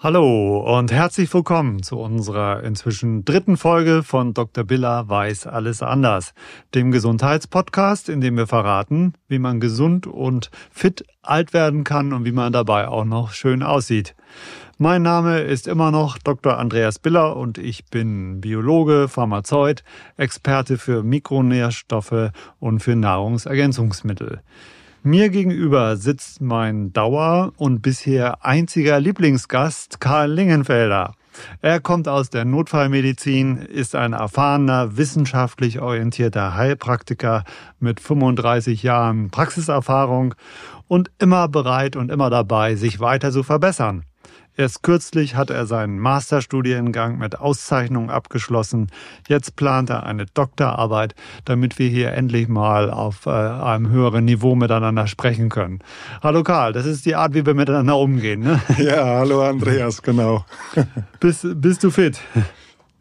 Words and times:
Hallo 0.00 0.78
und 0.78 0.92
herzlich 0.92 1.34
willkommen 1.34 1.82
zu 1.82 1.98
unserer 1.98 2.62
inzwischen 2.62 3.24
dritten 3.24 3.56
Folge 3.56 4.04
von 4.04 4.32
Dr. 4.32 4.62
Biller 4.62 5.08
weiß 5.08 5.48
alles 5.48 5.82
anders, 5.82 6.34
dem 6.72 6.92
Gesundheitspodcast, 6.92 8.08
in 8.08 8.20
dem 8.20 8.36
wir 8.36 8.46
verraten, 8.46 9.14
wie 9.26 9.40
man 9.40 9.58
gesund 9.58 10.06
und 10.06 10.52
fit 10.70 11.04
alt 11.22 11.52
werden 11.52 11.82
kann 11.82 12.12
und 12.12 12.24
wie 12.24 12.30
man 12.30 12.52
dabei 12.52 12.86
auch 12.86 13.04
noch 13.04 13.32
schön 13.32 13.64
aussieht. 13.64 14.14
Mein 14.78 15.02
Name 15.02 15.40
ist 15.40 15.66
immer 15.66 15.90
noch 15.90 16.16
Dr. 16.18 16.58
Andreas 16.58 17.00
Biller 17.00 17.36
und 17.36 17.58
ich 17.58 17.86
bin 17.86 18.40
Biologe, 18.40 19.08
Pharmazeut, 19.08 19.82
Experte 20.16 20.78
für 20.78 21.02
Mikronährstoffe 21.02 22.30
und 22.60 22.78
für 22.84 22.94
Nahrungsergänzungsmittel. 22.94 24.42
Mir 25.04 25.28
gegenüber 25.28 25.96
sitzt 25.96 26.40
mein 26.40 26.92
Dauer- 26.92 27.52
und 27.56 27.82
bisher 27.82 28.44
einziger 28.44 28.98
Lieblingsgast 28.98 30.00
Karl 30.00 30.32
Lingenfelder. 30.32 31.14
Er 31.62 31.78
kommt 31.78 32.08
aus 32.08 32.30
der 32.30 32.44
Notfallmedizin, 32.44 33.58
ist 33.58 33.94
ein 33.94 34.12
erfahrener, 34.12 34.96
wissenschaftlich 34.96 35.78
orientierter 35.80 36.56
Heilpraktiker 36.56 37.44
mit 37.78 38.00
35 38.00 38.82
Jahren 38.82 39.30
Praxiserfahrung 39.30 40.34
und 40.88 41.12
immer 41.20 41.46
bereit 41.46 41.94
und 41.94 42.10
immer 42.10 42.28
dabei, 42.28 42.74
sich 42.74 42.98
weiter 42.98 43.30
zu 43.30 43.44
verbessern. 43.44 44.02
Erst 44.58 44.82
kürzlich 44.82 45.36
hat 45.36 45.50
er 45.50 45.66
seinen 45.66 46.00
Masterstudiengang 46.00 47.16
mit 47.16 47.38
Auszeichnung 47.38 48.10
abgeschlossen. 48.10 48.88
Jetzt 49.28 49.54
plant 49.54 49.88
er 49.88 50.02
eine 50.02 50.26
Doktorarbeit, 50.26 51.14
damit 51.44 51.78
wir 51.78 51.88
hier 51.88 52.10
endlich 52.10 52.48
mal 52.48 52.90
auf 52.90 53.26
äh, 53.26 53.30
einem 53.30 53.88
höheren 53.88 54.24
Niveau 54.24 54.56
miteinander 54.56 55.06
sprechen 55.06 55.48
können. 55.48 55.78
Hallo 56.24 56.42
Karl, 56.42 56.72
das 56.72 56.86
ist 56.86 57.06
die 57.06 57.14
Art, 57.14 57.34
wie 57.34 57.46
wir 57.46 57.54
miteinander 57.54 57.96
umgehen. 57.96 58.40
Ne? 58.40 58.60
Ja, 58.78 59.04
hallo 59.04 59.44
Andreas, 59.44 60.02
genau. 60.02 60.44
bist, 61.20 61.46
bist 61.60 61.84
du 61.84 61.92
fit? 61.92 62.18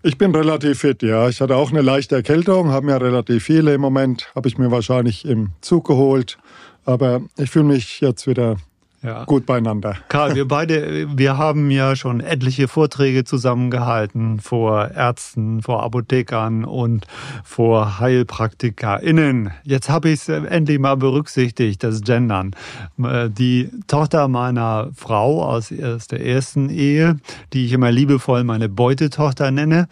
Ich 0.03 0.19
bin 0.19 0.35
relativ 0.35 0.81
fit, 0.81 1.01
ja. 1.01 1.27
Ich 1.27 1.41
hatte 1.41 1.55
auch 1.55 1.71
eine 1.71 1.81
leichte 1.81 2.17
Erkältung, 2.17 2.69
habe 2.69 2.85
mir 2.85 3.01
relativ 3.01 3.43
viele 3.43 3.73
im 3.73 3.81
Moment, 3.81 4.31
habe 4.35 4.47
ich 4.47 4.59
mir 4.59 4.69
wahrscheinlich 4.69 5.25
im 5.25 5.53
Zug 5.61 5.87
geholt. 5.87 6.37
Aber 6.85 7.21
ich 7.35 7.49
fühle 7.49 7.65
mich 7.65 7.99
jetzt 7.99 8.27
wieder 8.27 8.57
ja. 9.03 9.25
gut 9.25 9.45
beieinander. 9.45 9.95
Karl, 10.09 10.35
wir 10.35 10.47
beide, 10.47 11.07
wir 11.17 11.37
haben 11.37 11.69
ja 11.71 11.95
schon 11.95 12.19
etliche 12.19 12.67
Vorträge 12.67 13.23
zusammengehalten 13.23 14.39
vor 14.39 14.91
Ärzten, 14.91 15.61
vor 15.61 15.83
Apothekern 15.83 16.65
und 16.65 17.05
vor 17.43 17.99
HeilpraktikerInnen. 17.99 19.51
Jetzt 19.63 19.89
habe 19.89 20.09
ich 20.09 20.27
es 20.27 20.29
endlich 20.29 20.79
mal 20.79 20.95
berücksichtigt, 20.95 21.83
das 21.83 22.01
Gendern. 22.01 22.55
Die 22.97 23.69
Tochter 23.87 24.27
meiner 24.27 24.89
Frau 24.95 25.43
aus 25.43 25.69
der 25.69 26.25
ersten 26.25 26.69
Ehe, 26.69 27.17
die 27.53 27.65
ich 27.65 27.73
immer 27.73 27.91
liebevoll 27.91 28.43
meine 28.43 28.69
Beutetochter 28.69 29.51
nenne, 29.51 29.87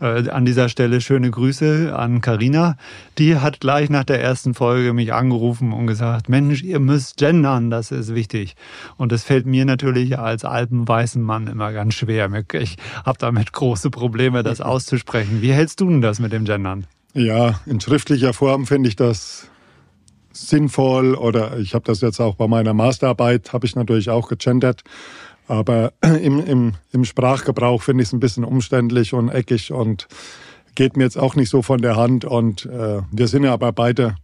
äh, 0.00 0.28
an 0.30 0.44
dieser 0.44 0.68
Stelle 0.68 1.00
schöne 1.00 1.30
Grüße 1.30 1.94
an 1.96 2.20
Karina. 2.20 2.76
Die 3.18 3.36
hat 3.36 3.60
gleich 3.60 3.90
nach 3.90 4.04
der 4.04 4.22
ersten 4.22 4.54
Folge 4.54 4.92
mich 4.94 5.12
angerufen 5.12 5.72
und 5.72 5.86
gesagt, 5.86 6.28
Mensch, 6.28 6.62
ihr 6.62 6.80
müsst 6.80 7.18
gendern, 7.18 7.70
das 7.70 7.90
ist 7.90 8.14
wichtig. 8.14 8.39
Und 8.96 9.12
das 9.12 9.24
fällt 9.24 9.46
mir 9.46 9.64
natürlich 9.64 10.18
als 10.18 10.44
alpenweißen 10.44 11.22
Mann 11.22 11.46
immer 11.46 11.72
ganz 11.72 11.94
schwer. 11.94 12.30
Ich 12.52 12.76
habe 13.04 13.18
damit 13.18 13.52
große 13.52 13.90
Probleme, 13.90 14.42
das 14.42 14.60
auszusprechen. 14.60 15.42
Wie 15.42 15.52
hältst 15.52 15.80
du 15.80 15.88
denn 15.88 16.00
das 16.00 16.20
mit 16.20 16.32
dem 16.32 16.44
Gendern? 16.44 16.86
Ja, 17.14 17.60
in 17.66 17.80
schriftlicher 17.80 18.32
Form 18.32 18.66
finde 18.66 18.88
ich 18.88 18.96
das 18.96 19.48
sinnvoll 20.32 21.14
oder 21.14 21.58
ich 21.58 21.74
habe 21.74 21.84
das 21.84 22.00
jetzt 22.00 22.20
auch 22.20 22.36
bei 22.36 22.46
meiner 22.46 22.72
Masterarbeit, 22.72 23.52
habe 23.52 23.66
ich 23.66 23.74
natürlich 23.74 24.10
auch 24.10 24.28
gegendert. 24.28 24.82
Aber 25.48 25.92
im, 26.02 26.38
im, 26.46 26.74
im 26.92 27.04
Sprachgebrauch 27.04 27.82
finde 27.82 28.02
ich 28.02 28.08
es 28.08 28.12
ein 28.12 28.20
bisschen 28.20 28.44
umständlich 28.44 29.12
und 29.12 29.28
eckig 29.28 29.72
und 29.72 30.06
geht 30.76 30.96
mir 30.96 31.04
jetzt 31.04 31.18
auch 31.18 31.34
nicht 31.34 31.50
so 31.50 31.62
von 31.62 31.82
der 31.82 31.96
Hand. 31.96 32.24
Und 32.24 32.66
äh, 32.66 33.02
wir 33.10 33.28
sind 33.28 33.44
ja 33.44 33.52
aber 33.52 33.72
beide, 33.72 34.14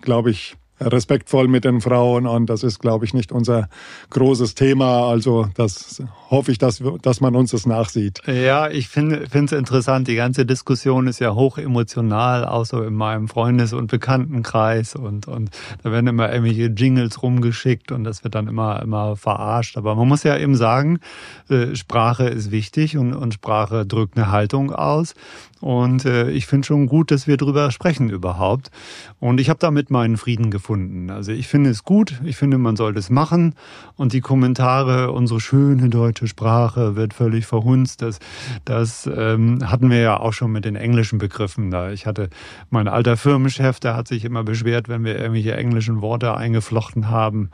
glaube 0.00 0.30
ich, 0.30 0.54
respektvoll 0.86 1.48
mit 1.48 1.64
den 1.64 1.80
Frauen 1.80 2.26
und 2.26 2.46
das 2.46 2.62
ist, 2.62 2.78
glaube 2.78 3.04
ich, 3.04 3.14
nicht 3.14 3.32
unser 3.32 3.68
großes 4.10 4.54
Thema. 4.54 5.08
Also 5.08 5.48
das 5.54 6.02
hoffe 6.30 6.52
ich, 6.52 6.58
dass, 6.58 6.82
dass 7.02 7.20
man 7.20 7.36
uns 7.36 7.50
das 7.52 7.66
nachsieht. 7.66 8.20
Ja, 8.26 8.68
ich 8.68 8.88
finde 8.88 9.26
es 9.30 9.52
interessant. 9.52 10.08
Die 10.08 10.14
ganze 10.14 10.46
Diskussion 10.46 11.06
ist 11.06 11.18
ja 11.18 11.34
hoch 11.34 11.58
emotional, 11.58 12.64
so 12.64 12.82
in 12.82 12.94
meinem 12.94 13.28
Freundes- 13.28 13.72
und 13.72 13.90
Bekanntenkreis 13.90 14.94
und, 14.94 15.28
und 15.28 15.50
da 15.82 15.92
werden 15.92 16.06
immer 16.06 16.32
irgendwelche 16.32 16.66
Jingles 16.66 17.22
rumgeschickt 17.22 17.92
und 17.92 18.04
das 18.04 18.24
wird 18.24 18.34
dann 18.34 18.48
immer, 18.48 18.82
immer 18.82 19.16
verarscht. 19.16 19.76
Aber 19.76 19.94
man 19.94 20.08
muss 20.08 20.22
ja 20.22 20.36
eben 20.36 20.56
sagen, 20.56 21.00
äh, 21.48 21.74
Sprache 21.74 22.24
ist 22.24 22.50
wichtig 22.50 22.96
und, 22.96 23.14
und 23.14 23.34
Sprache 23.34 23.86
drückt 23.86 24.16
eine 24.16 24.30
Haltung 24.30 24.72
aus. 24.72 25.14
Und 25.62 26.04
äh, 26.06 26.28
ich 26.30 26.46
finde 26.46 26.66
schon 26.66 26.88
gut, 26.88 27.12
dass 27.12 27.28
wir 27.28 27.36
drüber 27.36 27.70
sprechen 27.70 28.10
überhaupt. 28.10 28.72
Und 29.20 29.38
ich 29.38 29.48
habe 29.48 29.60
damit 29.60 29.92
meinen 29.92 30.16
Frieden 30.16 30.50
gefunden. 30.50 31.08
Also 31.08 31.30
ich 31.30 31.46
finde 31.46 31.70
es 31.70 31.84
gut, 31.84 32.20
ich 32.24 32.36
finde, 32.36 32.58
man 32.58 32.74
sollte 32.74 32.98
es 32.98 33.10
machen. 33.10 33.54
Und 33.94 34.12
die 34.12 34.20
Kommentare, 34.20 35.12
unsere 35.12 35.38
schöne 35.38 35.88
deutsche 35.88 36.26
Sprache 36.26 36.96
wird 36.96 37.14
völlig 37.14 37.46
verhunzt. 37.46 38.02
Das, 38.02 38.18
das 38.64 39.08
ähm, 39.16 39.60
hatten 39.70 39.88
wir 39.88 40.00
ja 40.00 40.18
auch 40.18 40.32
schon 40.32 40.50
mit 40.50 40.64
den 40.64 40.74
englischen 40.74 41.20
Begriffen 41.20 41.70
da. 41.70 41.92
Ich 41.92 42.06
hatte 42.06 42.28
mein 42.70 42.88
alter 42.88 43.16
Firmenchef, 43.16 43.78
der 43.78 43.94
hat 43.94 44.08
sich 44.08 44.24
immer 44.24 44.42
beschwert, 44.42 44.88
wenn 44.88 45.04
wir 45.04 45.16
irgendwelche 45.16 45.56
englischen 45.56 46.00
Worte 46.00 46.36
eingeflochten 46.36 47.08
haben. 47.08 47.50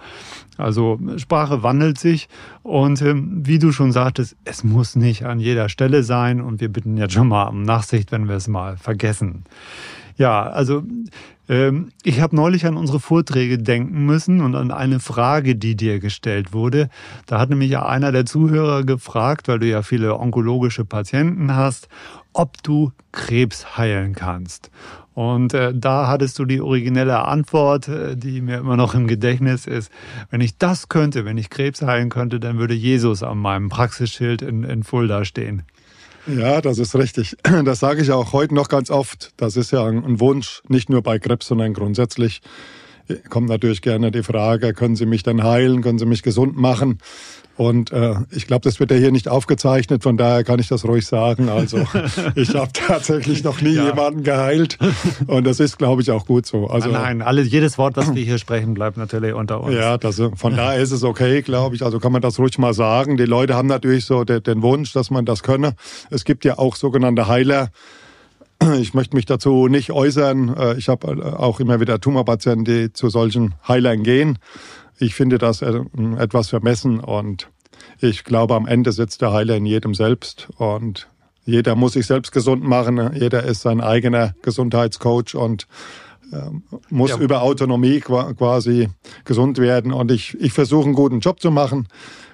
Also 0.57 0.99
Sprache 1.19 1.63
wandelt 1.63 1.99
sich 1.99 2.29
und 2.69 3.01
ähm, 3.01 3.47
wie 3.47 3.59
du 3.59 3.73
schon 3.73 3.93
sagtest, 3.93 4.37
es 4.45 4.63
muss 4.63 4.95
nicht 4.95 5.25
an 5.25 5.41
jeder 5.41 5.71
Stelle 5.71 6.03
sein 6.03 6.43
und 6.43 6.61
wir 6.61 6.69
bitten 6.69 6.99
jetzt 6.99 7.15
schon 7.15 7.29
mal 7.29 7.45
um 7.45 7.63
Nachsicht, 7.63 8.13
wenn 8.13 8.29
wir 8.29 8.37
es 8.37 8.47
mal 8.47 8.77
vergessen. 8.77 9.45
Ja, 10.19 10.43
also 10.43 10.83
ähm, 11.49 11.93
ich 12.03 12.21
habe 12.21 12.37
neulich 12.37 12.67
an 12.67 12.77
unsere 12.77 13.01
Vorträge 13.01 13.57
denken 13.57 14.05
müssen 14.05 14.43
und 14.43 14.55
an 14.55 14.71
eine 14.71 15.01
Frage, 15.01 15.57
die 15.57 15.77
dir 15.77 15.99
gestellt 15.99 16.53
wurde. 16.53 16.91
Da 17.25 17.41
hat 17.41 17.49
nämlich 17.49 17.79
einer 17.79 18.13
der 18.13 18.27
Zuhörer 18.27 18.85
gefragt, 18.85 19.49
weil 19.49 19.61
du 19.61 19.67
ja 19.67 19.81
viele 19.81 20.19
onkologische 20.19 20.85
Patienten 20.85 21.55
hast, 21.55 21.89
ob 22.35 22.63
du 22.63 22.93
Krebs 23.13 23.79
heilen 23.79 24.15
kannst. 24.15 24.71
Und 25.19 25.53
äh, 25.53 25.73
da 25.75 26.07
hattest 26.07 26.39
du 26.39 26.45
die 26.45 26.61
originelle 26.61 27.25
Antwort, 27.25 27.89
äh, 27.89 28.15
die 28.15 28.41
mir 28.41 28.59
immer 28.59 28.77
noch 28.77 28.95
im 28.95 29.09
Gedächtnis 29.09 29.67
ist. 29.67 29.91
Wenn 30.31 30.41
ich 30.41 30.59
das 30.59 30.89
könnte, 30.89 31.25
wenn 31.25 31.37
ich 31.37 31.51
Krebs 31.51 31.83
heilen 31.83 32.09
könnte, 32.09 32.39
dann 32.39 32.59
würde 32.59 32.75
Jesus 32.75 33.25
an 33.25 33.39
meinem 33.39 33.69
Praxisschild 33.69 34.43
in, 34.43 34.63
in 34.63 34.85
Fulda 34.85 35.25
stehen. 35.25 35.63
Ja, 36.29 36.61
das 36.61 36.79
ist 36.79 36.95
richtig. 36.95 37.37
Das 37.65 37.81
sage 37.81 38.01
ich 38.01 38.13
auch 38.13 38.33
heute 38.33 38.55
noch 38.55 38.69
ganz 38.69 38.93
oft. 38.93 39.33
Das 39.37 39.57
ist 39.57 39.73
ja 39.73 39.85
ein 39.85 40.21
Wunsch, 40.21 40.63
nicht 40.69 40.89
nur 40.89 41.03
bei 41.03 41.19
Krebs, 41.19 41.49
sondern 41.49 41.75
grundsätzlich 41.75 42.41
kommt 43.29 43.49
natürlich 43.49 43.83
gerne 43.83 44.13
die 44.13 44.23
Frage, 44.23 44.73
können 44.73 44.95
Sie 44.95 45.07
mich 45.07 45.25
denn 45.25 45.43
heilen, 45.43 45.83
können 45.83 45.99
Sie 45.99 46.07
mich 46.07 46.23
gesund 46.23 46.57
machen? 46.57 46.99
Und 47.59 47.91
äh, 47.91 48.15
ich 48.31 48.47
glaube, 48.47 48.63
das 48.63 48.79
wird 48.79 48.93
ja 48.93 48.97
hier 48.97 49.11
nicht 49.11 49.27
aufgezeichnet, 49.27 50.05
von 50.05 50.17
daher 50.17 50.45
kann 50.45 50.61
ich 50.61 50.69
das 50.69 50.85
ruhig 50.85 51.05
sagen. 51.05 51.49
Also 51.49 51.79
ich 52.37 52.55
habe 52.55 52.71
tatsächlich 52.73 53.43
noch 53.43 53.61
nie 53.61 53.75
ja. 53.75 53.87
jemanden 53.87 54.23
geheilt 54.23 54.79
und 55.27 55.45
das 55.45 55.59
ist, 55.59 55.77
glaube 55.77 56.01
ich, 56.01 56.13
auch 56.13 56.25
gut 56.25 56.47
so. 56.47 56.69
Also 56.69 56.89
nein, 56.89 57.19
nein, 57.19 57.45
jedes 57.47 57.77
Wort, 57.77 57.97
was 57.97 58.15
wir 58.15 58.23
hier 58.23 58.39
sprechen, 58.39 58.75
bleibt 58.75 58.97
natürlich 58.97 59.35
unter 59.35 59.61
uns. 59.61 59.75
Ja, 59.75 59.99
das, 59.99 60.23
von 60.37 60.55
daher 60.55 60.81
ist 60.81 60.93
es 60.93 61.03
okay, 61.03 61.43
glaube 61.43 61.75
ich. 61.75 61.83
Also 61.83 61.99
kann 61.99 62.13
man 62.13 62.23
das 62.23 62.39
ruhig 62.39 62.57
mal 62.59 62.75
sagen. 62.75 63.17
Die 63.17 63.25
Leute 63.25 63.55
haben 63.55 63.67
natürlich 63.67 64.05
so 64.05 64.23
den, 64.23 64.41
den 64.41 64.63
Wunsch, 64.63 64.93
dass 64.93 65.11
man 65.11 65.25
das 65.25 65.43
könne. 65.43 65.75
Es 66.11 66.25
gibt 66.25 66.45
ja 66.45 66.59
auch 66.61 66.77
sogenannte 66.77 67.27
Heiler. 67.27 67.71
Ich 68.79 68.95
möchte 68.95 69.17
mich 69.17 69.27
dazu 69.27 69.67
nicht 69.67 69.91
äußern. 69.91 70.57
Äh, 70.57 70.79
ich 70.79 70.89
habe 70.89 71.09
äh, 71.09 71.23
auch 71.23 71.59
immer 71.59 71.81
wieder 71.81 72.01
Tumorpatienten, 72.01 72.65
die 72.65 72.93
zu 72.93 73.09
solchen 73.09 73.55
Heilern 73.67 74.05
gehen. 74.05 74.39
Ich 74.99 75.15
finde 75.15 75.39
das 75.39 75.63
äh, 75.63 75.81
etwas 76.19 76.49
vermessen 76.49 77.01
und 77.01 77.49
ich 78.01 78.25
glaube, 78.25 78.55
am 78.55 78.67
Ende 78.67 78.93
sitzt 78.93 79.23
der 79.23 79.33
Heiler 79.33 79.57
in 79.57 79.67
jedem 79.67 79.95
selbst 79.95 80.49
und 80.57 81.09
jeder 81.45 81.75
muss 81.77 81.95
sich 81.95 82.07
selbst 82.07 82.33
gesund 82.33 82.63
machen. 82.63 83.11
Jeder 83.15 83.43
ist 83.43 83.63
sein 83.63 83.81
eigener 83.81 84.35
Gesundheitscoach 84.43 85.35
und 85.35 85.67
äh, 86.31 86.51
muss 86.91 87.11
ja. 87.11 87.17
über 87.19 87.41
Autonomie 87.41 88.01
quasi 88.01 88.91
gesund 89.25 89.59
werden. 89.59 89.93
Und 89.93 90.11
ich, 90.11 90.39
ich 90.41 90.53
versuche 90.53 90.85
einen 90.85 90.95
guten 90.95 91.21
Job 91.21 91.41
zu 91.41 91.51
machen, 91.51 91.89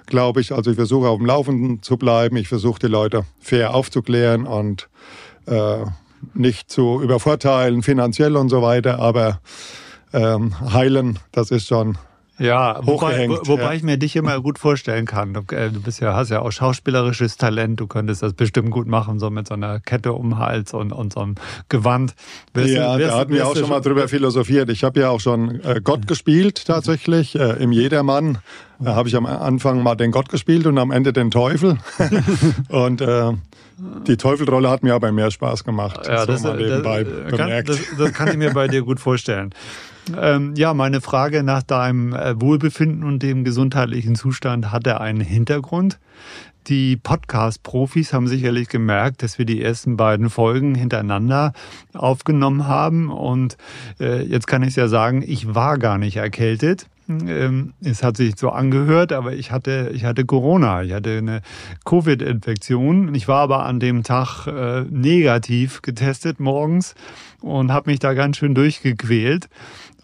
glaube 0.06 0.40
ich. 0.40 0.52
Also 0.52 0.72
ich 0.72 0.76
versuche 0.76 1.08
auf 1.08 1.18
dem 1.18 1.26
Laufenden 1.26 1.80
zu 1.80 1.96
bleiben. 1.96 2.36
Ich 2.36 2.48
versuche 2.48 2.80
die 2.80 2.88
Leute 2.88 3.24
fair 3.38 3.74
aufzuklären 3.74 4.46
und 4.46 4.88
äh, 5.46 5.84
nicht 6.32 6.70
zu 6.70 7.00
übervorteilen, 7.00 7.82
finanziell 7.82 8.36
und 8.36 8.48
so 8.48 8.62
weiter. 8.62 8.98
Aber 8.98 9.40
ähm, 10.12 10.72
heilen, 10.72 11.20
das 11.30 11.52
ist 11.52 11.68
schon 11.68 11.98
Ja, 12.38 12.80
wobei, 12.84 13.28
wobei 13.28 13.62
ja. 13.62 13.72
ich 13.74 13.82
mir 13.84 13.96
dich 13.96 14.16
immer 14.16 14.40
gut 14.40 14.58
vorstellen 14.58 15.06
kann. 15.06 15.34
Du, 15.34 15.40
äh, 15.54 15.70
du, 15.70 15.80
bist 15.80 16.00
ja, 16.00 16.14
hast 16.14 16.30
ja 16.30 16.42
auch 16.42 16.50
schauspielerisches 16.50 17.36
Talent. 17.36 17.78
Du 17.78 17.86
könntest 17.86 18.22
das 18.22 18.32
bestimmt 18.32 18.72
gut 18.72 18.88
machen, 18.88 19.20
so 19.20 19.30
mit 19.30 19.46
so 19.46 19.54
einer 19.54 19.78
Kette 19.78 20.12
um 20.12 20.30
den 20.30 20.38
Hals 20.38 20.74
und, 20.74 20.92
und 20.92 21.12
so 21.12 21.20
einem 21.20 21.36
Gewand. 21.68 22.14
Wirst 22.52 22.74
ja, 22.74 22.98
wirst, 22.98 23.12
da 23.12 23.18
hatten 23.18 23.32
wir 23.32 23.46
auch 23.46 23.56
schon 23.56 23.68
mal 23.68 23.80
drüber 23.80 24.08
philosophiert. 24.08 24.68
Ich 24.70 24.82
habe 24.82 24.98
ja 24.98 25.10
auch 25.10 25.20
schon 25.20 25.60
äh, 25.60 25.80
Gott 25.82 26.08
gespielt, 26.08 26.64
tatsächlich, 26.66 27.38
äh, 27.38 27.62
im 27.62 27.70
Jedermann. 27.70 28.38
Da 28.80 28.96
habe 28.96 29.08
ich 29.08 29.14
am 29.14 29.26
Anfang 29.26 29.82
mal 29.82 29.94
den 29.94 30.10
Gott 30.10 30.28
gespielt 30.28 30.66
und 30.66 30.76
am 30.78 30.90
Ende 30.90 31.12
den 31.12 31.30
Teufel. 31.30 31.78
und 32.68 33.00
äh, 33.00 33.32
die 34.06 34.16
Teufelrolle 34.16 34.70
hat 34.70 34.82
mir 34.82 34.94
aber 34.94 35.12
mehr 35.12 35.30
Spaß 35.30 35.62
gemacht. 35.62 36.00
Ja, 36.06 36.26
das, 36.26 36.42
so 36.42 36.52
das, 36.52 36.82
das, 36.82 37.38
kann, 37.38 37.64
das, 37.64 37.78
das 37.96 38.12
kann 38.12 38.28
ich 38.28 38.36
mir 38.36 38.52
bei 38.52 38.66
dir 38.66 38.82
gut 38.82 38.98
vorstellen. 38.98 39.54
Ähm, 40.20 40.54
ja, 40.56 40.74
meine 40.74 41.00
Frage 41.00 41.42
nach 41.42 41.62
deinem 41.62 42.12
äh, 42.12 42.40
Wohlbefinden 42.40 43.04
und 43.04 43.22
dem 43.22 43.44
gesundheitlichen 43.44 44.14
Zustand 44.14 44.70
hatte 44.70 45.00
einen 45.00 45.20
Hintergrund. 45.20 45.98
Die 46.66 46.96
Podcast-Profis 46.96 48.14
haben 48.14 48.26
sicherlich 48.26 48.68
gemerkt, 48.68 49.22
dass 49.22 49.38
wir 49.38 49.44
die 49.44 49.62
ersten 49.62 49.98
beiden 49.98 50.30
Folgen 50.30 50.74
hintereinander 50.74 51.52
aufgenommen 51.92 52.66
haben. 52.66 53.10
Und 53.10 53.58
äh, 54.00 54.22
jetzt 54.22 54.46
kann 54.46 54.62
ich 54.62 54.74
ja 54.74 54.88
sagen, 54.88 55.22
ich 55.26 55.54
war 55.54 55.78
gar 55.78 55.98
nicht 55.98 56.16
erkältet. 56.16 56.86
Ähm, 57.08 57.74
es 57.82 58.02
hat 58.02 58.16
sich 58.16 58.38
so 58.38 58.48
angehört, 58.48 59.12
aber 59.12 59.34
ich 59.34 59.50
hatte, 59.50 59.90
ich 59.92 60.06
hatte 60.06 60.24
Corona, 60.24 60.82
ich 60.82 60.92
hatte 60.92 61.18
eine 61.18 61.42
Covid-Infektion. 61.84 63.14
Ich 63.14 63.28
war 63.28 63.42
aber 63.42 63.66
an 63.66 63.78
dem 63.78 64.02
Tag 64.02 64.46
äh, 64.46 64.84
negativ 64.88 65.82
getestet 65.82 66.40
morgens 66.40 66.94
und 67.42 67.72
habe 67.72 67.90
mich 67.90 67.98
da 67.98 68.14
ganz 68.14 68.38
schön 68.38 68.54
durchgequält 68.54 69.50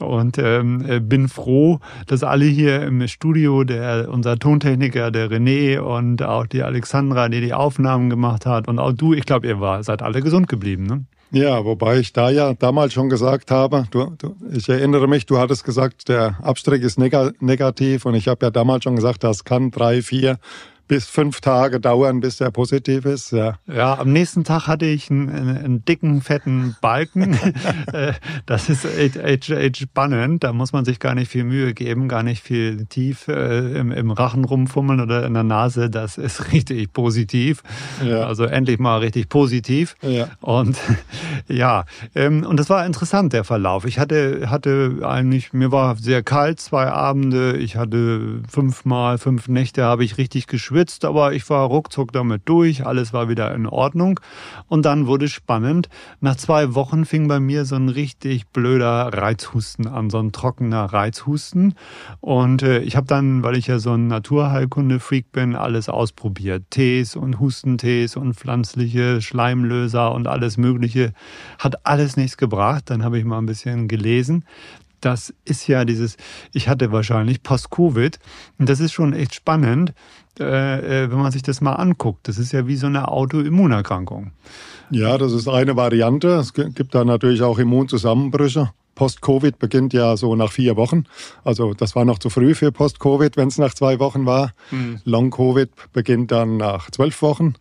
und 0.00 0.38
ähm, 0.38 0.84
äh, 0.88 1.00
bin 1.00 1.28
froh, 1.28 1.80
dass 2.06 2.22
alle 2.22 2.44
hier 2.44 2.82
im 2.82 3.06
Studio, 3.08 3.64
der 3.64 4.08
unser 4.10 4.38
Tontechniker, 4.38 5.10
der 5.10 5.30
René 5.30 5.78
und 5.78 6.22
auch 6.22 6.46
die 6.46 6.62
Alexandra, 6.62 7.28
die 7.28 7.40
die 7.40 7.54
Aufnahmen 7.54 8.10
gemacht 8.10 8.46
hat 8.46 8.68
und 8.68 8.78
auch 8.78 8.92
du, 8.92 9.14
ich 9.14 9.26
glaube, 9.26 9.46
ihr 9.46 9.60
war, 9.60 9.82
seid 9.82 10.02
alle 10.02 10.22
gesund 10.22 10.48
geblieben, 10.48 10.84
ne? 10.84 11.04
Ja, 11.32 11.64
wobei 11.64 12.00
ich 12.00 12.12
da 12.12 12.28
ja 12.28 12.54
damals 12.54 12.92
schon 12.92 13.08
gesagt 13.08 13.52
habe, 13.52 13.86
du, 13.92 14.12
du, 14.18 14.34
ich 14.52 14.68
erinnere 14.68 15.06
mich, 15.06 15.26
du 15.26 15.38
hattest 15.38 15.62
gesagt, 15.62 16.08
der 16.08 16.36
Abstrich 16.42 16.82
ist 16.82 16.98
negativ 16.98 18.04
und 18.04 18.14
ich 18.14 18.26
habe 18.26 18.46
ja 18.46 18.50
damals 18.50 18.82
schon 18.82 18.96
gesagt, 18.96 19.22
das 19.22 19.44
kann 19.44 19.70
drei, 19.70 20.02
vier 20.02 20.38
bis 20.90 21.06
fünf 21.06 21.40
Tage 21.40 21.78
dauern, 21.78 22.18
bis 22.18 22.38
der 22.38 22.50
positiv 22.50 23.04
ist. 23.04 23.30
Ja, 23.30 23.60
ja 23.72 23.96
am 23.96 24.12
nächsten 24.12 24.42
Tag 24.42 24.66
hatte 24.66 24.86
ich 24.86 25.08
einen, 25.08 25.28
einen 25.30 25.84
dicken, 25.84 26.20
fetten 26.20 26.76
Balken. 26.80 27.38
Äh, 27.92 28.12
das 28.46 28.68
ist 28.68 28.84
echt, 28.84 29.16
echt, 29.16 29.50
echt 29.50 29.76
spannend. 29.78 30.44
Da 30.44 30.52
muss 30.52 30.72
man 30.72 30.84
sich 30.84 31.00
gar 31.00 31.14
nicht 31.14 31.30
viel 31.30 31.44
Mühe 31.44 31.74
geben, 31.74 32.08
gar 32.08 32.22
nicht 32.22 32.42
viel 32.42 32.86
tief 32.86 33.26
äh, 33.26 33.78
im, 33.78 33.90
im 33.90 34.10
Rachen 34.10 34.44
rumfummeln 34.44 35.00
oder 35.00 35.26
in 35.26 35.34
der 35.34 35.42
Nase. 35.42 35.90
Das 35.90 36.18
ist 36.18 36.52
richtig 36.52 36.92
positiv. 36.92 37.62
Ja. 38.04 38.26
Also 38.26 38.44
endlich 38.44 38.78
mal 38.78 38.98
richtig 38.98 39.28
positiv. 39.28 39.96
Ja. 40.02 40.28
Und 40.40 40.76
ja, 41.48 41.84
ähm, 42.14 42.44
und 42.44 42.58
das 42.58 42.70
war 42.70 42.86
interessant, 42.86 43.32
der 43.32 43.44
Verlauf. 43.44 43.84
Ich 43.86 43.98
hatte, 43.98 44.50
hatte 44.50 45.00
eigentlich, 45.02 45.52
mir 45.52 45.72
war 45.72 45.96
sehr 45.96 46.22
kalt, 46.22 46.60
zwei 46.60 46.88
Abende. 46.88 47.56
Ich 47.56 47.76
hatte 47.76 48.42
fünfmal, 48.48 49.18
fünf 49.18 49.48
Nächte 49.48 49.84
habe 49.84 50.04
ich 50.04 50.18
richtig 50.18 50.46
geschwitzt 50.46 50.79
geschwitzt, 50.80 51.04
aber 51.04 51.32
ich 51.32 51.48
war 51.50 51.66
ruckzuck 51.66 52.12
damit 52.12 52.42
durch, 52.46 52.86
alles 52.86 53.12
war 53.12 53.28
wieder 53.28 53.54
in 53.54 53.66
Ordnung. 53.66 54.20
Und 54.68 54.84
dann 54.86 55.06
wurde 55.06 55.26
es 55.26 55.32
spannend. 55.32 55.88
Nach 56.20 56.36
zwei 56.36 56.74
Wochen 56.74 57.04
fing 57.04 57.28
bei 57.28 57.38
mir 57.38 57.64
so 57.64 57.76
ein 57.76 57.88
richtig 57.88 58.48
blöder 58.48 59.10
Reizhusten 59.12 59.86
an, 59.86 60.10
so 60.10 60.18
ein 60.18 60.32
trockener 60.32 60.84
Reizhusten. 60.84 61.74
Und 62.20 62.62
äh, 62.62 62.80
ich 62.80 62.96
habe 62.96 63.06
dann, 63.06 63.42
weil 63.42 63.56
ich 63.56 63.66
ja 63.66 63.78
so 63.78 63.92
ein 63.92 64.06
Naturheilkunde-Freak 64.06 65.32
bin, 65.32 65.54
alles 65.54 65.88
ausprobiert. 65.88 66.64
Tees 66.70 67.14
und 67.14 67.38
Hustentees 67.40 68.16
und 68.16 68.34
pflanzliche 68.34 69.20
Schleimlöser 69.20 70.12
und 70.12 70.26
alles 70.28 70.56
Mögliche. 70.56 71.12
Hat 71.58 71.86
alles 71.86 72.16
nichts 72.16 72.36
gebracht. 72.36 72.84
Dann 72.86 73.04
habe 73.04 73.18
ich 73.18 73.24
mal 73.24 73.38
ein 73.38 73.46
bisschen 73.46 73.86
gelesen 73.88 74.44
das 75.00 75.32
ist 75.44 75.66
ja 75.66 75.84
dieses, 75.84 76.16
ich 76.52 76.68
hatte 76.68 76.92
wahrscheinlich 76.92 77.42
Post-Covid. 77.42 78.18
Und 78.58 78.68
das 78.68 78.80
ist 78.80 78.92
schon 78.92 79.12
echt 79.12 79.34
spannend, 79.34 79.94
wenn 80.36 81.10
man 81.10 81.32
sich 81.32 81.42
das 81.42 81.60
mal 81.60 81.74
anguckt. 81.74 82.28
Das 82.28 82.38
ist 82.38 82.52
ja 82.52 82.66
wie 82.66 82.76
so 82.76 82.86
eine 82.86 83.08
Autoimmunerkrankung. 83.08 84.32
Ja, 84.90 85.18
das 85.18 85.32
ist 85.32 85.48
eine 85.48 85.76
Variante. 85.76 86.28
Es 86.28 86.54
gibt 86.54 86.94
da 86.94 87.04
natürlich 87.04 87.42
auch 87.42 87.58
Immunzusammenbrüche. 87.58 88.70
Post-Covid 88.96 89.58
beginnt 89.58 89.92
ja 89.94 90.16
so 90.16 90.34
nach 90.36 90.52
vier 90.52 90.76
Wochen. 90.76 91.04
Also 91.42 91.72
das 91.74 91.96
war 91.96 92.04
noch 92.04 92.18
zu 92.18 92.28
früh 92.28 92.54
für 92.54 92.70
Post-Covid, 92.70 93.36
wenn 93.36 93.48
es 93.48 93.56
nach 93.56 93.72
zwei 93.72 93.98
Wochen 93.98 94.26
war. 94.26 94.52
Mhm. 94.70 95.00
Long-Covid 95.04 95.70
beginnt 95.92 96.32
dann 96.32 96.58
nach 96.58 96.90
zwölf 96.90 97.22
Wochen. 97.22 97.54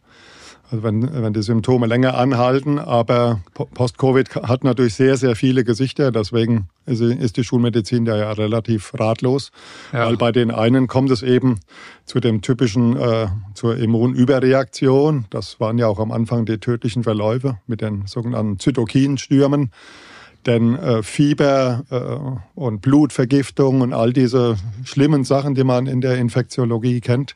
Also 0.71 0.83
wenn, 0.83 1.10
wenn 1.12 1.33
die 1.33 1.42
Symptome 1.42 1.88
länger 1.88 2.16
anhalten, 2.16 2.77
aber 2.77 3.42
Post-Covid 3.54 4.36
hat 4.36 4.63
natürlich 4.63 4.94
sehr, 4.94 5.18
sehr 5.18 5.36
viele 5.36 5.63
Gesichter, 5.63 6.12
deswegen 6.12 6.68
ist 6.86 7.38
die 7.38 7.44
Schulmedizin 7.44 8.06
da 8.06 8.18
ja 8.18 8.31
relativ 8.31 8.94
ratlos, 8.94 9.51
ja. 9.92 10.06
weil 10.06 10.18
bei 10.18 10.31
den 10.31 10.51
einen 10.51 10.88
kommt 10.88 11.10
es 11.10 11.24
eben 11.24 11.60
zu 12.06 12.19
dem 12.19 12.42
typischen, 12.42 12.98
äh, 12.98 13.27
zur 13.56 13.77
Immunüberreaktion, 13.77 15.25
das 15.31 15.60
waren 15.60 15.80
ja 15.80 15.88
auch 15.88 16.00
am 16.00 16.12
Anfang 16.12 16.45
die 16.45 16.60
tödlichen 16.60 17.04
Verläufe 17.04 17.57
mit 17.66 17.81
den 17.81 18.06
sogenannten 18.06 18.60
Zytokinstürmen. 18.60 19.71
Denn 20.45 20.75
äh, 20.75 21.03
Fieber 21.03 21.83
äh, 21.89 22.59
und 22.59 22.81
Blutvergiftung 22.81 23.81
und 23.81 23.94
all 23.94 24.13
diese 24.13 24.56
schlimmen 24.86 25.25
Sachen, 25.25 25.53
die 25.53 25.65
man 25.65 25.86
in 25.86 26.00
der 26.00 26.18
Infektiologie 26.18 27.01
kennt, 27.01 27.36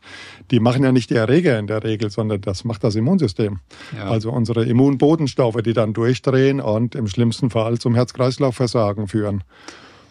die 0.52 0.60
machen 0.60 0.84
ja 0.84 0.92
nicht 0.92 1.10
die 1.10 1.16
Erreger 1.16 1.60
in 1.60 1.68
der 1.68 1.84
Regel, 1.84 2.10
sondern 2.10 2.40
das 2.42 2.64
macht 2.64 2.84
das 2.84 2.96
Immunsystem. 2.96 3.60
Ja. 3.96 4.06
Also 4.06 4.32
unsere 4.32 4.64
Immunbodenstoffe, 4.64 5.62
die 5.62 5.74
dann 5.74 5.94
durchdrehen 5.94 6.62
und 6.62 6.96
im 6.96 7.08
schlimmsten 7.08 7.50
Fall 7.50 7.78
zum 7.78 7.94
Herz-Kreislauf-Versagen 7.94 9.08
führen. 9.08 9.44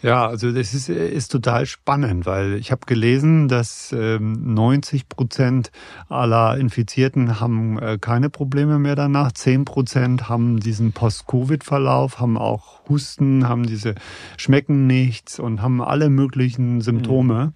Ja, 0.02 0.26
also 0.26 0.50
das 0.50 0.75
ist, 0.75 0.88
ist 0.88 1.28
total 1.28 1.64
spannend, 1.64 2.26
weil 2.26 2.54
ich 2.54 2.72
habe 2.72 2.87
gelesen, 2.87 3.46
dass 3.46 3.94
ähm, 3.96 4.54
90 4.54 5.08
Prozent 5.08 5.70
aller 6.08 6.58
Infizierten 6.58 7.38
haben 7.38 7.78
äh, 7.78 7.99
keine 8.00 8.28
Probleme 8.28 8.81
mehr 8.81 8.96
danach. 8.96 9.31
10 9.31 9.64
Prozent 9.64 10.28
haben 10.28 10.58
diesen 10.58 10.90
Post-Covid-Verlauf, 10.93 12.19
haben 12.19 12.37
auch 12.37 12.81
Husten, 12.88 13.49
haben 13.49 13.64
diese 13.64 13.94
schmecken 14.37 14.88
nichts 14.88 15.38
und 15.38 15.62
haben 15.62 15.81
alle 15.81 16.10
möglichen 16.10 16.81
Symptome. 16.81 17.52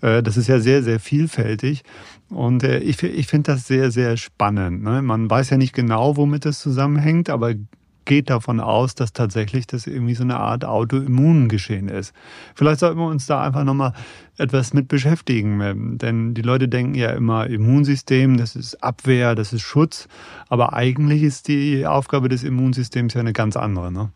Mhm. 0.00 0.08
Äh, 0.08 0.22
das 0.24 0.36
ist 0.36 0.48
ja 0.48 0.58
sehr, 0.58 0.82
sehr 0.82 0.98
vielfältig. 0.98 1.84
Und 2.28 2.64
äh, 2.64 2.80
ich, 2.80 3.00
ich 3.04 3.28
finde 3.28 3.52
das 3.52 3.68
sehr, 3.68 3.92
sehr 3.92 4.16
spannend. 4.16 4.82
Ne? 4.82 5.00
Man 5.00 5.30
weiß 5.30 5.50
ja 5.50 5.58
nicht 5.58 5.74
genau, 5.74 6.16
womit 6.16 6.44
das 6.44 6.58
zusammenhängt, 6.58 7.30
aber 7.30 7.54
geht 8.04 8.30
davon 8.30 8.60
aus, 8.60 8.94
dass 8.94 9.12
tatsächlich 9.12 9.66
das 9.66 9.86
irgendwie 9.86 10.14
so 10.14 10.22
eine 10.22 10.38
Art 10.38 10.64
Autoimmungeschehen 10.64 11.88
ist. 11.88 12.12
Vielleicht 12.54 12.80
sollten 12.80 12.98
wir 12.98 13.06
uns 13.06 13.26
da 13.26 13.42
einfach 13.42 13.64
nochmal 13.64 13.92
etwas 14.36 14.74
mit 14.74 14.88
beschäftigen, 14.88 15.98
denn 15.98 16.34
die 16.34 16.42
Leute 16.42 16.68
denken 16.68 16.94
ja 16.94 17.10
immer 17.10 17.46
Immunsystem, 17.46 18.36
das 18.36 18.56
ist 18.56 18.82
Abwehr, 18.82 19.34
das 19.34 19.52
ist 19.52 19.62
Schutz, 19.62 20.08
aber 20.48 20.72
eigentlich 20.72 21.22
ist 21.22 21.48
die 21.48 21.86
Aufgabe 21.86 22.28
des 22.28 22.42
Immunsystems 22.42 23.14
ja 23.14 23.20
eine 23.20 23.32
ganz 23.32 23.56
andere. 23.56 23.92
Ne? 23.92 24.10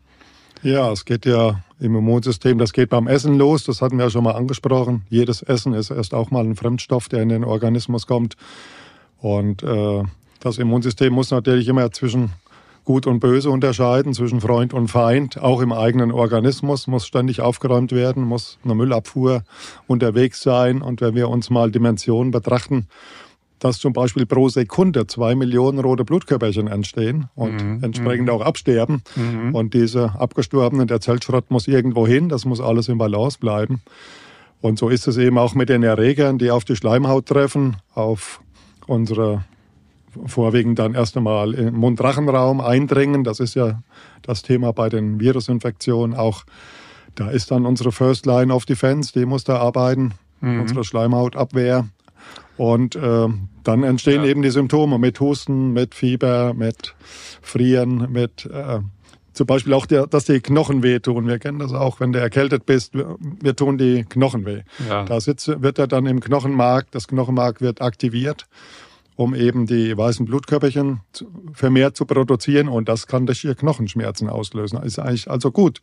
Ja, 0.61 0.91
es 0.91 1.05
geht 1.05 1.25
ja 1.25 1.61
im 1.79 1.95
Immunsystem, 1.95 2.57
das 2.57 2.73
geht 2.73 2.89
beim 2.89 3.07
Essen 3.07 3.37
los, 3.37 3.63
das 3.63 3.81
hatten 3.81 3.97
wir 3.97 4.05
ja 4.05 4.11
schon 4.11 4.25
mal 4.25 4.35
angesprochen. 4.35 5.03
Jedes 5.09 5.41
Essen 5.41 5.73
ist 5.73 5.89
erst 5.89 6.13
auch 6.13 6.31
mal 6.31 6.43
ein 6.43 6.57
Fremdstoff, 6.57 7.07
der 7.07 7.21
in 7.21 7.29
den 7.29 7.45
Organismus 7.45 8.07
kommt. 8.07 8.35
Und 9.19 9.63
äh, 9.63 10.03
das 10.41 10.57
Immunsystem 10.57 11.13
muss 11.13 11.31
natürlich 11.31 11.67
immer 11.69 11.91
zwischen 11.91 12.31
Gut 12.89 13.05
und 13.05 13.19
Böse 13.19 13.51
unterscheiden, 13.51 14.15
zwischen 14.15 14.41
Freund 14.41 14.73
und 14.73 14.87
Feind. 14.87 15.39
Auch 15.39 15.61
im 15.61 15.71
eigenen 15.71 16.11
Organismus 16.11 16.87
muss 16.87 17.05
ständig 17.05 17.39
aufgeräumt 17.39 17.91
werden, 17.91 18.23
muss 18.23 18.57
eine 18.63 18.73
Müllabfuhr 18.73 19.43
unterwegs 19.85 20.41
sein. 20.41 20.81
Und 20.81 20.99
wenn 20.99 21.13
wir 21.13 21.29
uns 21.29 21.51
mal 21.51 21.69
Dimensionen 21.69 22.31
betrachten, 22.31 22.87
dass 23.59 23.77
zum 23.77 23.93
Beispiel 23.93 24.25
pro 24.25 24.49
Sekunde 24.49 25.05
zwei 25.05 25.35
Millionen 25.35 25.77
rote 25.77 26.03
Blutkörperchen 26.03 26.65
entstehen 26.65 27.29
und 27.35 27.63
mhm. 27.63 27.83
entsprechend 27.83 28.25
mhm. 28.25 28.33
auch 28.33 28.41
absterben. 28.41 29.03
Mhm. 29.15 29.53
Und 29.53 29.75
diese 29.75 30.19
abgestorbenen, 30.19 30.87
der 30.87 30.99
Zellschrott 30.99 31.51
muss 31.51 31.67
irgendwo 31.67 32.07
hin, 32.07 32.27
das 32.27 32.43
muss 32.45 32.59
alles 32.59 32.87
im 32.87 32.97
Balance 32.97 33.37
bleiben. 33.37 33.83
Und 34.61 34.79
so 34.79 34.89
ist 34.89 35.07
es 35.07 35.17
eben 35.17 35.37
auch 35.37 35.53
mit 35.53 35.69
den 35.69 35.83
Erregern, 35.83 36.39
die 36.39 36.49
auf 36.49 36.65
die 36.65 36.75
Schleimhaut 36.75 37.27
treffen, 37.27 37.77
auf 37.93 38.41
unsere 38.87 39.43
vorwiegend 40.25 40.79
dann 40.79 40.95
erst 40.95 41.17
einmal 41.17 41.53
im 41.53 41.75
Mund-Rachenraum 41.75 42.61
eindringen. 42.61 43.23
Das 43.23 43.39
ist 43.39 43.55
ja 43.55 43.81
das 44.21 44.41
Thema 44.41 44.73
bei 44.73 44.89
den 44.89 45.19
Virusinfektionen 45.19 46.15
auch. 46.15 46.43
Da 47.15 47.29
ist 47.29 47.51
dann 47.51 47.65
unsere 47.65 47.91
First 47.91 48.25
Line 48.25 48.53
of 48.53 48.65
Defense, 48.65 49.11
die 49.13 49.25
muss 49.25 49.43
da 49.43 49.57
arbeiten, 49.57 50.13
mhm. 50.41 50.61
unsere 50.61 50.83
Schleimhautabwehr. 50.83 51.87
Und 52.57 52.95
äh, 52.95 53.27
dann 53.63 53.83
entstehen 53.83 54.23
ja. 54.23 54.29
eben 54.29 54.41
die 54.41 54.49
Symptome 54.49 54.99
mit 54.99 55.19
Husten, 55.19 55.71
mit 55.71 55.95
Fieber, 55.95 56.53
mit 56.53 56.95
Frieren, 57.41 58.11
mit 58.11 58.45
äh, 58.45 58.79
zum 59.33 59.47
Beispiel 59.47 59.73
auch, 59.73 59.85
der, 59.85 60.07
dass 60.07 60.25
die 60.25 60.41
Knochen 60.41 60.83
wehtun. 60.83 61.27
Wir 61.27 61.39
kennen 61.39 61.59
das 61.59 61.71
auch, 61.71 62.01
wenn 62.01 62.11
du 62.11 62.19
erkältet 62.19 62.65
bist, 62.65 62.93
wir, 62.93 63.15
wir 63.19 63.55
tun 63.55 63.77
die 63.77 64.03
Knochen 64.03 64.45
weh. 64.45 64.63
Ja. 64.89 65.05
Da 65.05 65.21
sitzt, 65.21 65.61
wird 65.61 65.79
er 65.79 65.87
dann 65.87 66.05
im 66.07 66.19
Knochenmark, 66.19 66.91
das 66.91 67.07
Knochenmark 67.07 67.61
wird 67.61 67.81
aktiviert 67.81 68.47
um 69.19 69.35
eben 69.35 69.65
die 69.65 69.97
weißen 69.97 70.25
Blutkörperchen 70.25 71.01
vermehrt 71.51 71.97
zu 71.97 72.05
produzieren 72.05 72.69
und 72.69 72.87
das 72.87 73.05
kann 73.05 73.25
durch 73.25 73.43
ihr 73.43 73.53
Knochenschmerzen 73.53 74.29
auslösen. 74.29 74.81
Ist 74.81 74.97
eigentlich 74.97 75.29
also 75.29 75.51
gut, 75.51 75.81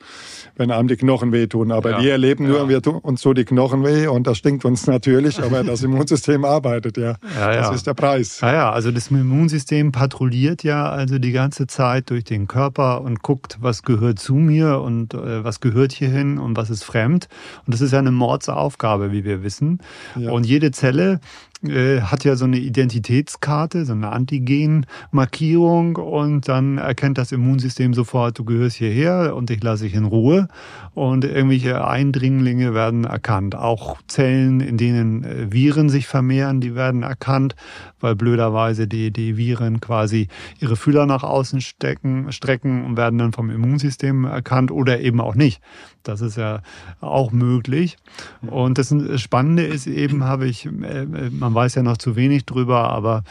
wenn 0.57 0.71
einem 0.71 0.89
die 0.89 0.97
Knochen 0.97 1.33
wehtun. 1.33 1.71
Aber 1.71 1.91
ja, 1.91 2.01
wir 2.01 2.13
erleben 2.13 2.49
nur, 2.49 2.71
wir 2.71 2.81
tun 2.81 2.95
uns 2.95 3.21
so 3.21 3.35
die 3.35 3.45
Knochen 3.45 3.85
weh 3.85 4.07
und 4.07 4.27
das 4.27 4.39
stinkt 4.39 4.65
uns 4.65 4.87
natürlich, 4.87 5.43
aber 5.43 5.65
das 5.65 5.83
Immunsystem 5.85 6.47
arbeitet 6.47 6.97
ja. 6.97 7.17
ja, 7.39 7.53
ja. 7.53 7.61
Das 7.61 7.77
ist 7.77 7.87
der 7.87 7.93
Preis. 7.93 8.41
Ja, 8.41 8.55
ja, 8.55 8.73
also 8.73 8.91
das 8.91 9.11
Immunsystem 9.11 9.93
patrouilliert 9.93 10.63
ja 10.63 10.89
also 10.89 11.19
die 11.19 11.33
ganze 11.33 11.67
Zeit 11.67 12.09
durch 12.09 12.25
den 12.25 12.47
Körper 12.47 13.03
und 13.03 13.23
guckt, 13.23 13.59
was 13.61 13.83
gehört 13.83 14.19
zu 14.19 14.37
mir 14.37 14.81
und 14.81 15.13
äh, 15.13 15.45
was 15.45 15.61
gehört 15.61 15.93
hierhin 15.93 16.39
und 16.39 16.57
was 16.57 16.71
ist 16.71 16.85
fremd. 16.85 17.29
Und 17.67 17.75
das 17.75 17.83
ist 17.83 17.93
ja 17.93 17.99
eine 17.99 18.13
Mordsaufgabe, 18.13 19.13
wie 19.13 19.27
wir 19.27 19.43
wissen. 19.43 19.81
Ja. 20.19 20.31
Und 20.31 20.47
jede 20.47 20.71
Zelle 20.71 21.21
äh, 21.65 22.03
hat 22.03 22.25
ja 22.25 22.37
so 22.37 22.45
eine 22.45 22.59
Identitätskarte, 22.59 23.87
so 23.87 23.93
eine 23.93 24.11
Antigen-Markierung 24.11 25.97
und 25.97 26.49
dann 26.49 26.79
erkennt 26.79 27.19
das 27.19 27.33
Immunsystem 27.33 27.95
sofort, 27.95 28.39
du 28.39 28.45
gehörst 28.45 28.77
hierher 28.77 29.35
und 29.35 29.49
dich 29.49 29.63
lasse 29.63 29.87
ich 29.87 29.95
in 29.95 30.05
Ruhe. 30.05 30.49
Und 30.95 31.25
irgendwelche 31.25 31.87
Eindringlinge 31.87 32.75
werden 32.75 33.05
erkannt. 33.05 33.55
Auch 33.55 33.97
Zellen, 34.07 34.61
in 34.61 34.77
denen 34.77 35.25
äh, 35.25 35.53
Viren 35.53 35.89
sich 35.89 36.07
vermehren, 36.07 36.61
die 36.61 36.75
werden 36.75 37.03
erkannt, 37.03 37.57
weil 38.01 38.17
blöderweise 38.17 38.87
die, 38.87 39.11
die 39.11 39.37
Viren 39.37 39.81
quasi 39.81 40.29
ihre 40.61 40.77
Fühler 40.77 41.07
nach 41.07 41.23
außen 41.23 41.61
stecken, 41.61 42.33
strecken 42.33 42.85
und 42.85 42.97
werden 42.97 43.19
dann 43.19 43.33
vom 43.33 43.51
Immunsystem 43.51 44.25
erkannt 44.25 44.71
oder 44.71 45.01
eben 45.01 45.21
auch 45.21 45.35
nicht. 45.35 45.61
Das 46.09 46.21
ist 46.21 46.37
ja 46.37 46.63
auch 47.01 47.33
möglich. 47.33 47.97
Und 48.43 48.79
das 48.79 48.95
Spannende 49.17 49.65
ist 49.65 49.87
eben, 49.87 50.25
habe 50.25 50.47
ich, 50.47 50.67
äh, 50.67 51.07
man 51.31 51.55
weiß 51.55 51.75
ja 51.75 51.83
noch 51.83 51.97
zu 51.97 52.17
wenig 52.17 52.45
drüber, 52.47 52.91
aber 52.91 53.25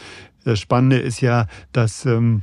das 0.44 0.60
Spannende 0.60 0.98
ist 0.98 1.20
ja, 1.20 1.46
dass 1.72 2.06
ähm, 2.06 2.42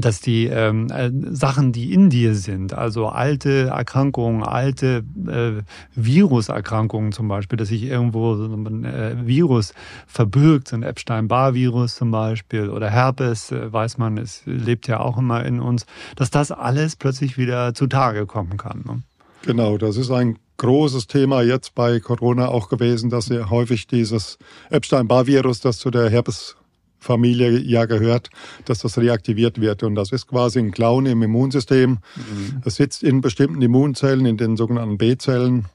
dass 0.00 0.20
die 0.20 0.46
ähm, 0.46 0.88
äh, 0.90 1.10
Sachen, 1.30 1.72
die 1.72 1.92
in 1.92 2.10
dir 2.10 2.34
sind, 2.34 2.74
also 2.74 3.08
alte 3.08 3.68
Erkrankungen, 3.68 4.42
alte 4.42 5.04
äh, 5.26 5.62
Viruserkrankungen 5.94 7.12
zum 7.12 7.28
Beispiel, 7.28 7.56
dass 7.56 7.68
sich 7.68 7.84
irgendwo 7.84 8.34
so 8.34 8.46
ein 8.46 8.84
äh, 8.84 9.16
Virus 9.26 9.72
verbirgt, 10.06 10.68
so 10.68 10.76
ein 10.76 10.82
Epstein-Barr-Virus 10.82 11.94
zum 11.94 12.10
Beispiel 12.10 12.70
oder 12.70 12.90
Herpes, 12.90 13.52
äh, 13.52 13.72
weiß 13.72 13.98
man, 13.98 14.18
es 14.18 14.42
lebt 14.46 14.88
ja 14.88 15.00
auch 15.00 15.18
immer 15.18 15.44
in 15.44 15.60
uns, 15.60 15.86
dass 16.16 16.30
das 16.30 16.50
alles 16.50 16.96
plötzlich 16.96 17.38
wieder 17.38 17.74
zutage 17.74 18.26
kommen 18.26 18.56
kann. 18.56 18.82
Ne? 18.84 19.02
Genau, 19.44 19.76
das 19.76 19.96
ist 19.96 20.10
ein 20.10 20.38
großes 20.56 21.06
Thema 21.06 21.42
jetzt 21.42 21.74
bei 21.74 22.00
Corona 22.00 22.48
auch 22.48 22.68
gewesen, 22.68 23.10
dass 23.10 23.28
ja 23.28 23.50
häufig 23.50 23.86
dieses 23.86 24.38
Epstein-Barr-Virus, 24.70 25.60
das 25.60 25.78
zu 25.78 25.90
der 25.90 26.08
Herpesfamilie 26.08 27.58
ja 27.58 27.84
gehört, 27.84 28.30
dass 28.64 28.78
das 28.78 28.96
reaktiviert 28.96 29.60
wird. 29.60 29.82
Und 29.82 29.96
das 29.96 30.12
ist 30.12 30.28
quasi 30.28 30.60
ein 30.60 30.70
Clown 30.70 31.06
im 31.06 31.22
Immunsystem. 31.22 31.98
Mhm. 32.16 32.62
Es 32.64 32.76
sitzt 32.76 33.02
in 33.02 33.20
bestimmten 33.20 33.60
Immunzellen, 33.60 34.24
in 34.24 34.36
den 34.36 34.56
sogenannten 34.56 34.96
B-Zellen 34.96 35.66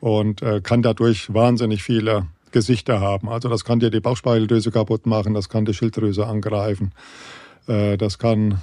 und 0.00 0.42
äh, 0.42 0.60
kann 0.60 0.82
dadurch 0.82 1.32
wahnsinnig 1.32 1.82
viele 1.82 2.26
Gesichter 2.50 3.00
haben. 3.00 3.28
Also 3.28 3.48
das 3.48 3.64
kann 3.64 3.80
dir 3.80 3.90
die 3.90 4.00
Bauchspeicheldrüse 4.00 4.70
kaputt 4.70 5.06
machen, 5.06 5.32
das 5.32 5.48
kann 5.48 5.64
die 5.64 5.72
Schilddrüse 5.72 6.26
angreifen, 6.26 6.92
äh, 7.66 7.96
das 7.96 8.18
kann 8.18 8.60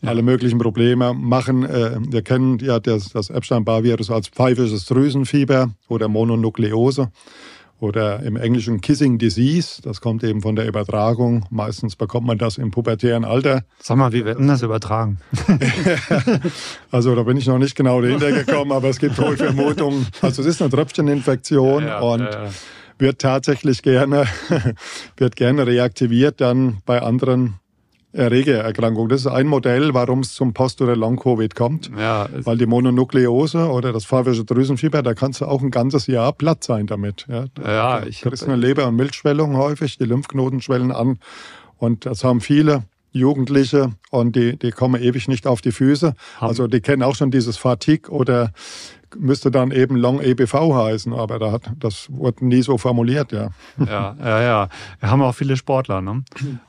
ja. 0.00 0.08
alle 0.10 0.22
möglichen 0.22 0.58
Probleme 0.58 1.14
machen. 1.14 1.64
Äh, 1.64 1.98
wir 2.00 2.22
kennen 2.22 2.58
ja 2.58 2.80
das, 2.80 3.10
das 3.10 3.30
Epstein-Barr-Virus 3.30 4.10
als 4.10 4.28
pfeifisches 4.28 4.86
Drüsenfieber 4.86 5.70
oder 5.88 6.08
Mononukleose 6.08 7.10
oder 7.78 8.20
im 8.22 8.36
Englischen 8.36 8.80
Kissing 8.80 9.18
Disease. 9.18 9.82
Das 9.82 10.00
kommt 10.00 10.24
eben 10.24 10.40
von 10.40 10.56
der 10.56 10.66
Übertragung. 10.66 11.44
Meistens 11.50 11.96
bekommt 11.96 12.26
man 12.26 12.38
das 12.38 12.58
im 12.58 12.70
pubertären 12.70 13.24
Alter. 13.24 13.64
Sag 13.80 13.98
mal, 13.98 14.12
wie 14.12 14.24
wird 14.24 14.38
denn 14.38 14.48
das 14.48 14.62
übertragen? 14.62 15.18
also 16.90 17.14
da 17.14 17.22
bin 17.22 17.36
ich 17.36 17.46
noch 17.46 17.58
nicht 17.58 17.76
genau 17.76 18.00
dahinter 18.00 18.32
gekommen, 18.32 18.72
aber 18.72 18.88
es 18.88 18.98
gibt 18.98 19.18
hohe 19.18 19.36
Vermutungen. 19.36 20.06
Also 20.22 20.42
es 20.42 20.48
ist 20.48 20.62
eine 20.62 20.70
Tröpfcheninfektion 20.70 21.82
ja, 21.82 21.88
ja, 21.88 22.00
und 22.00 22.20
ja, 22.20 22.50
wird 22.98 23.20
tatsächlich 23.20 23.82
gerne, 23.82 24.26
wird 25.16 25.36
gerne 25.36 25.66
reaktiviert 25.66 26.40
dann 26.40 26.78
bei 26.86 27.02
anderen 27.02 27.56
Erregererkrankung. 28.16 29.08
Das 29.08 29.20
ist 29.20 29.26
ein 29.26 29.46
Modell, 29.46 29.94
warum 29.94 30.20
es 30.20 30.34
zum 30.34 30.52
Post- 30.52 30.80
oder 30.82 30.96
Long-Covid 30.96 31.54
kommt. 31.54 31.90
Ja, 31.96 32.28
Weil 32.32 32.58
die 32.58 32.66
Mononukleose 32.66 33.68
oder 33.68 33.92
das 33.92 34.06
pfeifische 34.06 34.44
Drüsenfieber, 34.44 35.02
da 35.02 35.14
kannst 35.14 35.40
du 35.40 35.46
auch 35.46 35.62
ein 35.62 35.70
ganzes 35.70 36.06
Jahr 36.06 36.32
platt 36.32 36.64
sein 36.64 36.86
damit. 36.86 37.26
Ja, 37.28 37.44
ja 37.64 38.06
ich 38.06 38.22
kriegst 38.22 38.44
eine 38.44 38.56
Leber- 38.56 38.86
und 38.86 38.96
Milzschwellung 38.96 39.56
häufig, 39.56 39.98
die 39.98 40.04
Lymphknoten 40.04 40.60
schwellen 40.60 40.92
an. 40.92 41.18
Und 41.78 42.06
das 42.06 42.24
haben 42.24 42.40
viele 42.40 42.84
Jugendliche 43.16 43.92
und 44.10 44.36
die, 44.36 44.56
die 44.58 44.70
kommen 44.70 45.00
ewig 45.00 45.26
nicht 45.28 45.46
auf 45.46 45.60
die 45.60 45.72
Füße. 45.72 46.14
Also 46.38 46.66
die 46.66 46.80
kennen 46.80 47.02
auch 47.02 47.14
schon 47.14 47.30
dieses 47.30 47.56
Fatigue 47.56 48.10
oder 48.10 48.52
müsste 49.18 49.50
dann 49.50 49.70
eben 49.70 49.96
Long 49.96 50.20
EBV 50.20 50.74
heißen, 50.74 51.12
aber 51.12 51.38
da 51.38 51.52
hat, 51.52 51.70
das 51.78 52.08
wurde 52.10 52.46
nie 52.46 52.62
so 52.62 52.78
formuliert, 52.78 53.32
ja. 53.32 53.50
Ja, 53.78 54.16
ja, 54.18 54.42
ja. 54.42 54.68
Wir 55.00 55.10
haben 55.10 55.22
auch 55.22 55.34
viele 55.34 55.56
Sportler, 55.56 56.00
ne? 56.00 56.24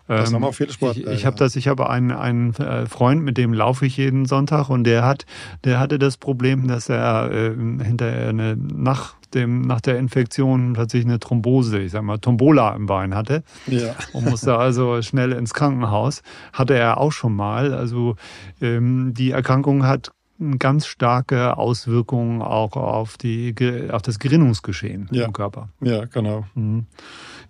Das 0.07 0.29
ähm, 0.29 0.35
haben 0.35 0.43
auch 0.43 0.53
viele 0.53 0.71
Sportler. 0.71 1.11
Ich, 1.11 1.19
ich 1.19 1.25
habe 1.25 1.37
das, 1.37 1.55
ich 1.55 1.67
habe 1.67 1.89
einen, 1.89 2.11
einen 2.11 2.53
äh, 2.55 2.85
Freund, 2.85 3.23
mit 3.23 3.37
dem 3.37 3.53
laufe 3.53 3.85
ich 3.85 3.97
jeden 3.97 4.25
Sonntag 4.25 4.69
und 4.69 4.83
der 4.83 5.03
hat, 5.03 5.25
der 5.63 5.79
hatte 5.79 5.99
das 5.99 6.17
Problem, 6.17 6.67
dass 6.67 6.89
er 6.89 7.31
äh, 7.31 7.55
hinter 7.83 8.07
eine 8.07 8.55
nach 8.57 9.17
dem, 9.33 9.61
nach 9.61 9.81
der 9.81 9.97
Infektion 9.97 10.73
plötzlich 10.73 11.05
eine 11.05 11.19
Thrombose, 11.19 11.79
ich 11.79 11.91
sag 11.91 12.03
mal, 12.03 12.17
Tombola 12.17 12.75
im 12.75 12.85
Bein 12.85 13.15
hatte. 13.15 13.43
Ja. 13.67 13.95
Und 14.13 14.25
musste 14.25 14.57
also 14.57 15.01
schnell 15.01 15.31
ins 15.33 15.53
Krankenhaus. 15.53 16.21
Hatte 16.53 16.75
er 16.75 16.97
auch 16.97 17.11
schon 17.11 17.35
mal. 17.35 17.73
Also 17.73 18.15
ähm, 18.61 19.13
die 19.13 19.31
Erkrankung 19.31 19.85
hat 19.85 20.11
ganz 20.59 20.85
starke 20.85 21.57
Auswirkungen 21.57 22.41
auch 22.41 22.75
auf, 22.75 23.17
die, 23.17 23.55
auf 23.91 24.01
das 24.01 24.19
Gerinnungsgeschehen 24.19 25.09
ja. 25.11 25.25
im 25.25 25.33
Körper. 25.33 25.69
Ja, 25.81 26.05
genau. 26.05 26.45
Mhm. 26.55 26.85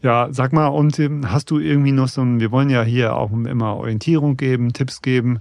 Ja, 0.03 0.27
sag 0.31 0.53
mal, 0.53 0.67
und 0.67 0.99
ähm, 0.99 1.31
hast 1.31 1.49
du 1.49 1.57
irgendwie 1.59 1.91
noch 1.91 2.07
so 2.07 2.21
ein, 2.21 2.39
wir 2.39 2.51
wollen 2.51 2.69
ja 2.69 2.83
hier 2.83 3.15
auch 3.15 3.31
immer 3.31 3.75
Orientierung 3.77 4.37
geben, 4.37 4.71
Tipps 4.71 5.01
geben, 5.01 5.39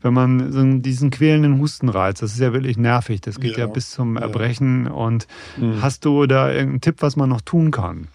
wenn 0.00 0.14
man 0.14 0.52
so 0.52 0.62
diesen 0.78 1.10
quälenden 1.10 1.58
Hustenreiz, 1.58 2.20
das 2.20 2.32
ist 2.32 2.40
ja 2.40 2.52
wirklich 2.52 2.76
nervig, 2.76 3.20
das 3.20 3.40
geht 3.40 3.56
ja, 3.56 3.64
ja 3.64 3.66
bis 3.66 3.90
zum 3.90 4.16
Erbrechen 4.16 4.86
und 4.86 5.26
mhm. 5.56 5.82
hast 5.82 6.04
du 6.04 6.26
da 6.26 6.50
irgendeinen 6.50 6.80
Tipp, 6.82 6.96
was 7.00 7.16
man 7.16 7.28
noch 7.28 7.40
tun 7.40 7.72
kann? 7.72 8.06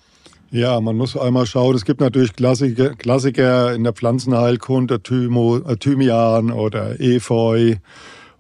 Ja, 0.50 0.82
man 0.82 0.98
muss 0.98 1.16
einmal 1.16 1.46
schauen, 1.46 1.76
es 1.76 1.86
gibt 1.86 2.02
natürlich 2.02 2.34
Klassiker, 2.34 2.96
Klassiker 2.96 3.74
in 3.74 3.84
der 3.86 3.94
Pflanzenheilkunde, 3.94 5.02
Thymo, 5.02 5.58
äh, 5.58 5.78
Thymian 5.78 6.52
oder 6.52 7.00
Efeu, 7.00 7.76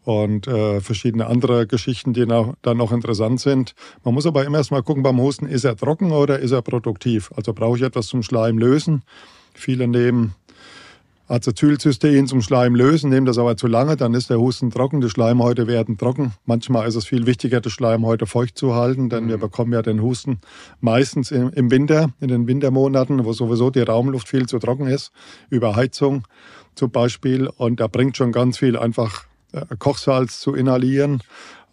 und 0.03 0.48
äh, 0.48 0.81
verschiedene 0.81 1.27
andere 1.27 1.67
Geschichten, 1.67 2.13
die 2.13 2.25
noch, 2.25 2.55
dann 2.62 2.77
noch 2.77 2.91
interessant 2.91 3.39
sind. 3.39 3.75
Man 4.03 4.13
muss 4.13 4.25
aber 4.25 4.46
immer 4.46 4.58
erst 4.58 4.72
mal 4.72 4.84
gucken 4.84 5.03
beim 5.03 5.20
Husten, 5.20 5.48
ist 5.48 5.63
er 5.63 5.75
trocken 5.75 6.12
oder 6.12 6.39
ist 6.39 6.51
er 6.51 6.62
produktiv? 6.62 7.31
Also 7.36 7.53
brauche 7.53 7.77
ich 7.77 7.84
etwas 7.84 8.08
zum 8.08 8.24
Schleim 8.24 8.58
lösen. 8.58 9.03
Viele 9.53 9.88
nehmen 9.88 10.34
Acetylcystein 11.31 12.27
zum 12.27 12.41
Schleim 12.41 12.75
lösen, 12.75 13.10
nehmen 13.10 13.25
das 13.25 13.38
aber 13.38 13.55
zu 13.55 13.67
lange, 13.67 13.96
dann 13.96 14.13
ist 14.13 14.29
der 14.29 14.39
Husten 14.39 14.70
trocken, 14.70 15.00
die 15.00 15.10
Schleimhäute 15.10 15.65
werden 15.65 15.98
trocken. 15.98 16.34
Manchmal 16.46 16.86
ist 16.89 16.96
es 16.96 17.05
viel 17.05 17.25
wichtiger, 17.25 17.62
die 17.62 17.70
Schleimhäute 17.70 18.25
feucht 18.25 18.58
zu 18.58 18.75
halten, 18.75 19.10
denn 19.10 19.25
mhm. 19.25 19.29
wir 19.29 19.38
bekommen 19.38 19.72
ja 19.72 19.81
den 19.81 20.01
Husten 20.01 20.41
meistens 20.81 21.31
im, 21.31 21.72
Winter, 21.72 22.10
in 22.20 22.27
den 22.27 22.48
Wintermonaten, 22.48 23.24
wo 23.24 23.31
sowieso 23.31 23.70
die 23.70 23.79
Raumluft 23.79 24.27
viel 24.27 24.48
zu 24.48 24.60
trocken 24.60 24.88
ist, 24.88 25.13
über 25.50 25.77
Heizung 25.77 26.27
zum 26.75 26.91
Beispiel. 26.91 27.48
Und 27.48 27.79
da 27.79 27.88
bringt 27.88 28.17
schon 28.17 28.34
ganz 28.34 28.58
viel 28.58 28.77
einfach 28.77 29.25
Kochsalz 29.79 30.39
zu 30.39 30.53
inhalieren, 30.53 31.22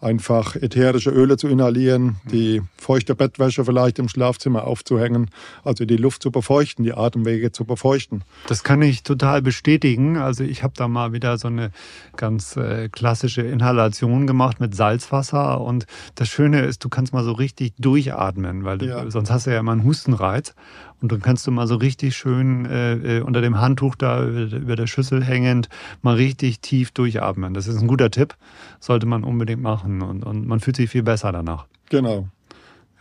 einfach 0.01 0.55
ätherische 0.55 1.09
Öle 1.09 1.37
zu 1.37 1.47
inhalieren, 1.47 2.17
die 2.31 2.61
feuchte 2.77 3.15
Bettwäsche 3.15 3.65
vielleicht 3.65 3.99
im 3.99 4.07
Schlafzimmer 4.07 4.65
aufzuhängen, 4.65 5.29
also 5.63 5.85
die 5.85 5.97
Luft 5.97 6.23
zu 6.23 6.31
befeuchten, 6.31 6.85
die 6.85 6.93
Atemwege 6.93 7.51
zu 7.51 7.65
befeuchten. 7.65 8.23
Das 8.47 8.63
kann 8.63 8.81
ich 8.81 9.03
total 9.03 9.41
bestätigen. 9.41 10.17
Also 10.17 10.43
ich 10.43 10.63
habe 10.63 10.73
da 10.75 10.87
mal 10.87 11.11
wieder 11.11 11.37
so 11.37 11.49
eine 11.49 11.71
ganz 12.15 12.55
äh, 12.55 12.87
klassische 12.89 13.41
Inhalation 13.41 14.25
gemacht 14.25 14.59
mit 14.59 14.73
Salzwasser 14.73 15.59
und 15.59 15.85
das 16.15 16.29
Schöne 16.29 16.61
ist, 16.61 16.83
du 16.83 16.89
kannst 16.89 17.11
mal 17.11 17.23
so 17.23 17.33
richtig 17.33 17.73
durchatmen, 17.77 18.63
weil 18.63 18.81
ja. 18.83 19.03
du, 19.03 19.11
sonst 19.11 19.29
hast 19.31 19.47
du 19.47 19.51
ja 19.51 19.59
immer 19.59 19.73
einen 19.73 19.83
Hustenreiz 19.83 20.53
und 21.01 21.11
dann 21.11 21.21
kannst 21.21 21.47
du 21.47 21.51
mal 21.51 21.67
so 21.67 21.75
richtig 21.75 22.15
schön 22.15 22.65
äh, 22.65 23.17
äh, 23.17 23.21
unter 23.21 23.41
dem 23.41 23.59
Handtuch 23.59 23.95
da 23.95 24.25
über 24.25 24.75
der 24.75 24.87
Schüssel 24.87 25.23
hängend 25.23 25.69
mal 26.01 26.15
richtig 26.15 26.59
tief 26.59 26.91
durchatmen. 26.91 27.53
Das 27.53 27.67
ist 27.67 27.79
ein 27.81 27.87
guter 27.87 28.11
Tipp, 28.11 28.35
sollte 28.79 29.05
man 29.05 29.23
unbedingt 29.23 29.61
machen 29.61 30.01
und, 30.01 30.25
und 30.25 30.45
man 30.45 30.59
fühlt 30.59 30.75
sich 30.75 30.89
viel 30.89 31.03
besser 31.03 31.31
danach. 31.31 31.67
Genau. 31.89 32.27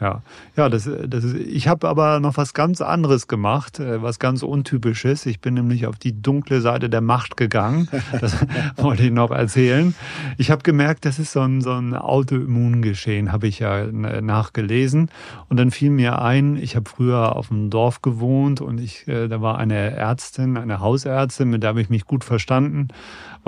Ja, 0.00 0.22
ja, 0.56 0.68
das, 0.68 0.88
das 1.08 1.24
ist, 1.24 1.34
ich 1.34 1.66
habe 1.66 1.88
aber 1.88 2.20
noch 2.20 2.36
was 2.36 2.54
ganz 2.54 2.80
anderes 2.80 3.26
gemacht, 3.26 3.80
äh, 3.80 4.00
was 4.00 4.20
ganz 4.20 4.44
untypisches. 4.44 5.26
Ich 5.26 5.40
bin 5.40 5.54
nämlich 5.54 5.88
auf 5.88 5.96
die 5.96 6.22
dunkle 6.22 6.60
Seite 6.60 6.88
der 6.88 7.00
Macht 7.00 7.36
gegangen. 7.36 7.88
Das 8.20 8.36
wollte 8.76 9.02
ich 9.02 9.10
noch 9.10 9.32
erzählen. 9.32 9.96
Ich 10.36 10.52
habe 10.52 10.62
gemerkt, 10.62 11.04
das 11.04 11.18
ist 11.18 11.32
so 11.32 11.40
ein, 11.40 11.62
so 11.62 11.72
ein 11.72 11.94
Autoimmungeschehen, 11.94 13.32
habe 13.32 13.48
ich 13.48 13.58
ja 13.58 13.86
nachgelesen. 13.86 15.10
Und 15.48 15.56
dann 15.56 15.72
fiel 15.72 15.90
mir 15.90 16.22
ein, 16.22 16.56
ich 16.56 16.76
habe 16.76 16.88
früher 16.88 17.34
auf 17.34 17.48
dem 17.48 17.68
Dorf 17.68 18.00
gewohnt 18.00 18.60
und 18.60 18.78
ich, 18.78 19.08
äh, 19.08 19.26
da 19.26 19.40
war 19.42 19.58
eine 19.58 19.96
Ärztin, 19.96 20.56
eine 20.56 20.78
Hausärztin, 20.78 21.50
mit 21.50 21.64
der 21.64 21.70
habe 21.70 21.80
ich 21.80 21.90
mich 21.90 22.04
gut 22.04 22.22
verstanden. 22.22 22.88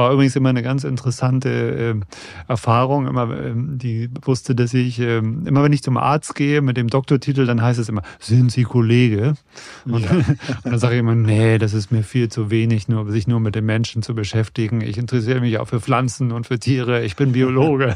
War 0.00 0.12
übrigens 0.12 0.34
immer 0.34 0.48
eine 0.48 0.62
ganz 0.62 0.84
interessante 0.84 1.50
äh, 1.50 1.94
Erfahrung. 2.48 3.06
Immer, 3.06 3.30
äh, 3.30 3.52
die 3.54 4.08
wusste, 4.22 4.54
dass 4.54 4.72
ich, 4.72 4.98
äh, 4.98 5.18
immer 5.18 5.62
wenn 5.62 5.74
ich 5.74 5.82
zum 5.82 5.98
Arzt 5.98 6.34
gehe 6.34 6.62
mit 6.62 6.78
dem 6.78 6.88
Doktortitel, 6.88 7.44
dann 7.44 7.60
heißt 7.60 7.78
es 7.78 7.90
immer, 7.90 8.00
sind 8.18 8.50
Sie 8.50 8.62
Kollege? 8.62 9.34
Und, 9.84 10.04
ja. 10.04 10.10
und 10.12 10.38
dann 10.64 10.78
sage 10.78 10.94
ich 10.94 11.00
immer, 11.00 11.14
nee, 11.14 11.58
das 11.58 11.74
ist 11.74 11.92
mir 11.92 12.02
viel 12.02 12.30
zu 12.30 12.50
wenig, 12.50 12.88
nur 12.88 13.10
sich 13.12 13.28
nur 13.28 13.40
mit 13.40 13.54
den 13.54 13.66
Menschen 13.66 14.02
zu 14.02 14.14
beschäftigen. 14.14 14.80
Ich 14.80 14.96
interessiere 14.96 15.40
mich 15.40 15.58
auch 15.58 15.68
für 15.68 15.80
Pflanzen 15.80 16.32
und 16.32 16.46
für 16.46 16.58
Tiere. 16.58 17.02
Ich 17.02 17.14
bin 17.14 17.32
Biologe. 17.32 17.94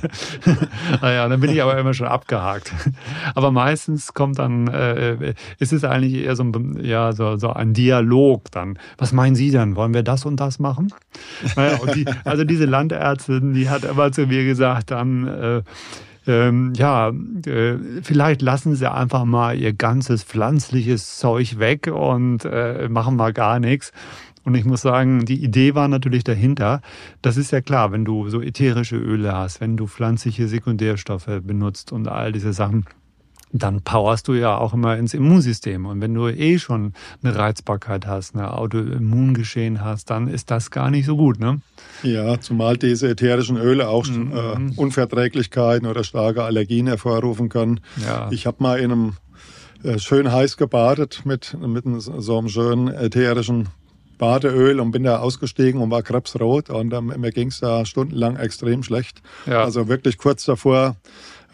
naja, 1.01 1.27
dann 1.27 1.41
bin 1.41 1.51
ich 1.53 1.63
aber 1.63 1.79
immer 1.79 1.95
schon 1.95 2.09
abgehakt. 2.09 2.71
Aber 3.35 3.51
meistens 3.51 4.13
kommt 4.13 4.39
dann, 4.39 4.69
äh, 4.69 5.33
ist 5.59 5.73
es 5.73 5.85
eigentlich 5.85 6.23
eher 6.23 6.37
so 6.37 6.43
ein, 6.43 6.85
ja, 6.85 7.15
so, 7.15 7.39
so 7.39 7.55
ein 7.55 7.73
Dialog 7.73 8.51
dann. 8.51 8.79
Was 8.99 9.13
meinen 9.13 9.37
Sie 9.37 9.51
denn? 9.51 9.75
Wollen 9.75 9.95
wir 9.95 10.03
das 10.03 10.27
und 10.27 10.39
das 10.39 10.59
machen? 10.59 10.93
Naja, 11.57 11.79
und 11.79 11.94
die, 11.95 12.07
also 12.25 12.45
diese 12.45 12.65
Landärztin, 12.65 13.55
die 13.55 13.69
hat 13.69 13.85
immer 13.85 14.13
zu 14.13 14.27
mir 14.27 14.45
gesagt, 14.45 14.91
dann, 14.91 15.27
äh, 15.27 15.63
ähm, 16.27 16.73
ja, 16.75 17.11
äh, 17.11 17.77
vielleicht 18.03 18.41
lassen 18.41 18.75
Sie 18.77 18.91
einfach 18.91 19.25
mal 19.25 19.57
Ihr 19.57 19.73
ganzes 19.75 20.25
pflanzliches 20.25 21.19
Zeug 21.19 21.59
weg 21.59 21.91
und 21.93 22.45
äh, 22.45 22.89
machen 22.89 23.17
mal 23.17 23.33
gar 23.33 23.61
nichts. 23.61 23.93
Und 24.45 24.55
ich 24.55 24.65
muss 24.65 24.83
sagen, 24.83 25.25
die 25.25 25.43
Idee 25.43 25.75
war 25.75 25.89
natürlich 25.89 26.23
dahinter. 26.23 26.83
Das 27.23 27.37
ist 27.39 27.51
ja 27.51 27.63
klar, 27.63 27.93
wenn 27.93 28.05
du 28.05 28.29
so 28.29 28.43
ätherische 28.43 28.97
Öle 28.97 29.33
hast, 29.33 29.61
wenn 29.61 29.77
du 29.77 29.87
pflanzliche 29.87 30.49
Sekundärstoffe 30.49 31.41
benutzt 31.43 31.93
und 31.93 32.09
all 32.09 32.31
diese 32.31 32.53
Sachen, 32.53 32.85
dann 33.57 33.83
powerst 33.83 34.27
du 34.27 34.35
ja 34.35 34.59
auch 34.59 34.75
immer 34.75 34.97
ins 34.97 35.15
Immunsystem. 35.15 35.87
Und 35.87 36.01
wenn 36.01 36.13
du 36.13 36.27
eh 36.27 36.59
schon 36.59 36.93
eine 37.23 37.37
Reizbarkeit 37.37 38.05
hast, 38.05 38.35
eine 38.35 38.53
Autoimmungeschehen 38.53 39.81
hast, 39.81 40.11
dann 40.11 40.27
ist 40.27 40.51
das 40.51 40.73
gar 40.73 40.91
nicht 40.91 41.07
so 41.07 41.17
gut, 41.17 41.39
ne? 41.39 41.61
Ja, 42.03 42.41
zumal 42.41 42.77
diese 42.77 43.11
ätherischen 43.11 43.57
Öle 43.57 43.89
auch 43.89 44.07
mhm. 44.09 44.33
äh, 44.33 44.81
Unverträglichkeiten 44.81 45.87
oder 45.87 46.03
starke 46.03 46.43
Allergien 46.43 46.89
hervorrufen 46.89 47.49
können. 47.49 47.79
Ja. 48.05 48.29
Ich 48.33 48.47
habe 48.47 48.57
mal 48.59 48.81
in 48.81 48.91
einem 48.91 49.13
äh, 49.85 50.01
schön 50.01 50.33
heiß 50.33 50.57
gebadet 50.57 51.23
mit, 51.25 51.57
mit 51.65 51.85
so 51.97 52.39
einem 52.39 52.49
schönen 52.49 52.89
ätherischen 52.89 53.69
Badeöl 54.19 54.81
und 54.81 54.91
bin 54.91 55.05
da 55.05 55.19
ausgestiegen 55.19 55.81
und 55.81 55.91
war 55.91 56.03
krebsrot 56.03 56.71
und 56.71 56.93
ähm, 56.93 57.13
mir 57.19 57.31
ging 57.31 57.49
es 57.49 57.61
da 57.61 57.85
stundenlang 57.85 58.37
extrem 58.37 58.83
schlecht. 58.83 59.23
Ja. 59.47 59.63
Also 59.63 59.89
wirklich 59.89 60.19
kurz 60.19 60.45
davor 60.45 60.97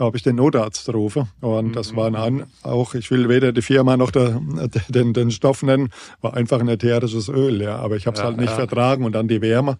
habe 0.06 0.16
ich 0.16 0.22
den 0.22 0.36
Notarzt 0.36 0.92
rufe. 0.92 1.28
Und 1.40 1.68
mhm. 1.68 1.72
das 1.72 1.94
war 1.94 2.14
ein, 2.14 2.44
auch, 2.62 2.94
ich 2.94 3.10
will 3.10 3.28
weder 3.28 3.52
die 3.52 3.62
Firma 3.62 3.96
noch 3.96 4.10
der, 4.10 4.40
den, 4.88 5.12
den 5.12 5.30
Stoff 5.30 5.62
nennen, 5.62 5.90
war 6.20 6.34
einfach 6.34 6.60
ein 6.60 6.68
ätherisches 6.68 7.28
Öl, 7.28 7.60
ja. 7.62 7.76
Aber 7.76 7.96
ich 7.96 8.06
habe 8.06 8.14
es 8.14 8.20
ja, 8.20 8.26
halt 8.26 8.38
nicht 8.38 8.50
ja. 8.50 8.56
vertragen 8.56 9.04
und 9.04 9.12
dann 9.12 9.28
die 9.28 9.40
Wärme 9.40 9.78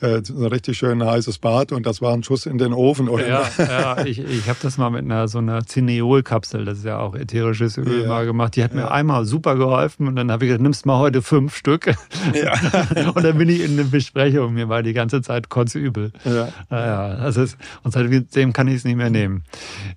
äh, 0.00 0.22
ein 0.28 0.46
richtig 0.46 0.78
schön 0.78 1.04
heißes 1.04 1.38
Bad 1.38 1.72
und 1.72 1.86
das 1.86 2.00
war 2.00 2.12
ein 2.12 2.22
Schuss 2.22 2.46
in 2.46 2.58
den 2.58 2.72
Ofen. 2.72 3.08
Oder? 3.08 3.28
Ja, 3.28 3.44
ja 3.58 4.04
ich, 4.04 4.18
ich 4.18 4.48
habe 4.48 4.58
das 4.62 4.78
mal 4.78 4.90
mit 4.90 5.04
einer 5.04 5.28
so 5.28 5.38
einer 5.38 5.64
Cineol-Kapsel, 5.64 6.64
das 6.64 6.78
ist 6.78 6.84
ja 6.84 6.98
auch 6.98 7.14
ätherisches 7.14 7.78
Öl, 7.78 8.02
ja, 8.02 8.08
mal 8.08 8.26
gemacht. 8.26 8.56
Die 8.56 8.64
hat 8.64 8.72
ja. 8.72 8.82
mir 8.82 8.90
einmal 8.90 9.24
super 9.24 9.56
geholfen 9.56 10.06
und 10.06 10.16
dann 10.16 10.30
habe 10.30 10.44
ich 10.44 10.48
gesagt, 10.48 10.62
nimmst 10.62 10.86
mal 10.86 10.98
heute 10.98 11.22
fünf 11.22 11.56
Stück. 11.56 11.86
Ja. 12.34 12.52
und 13.14 13.24
dann 13.24 13.38
bin 13.38 13.48
ich 13.48 13.62
in 13.62 13.72
eine 13.72 13.84
Besprechung, 13.84 14.54
mir 14.54 14.68
war 14.68 14.82
die 14.82 14.92
ganze 14.92 15.22
Zeit 15.22 15.48
kotzübel. 15.48 16.12
Ja. 16.24 16.48
Naja, 16.70 17.00
also 17.18 17.42
es, 17.42 17.56
und 17.82 17.92
seitdem 17.92 18.52
kann 18.52 18.68
ich 18.68 18.76
es 18.76 18.84
nicht 18.84 18.96
mehr 18.96 19.10
nehmen. 19.10 19.44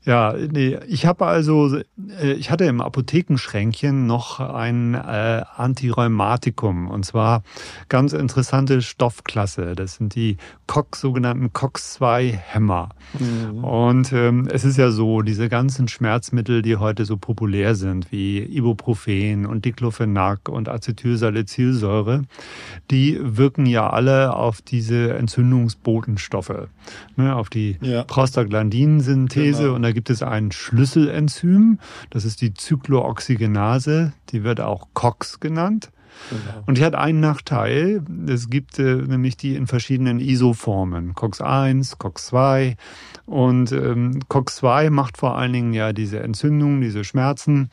Ja, 0.03 0.33
nee, 0.33 0.77
ich 0.87 1.05
habe 1.05 1.25
also, 1.25 1.77
äh, 1.77 2.33
ich 2.33 2.51
hatte 2.51 2.65
im 2.65 2.81
Apothekenschränkchen 2.81 4.07
noch 4.07 4.39
ein 4.39 4.95
äh, 4.95 5.43
Antirheumatikum 5.55 6.89
und 6.89 7.05
zwar 7.05 7.43
ganz 7.89 8.13
interessante 8.13 8.81
Stoffklasse. 8.81 9.75
Das 9.75 9.90
das 9.91 9.97
sind 9.97 10.15
die 10.15 10.37
COX, 10.67 11.01
sogenannten 11.01 11.51
COX-2-Hämmer. 11.51 12.89
Mhm. 13.19 13.63
Und 13.63 14.13
ähm, 14.13 14.47
es 14.49 14.63
ist 14.63 14.77
ja 14.77 14.89
so, 14.89 15.21
diese 15.21 15.49
ganzen 15.49 15.89
Schmerzmittel, 15.89 16.61
die 16.61 16.77
heute 16.77 17.03
so 17.03 17.17
populär 17.17 17.75
sind, 17.75 18.09
wie 18.11 18.39
Ibuprofen 18.39 19.45
und 19.45 19.65
Diclofenac 19.65 20.47
und 20.47 20.69
Acetylsalicylsäure, 20.69 22.23
die 22.89 23.19
wirken 23.21 23.65
ja 23.65 23.89
alle 23.89 24.33
auf 24.33 24.61
diese 24.61 25.13
Entzündungsbotenstoffe, 25.15 26.69
ne, 27.17 27.35
auf 27.35 27.49
die 27.49 27.77
ja. 27.81 28.03
Prostaglandin-Synthese. 28.03 29.63
Genau. 29.63 29.75
Und 29.75 29.81
da 29.81 29.91
gibt 29.91 30.09
es 30.09 30.23
ein 30.23 30.53
Schlüsselenzym, 30.53 31.79
das 32.11 32.23
ist 32.23 32.41
die 32.41 32.53
Cyclooxygenase, 32.57 34.13
die 34.29 34.43
wird 34.45 34.61
auch 34.61 34.87
COX 34.93 35.41
genannt. 35.41 35.91
Genau. 36.29 36.63
Und 36.65 36.77
die 36.77 36.85
hat 36.85 36.95
einen 36.95 37.19
Nachteil. 37.19 38.03
Es 38.27 38.49
gibt 38.49 38.79
äh, 38.79 38.95
nämlich 38.95 39.37
die 39.37 39.55
in 39.55 39.67
verschiedenen 39.67 40.19
ISO-Formen. 40.19 41.13
COX-1, 41.13 41.97
COX-2. 41.97 42.75
Und 43.25 43.71
ähm, 43.71 44.19
COX-2 44.29 44.89
macht 44.89 45.17
vor 45.17 45.37
allen 45.37 45.53
Dingen 45.53 45.73
ja 45.73 45.93
diese 45.93 46.19
Entzündungen, 46.19 46.81
diese 46.81 47.03
Schmerzen. 47.03 47.69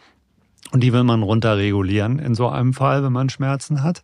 Und 0.70 0.82
die 0.82 0.92
will 0.92 1.04
man 1.04 1.22
runterregulieren 1.22 2.18
in 2.18 2.34
so 2.34 2.48
einem 2.48 2.74
Fall, 2.74 3.02
wenn 3.02 3.12
man 3.12 3.30
Schmerzen 3.30 3.82
hat. 3.82 4.02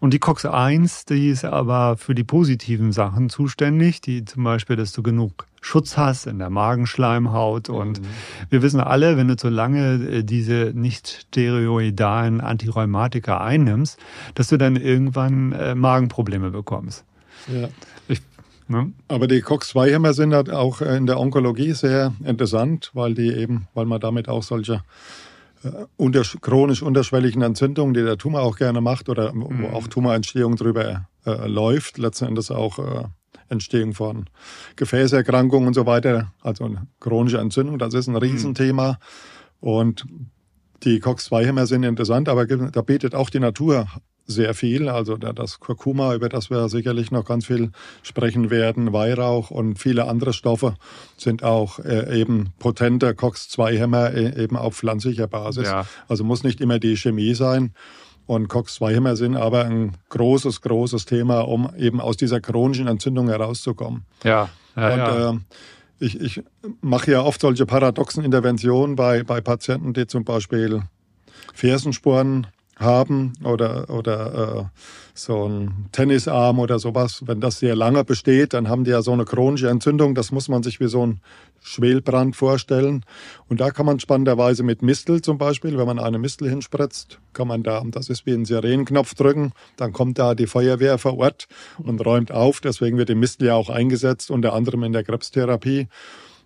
Und 0.00 0.12
die 0.12 0.18
COX-1, 0.18 1.06
die 1.08 1.28
ist 1.28 1.44
aber 1.44 1.96
für 1.96 2.14
die 2.14 2.24
positiven 2.24 2.90
Sachen 2.92 3.28
zuständig, 3.28 4.00
die 4.00 4.24
zum 4.24 4.42
Beispiel, 4.42 4.76
dass 4.76 4.92
du 4.92 5.02
genug 5.02 5.46
Schutz 5.60 5.96
hast 5.96 6.26
in 6.26 6.38
der 6.38 6.50
Magenschleimhaut. 6.50 7.68
Und 7.68 8.00
mhm. 8.00 8.06
wir 8.48 8.62
wissen 8.62 8.80
alle, 8.80 9.16
wenn 9.16 9.28
du 9.28 9.36
zu 9.36 9.48
lange 9.48 9.94
äh, 9.94 10.24
diese 10.24 10.72
nicht 10.74 11.26
steroidalen 11.28 12.40
Antirheumatika 12.40 13.38
einnimmst, 13.38 13.98
dass 14.34 14.48
du 14.48 14.56
dann 14.56 14.76
irgendwann 14.76 15.52
äh, 15.52 15.74
Magenprobleme 15.74 16.50
bekommst. 16.50 17.04
Ja. 17.48 17.68
Ich, 18.08 18.20
ne? 18.68 18.92
Aber 19.08 19.26
die 19.26 19.40
COX-2-Hämmer 19.40 20.12
sind 20.14 20.34
halt 20.34 20.50
auch 20.50 20.80
in 20.80 21.06
der 21.06 21.18
Onkologie 21.18 21.72
sehr 21.72 22.14
interessant, 22.24 22.90
weil 22.94 23.14
die 23.14 23.32
eben, 23.32 23.68
weil 23.74 23.86
man 23.86 24.00
damit 24.00 24.28
auch 24.28 24.42
solche 24.42 24.82
äh, 25.62 25.70
unter, 25.96 26.22
chronisch 26.22 26.82
unterschwelligen 26.82 27.42
Entzündungen, 27.42 27.92
die 27.92 28.02
der 28.02 28.16
Tumor 28.16 28.42
auch 28.42 28.56
gerne 28.56 28.80
macht 28.80 29.08
oder 29.08 29.32
mhm. 29.32 29.62
wo 29.62 29.76
auch 29.76 29.86
Tumorentstehung 29.88 30.56
drüber 30.56 31.06
äh, 31.26 31.46
läuft, 31.46 31.98
letzten 31.98 32.26
Endes 32.26 32.50
auch 32.50 32.78
äh, 32.78 33.04
Entstehung 33.50 33.92
von 33.92 34.26
Gefäßerkrankungen 34.76 35.68
und 35.68 35.74
so 35.74 35.86
weiter, 35.86 36.32
also 36.40 36.64
eine 36.64 36.86
chronische 37.00 37.38
Entzündung, 37.38 37.78
das 37.78 37.94
ist 37.94 38.06
ein 38.06 38.12
mhm. 38.12 38.18
Riesenthema. 38.18 38.98
Und 39.60 40.06
die 40.84 41.00
COX-2-Hämmer 41.00 41.66
sind 41.66 41.82
interessant, 41.82 42.28
aber 42.28 42.46
da 42.46 42.80
bietet 42.80 43.14
auch 43.14 43.28
die 43.28 43.40
Natur 43.40 43.86
sehr 44.30 44.54
viel. 44.54 44.88
Also 44.88 45.16
das 45.16 45.60
Kurkuma, 45.60 46.14
über 46.14 46.28
das 46.28 46.50
wir 46.50 46.68
sicherlich 46.68 47.10
noch 47.10 47.24
ganz 47.24 47.46
viel 47.46 47.72
sprechen 48.02 48.50
werden, 48.50 48.92
Weihrauch 48.92 49.50
und 49.50 49.78
viele 49.78 50.06
andere 50.06 50.32
Stoffe 50.32 50.76
sind 51.16 51.42
auch 51.42 51.80
äh, 51.80 52.20
eben 52.20 52.52
potente 52.58 53.14
COX-2-Hämmer 53.14 54.14
äh, 54.14 54.42
eben 54.42 54.56
auf 54.56 54.76
pflanzlicher 54.76 55.26
Basis. 55.26 55.66
Ja. 55.66 55.86
Also 56.08 56.24
muss 56.24 56.44
nicht 56.44 56.60
immer 56.60 56.78
die 56.78 56.96
Chemie 56.96 57.34
sein 57.34 57.74
und 58.30 58.46
COX-2-Hämmer 58.46 59.16
sind 59.16 59.36
aber 59.36 59.64
ein 59.64 59.96
großes, 60.08 60.60
großes 60.60 61.04
Thema, 61.04 61.40
um 61.40 61.68
eben 61.76 62.00
aus 62.00 62.16
dieser 62.16 62.40
chronischen 62.40 62.86
Entzündung 62.86 63.28
herauszukommen. 63.28 64.04
Ja, 64.22 64.48
ja, 64.76 64.92
und, 64.92 64.98
ja. 64.98 65.30
Äh, 65.30 65.38
ich, 65.98 66.20
ich 66.20 66.42
mache 66.80 67.10
ja 67.10 67.22
oft 67.22 67.40
solche 67.40 67.66
paradoxen 67.66 68.22
Interventionen 68.22 68.94
bei, 68.94 69.24
bei 69.24 69.40
Patienten, 69.40 69.94
die 69.94 70.06
zum 70.06 70.24
Beispiel 70.24 70.82
Fersensporen 71.54 72.46
haben 72.80 73.34
oder, 73.44 73.90
oder 73.90 74.70
äh, 74.72 74.78
so 75.14 75.46
ein 75.46 75.88
Tennisarm 75.92 76.58
oder 76.58 76.78
sowas, 76.78 77.22
wenn 77.26 77.40
das 77.40 77.58
sehr 77.58 77.76
lange 77.76 78.04
besteht, 78.04 78.54
dann 78.54 78.68
haben 78.68 78.84
die 78.84 78.90
ja 78.90 79.02
so 79.02 79.12
eine 79.12 79.24
chronische 79.24 79.68
Entzündung. 79.68 80.14
Das 80.14 80.32
muss 80.32 80.48
man 80.48 80.62
sich 80.62 80.80
wie 80.80 80.88
so 80.88 81.06
ein 81.06 81.20
Schwelbrand 81.60 82.36
vorstellen. 82.36 83.04
Und 83.48 83.60
da 83.60 83.70
kann 83.70 83.86
man 83.86 84.00
spannenderweise 84.00 84.62
mit 84.62 84.82
Mistel 84.82 85.20
zum 85.20 85.36
Beispiel, 85.36 85.76
wenn 85.76 85.86
man 85.86 85.98
eine 85.98 86.18
Mistel 86.18 86.48
hinspritzt, 86.48 87.20
kann 87.34 87.48
man 87.48 87.62
da, 87.62 87.82
das 87.86 88.08
ist 88.08 88.24
wie 88.24 88.32
ein 88.32 88.46
Sirenenknopf 88.46 89.14
drücken, 89.14 89.52
dann 89.76 89.92
kommt 89.92 90.18
da 90.18 90.34
die 90.34 90.46
Feuerwehr 90.46 90.96
vor 90.98 91.18
Ort 91.18 91.48
und 91.78 92.04
räumt 92.04 92.32
auf. 92.32 92.60
Deswegen 92.60 92.96
wird 92.96 93.10
die 93.10 93.14
Mistel 93.14 93.48
ja 93.48 93.54
auch 93.54 93.68
eingesetzt, 93.68 94.30
unter 94.30 94.54
anderem 94.54 94.84
in 94.84 94.92
der 94.92 95.04
Krebstherapie. 95.04 95.88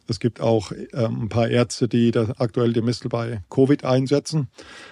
Es 0.07 0.21
gibt 0.21 0.41
auch 0.41 0.71
ähm, 0.93 1.23
ein 1.23 1.29
paar 1.29 1.49
Ärzte, 1.49 1.89
die 1.89 2.13
aktuell 2.39 2.73
die 2.73 2.83
Mistel 2.83 3.09
bei 3.09 3.43
Covid 3.51 3.85
einsetzen. 3.85 4.49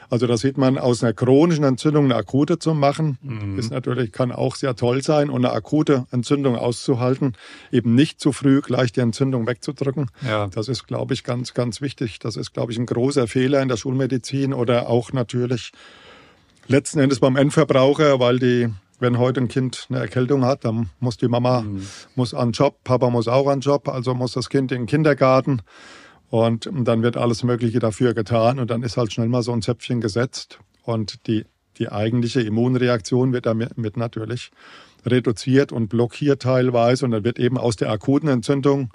Also 0.08 0.26
da 0.26 0.36
sieht 0.36 0.56
man, 0.56 0.78
aus 0.78 1.02
einer 1.02 1.12
chronischen 1.12 1.64
Entzündung 1.64 2.06
eine 2.06 2.16
akute 2.16 2.58
zu 2.58 2.74
machen, 2.74 3.18
mhm. 3.22 3.58
ist 3.58 3.70
natürlich, 3.70 4.12
kann 4.12 4.32
auch 4.32 4.56
sehr 4.56 4.74
toll 4.74 5.02
sein. 5.02 5.28
Und 5.28 5.44
eine 5.44 5.54
akute 5.54 6.06
Entzündung 6.10 6.56
auszuhalten, 6.56 7.34
eben 7.70 7.94
nicht 7.94 8.20
zu 8.20 8.32
früh 8.32 8.60
gleich 8.62 8.92
die 8.92 9.00
Entzündung 9.00 9.46
wegzudrücken. 9.46 10.10
Ja. 10.26 10.46
Das 10.48 10.68
ist, 10.68 10.86
glaube 10.86 11.14
ich, 11.14 11.24
ganz, 11.24 11.52
ganz 11.52 11.80
wichtig. 11.80 12.18
Das 12.18 12.36
ist, 12.36 12.54
glaube 12.54 12.72
ich, 12.72 12.78
ein 12.78 12.86
großer 12.86 13.26
Fehler 13.26 13.60
in 13.60 13.68
der 13.68 13.76
Schulmedizin 13.76 14.54
oder 14.54 14.88
auch 14.88 15.12
natürlich 15.12 15.72
letzten 16.68 17.00
Endes 17.00 17.20
beim 17.20 17.36
Endverbraucher, 17.36 18.18
weil 18.18 18.38
die 18.38 18.68
wenn 19.02 19.18
heute 19.18 19.40
ein 19.40 19.48
Kind 19.48 19.86
eine 19.90 19.98
Erkältung 19.98 20.44
hat, 20.44 20.64
dann 20.64 20.88
muss 21.00 21.18
die 21.18 21.28
Mama 21.28 21.62
mhm. 21.62 21.86
muss 22.14 22.32
an 22.32 22.52
Job, 22.52 22.78
Papa 22.84 23.10
muss 23.10 23.28
auch 23.28 23.48
an 23.48 23.60
Job, 23.60 23.88
also 23.88 24.14
muss 24.14 24.32
das 24.32 24.48
Kind 24.48 24.72
in 24.72 24.82
den 24.82 24.86
Kindergarten. 24.86 25.60
Und 26.30 26.70
dann 26.72 27.02
wird 27.02 27.18
alles 27.18 27.42
Mögliche 27.42 27.78
dafür 27.78 28.14
getan 28.14 28.58
und 28.58 28.70
dann 28.70 28.82
ist 28.82 28.96
halt 28.96 29.12
schnell 29.12 29.28
mal 29.28 29.42
so 29.42 29.52
ein 29.52 29.60
Zäpfchen 29.60 30.00
gesetzt. 30.00 30.60
Und 30.82 31.26
die, 31.26 31.44
die 31.76 31.92
eigentliche 31.92 32.40
Immunreaktion 32.40 33.34
wird 33.34 33.44
damit 33.44 33.98
natürlich 33.98 34.50
reduziert 35.04 35.72
und 35.72 35.88
blockiert 35.88 36.40
teilweise. 36.40 37.04
Und 37.04 37.10
dann 37.10 37.24
wird 37.24 37.38
eben 37.38 37.58
aus 37.58 37.76
der 37.76 37.90
akuten 37.90 38.28
Entzündung 38.28 38.94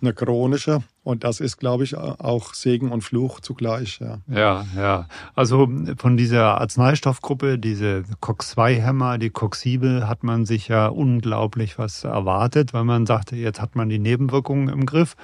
eine 0.00 0.14
chronische 0.14 0.82
und 1.04 1.24
das 1.24 1.40
ist, 1.40 1.56
glaube 1.56 1.84
ich, 1.84 1.96
auch 1.96 2.52
Segen 2.52 2.92
und 2.92 3.02
Fluch 3.02 3.40
zugleich. 3.40 3.98
Ja, 3.98 4.18
ja. 4.28 4.66
ja. 4.76 5.08
Also 5.34 5.66
von 5.96 6.18
dieser 6.18 6.60
Arzneistoffgruppe, 6.60 7.58
diese 7.58 8.02
COX-2-Hämmer, 8.20 9.16
die 9.16 9.30
Coxibel, 9.30 10.06
hat 10.06 10.22
man 10.22 10.44
sich 10.44 10.68
ja 10.68 10.88
unglaublich 10.88 11.78
was 11.78 12.04
erwartet, 12.04 12.74
weil 12.74 12.84
man 12.84 13.06
sagte, 13.06 13.36
jetzt 13.36 13.58
hat 13.58 13.74
man 13.74 13.88
die 13.88 13.98
Nebenwirkungen 13.98 14.68
im 14.68 14.84
Griff. 14.84 15.16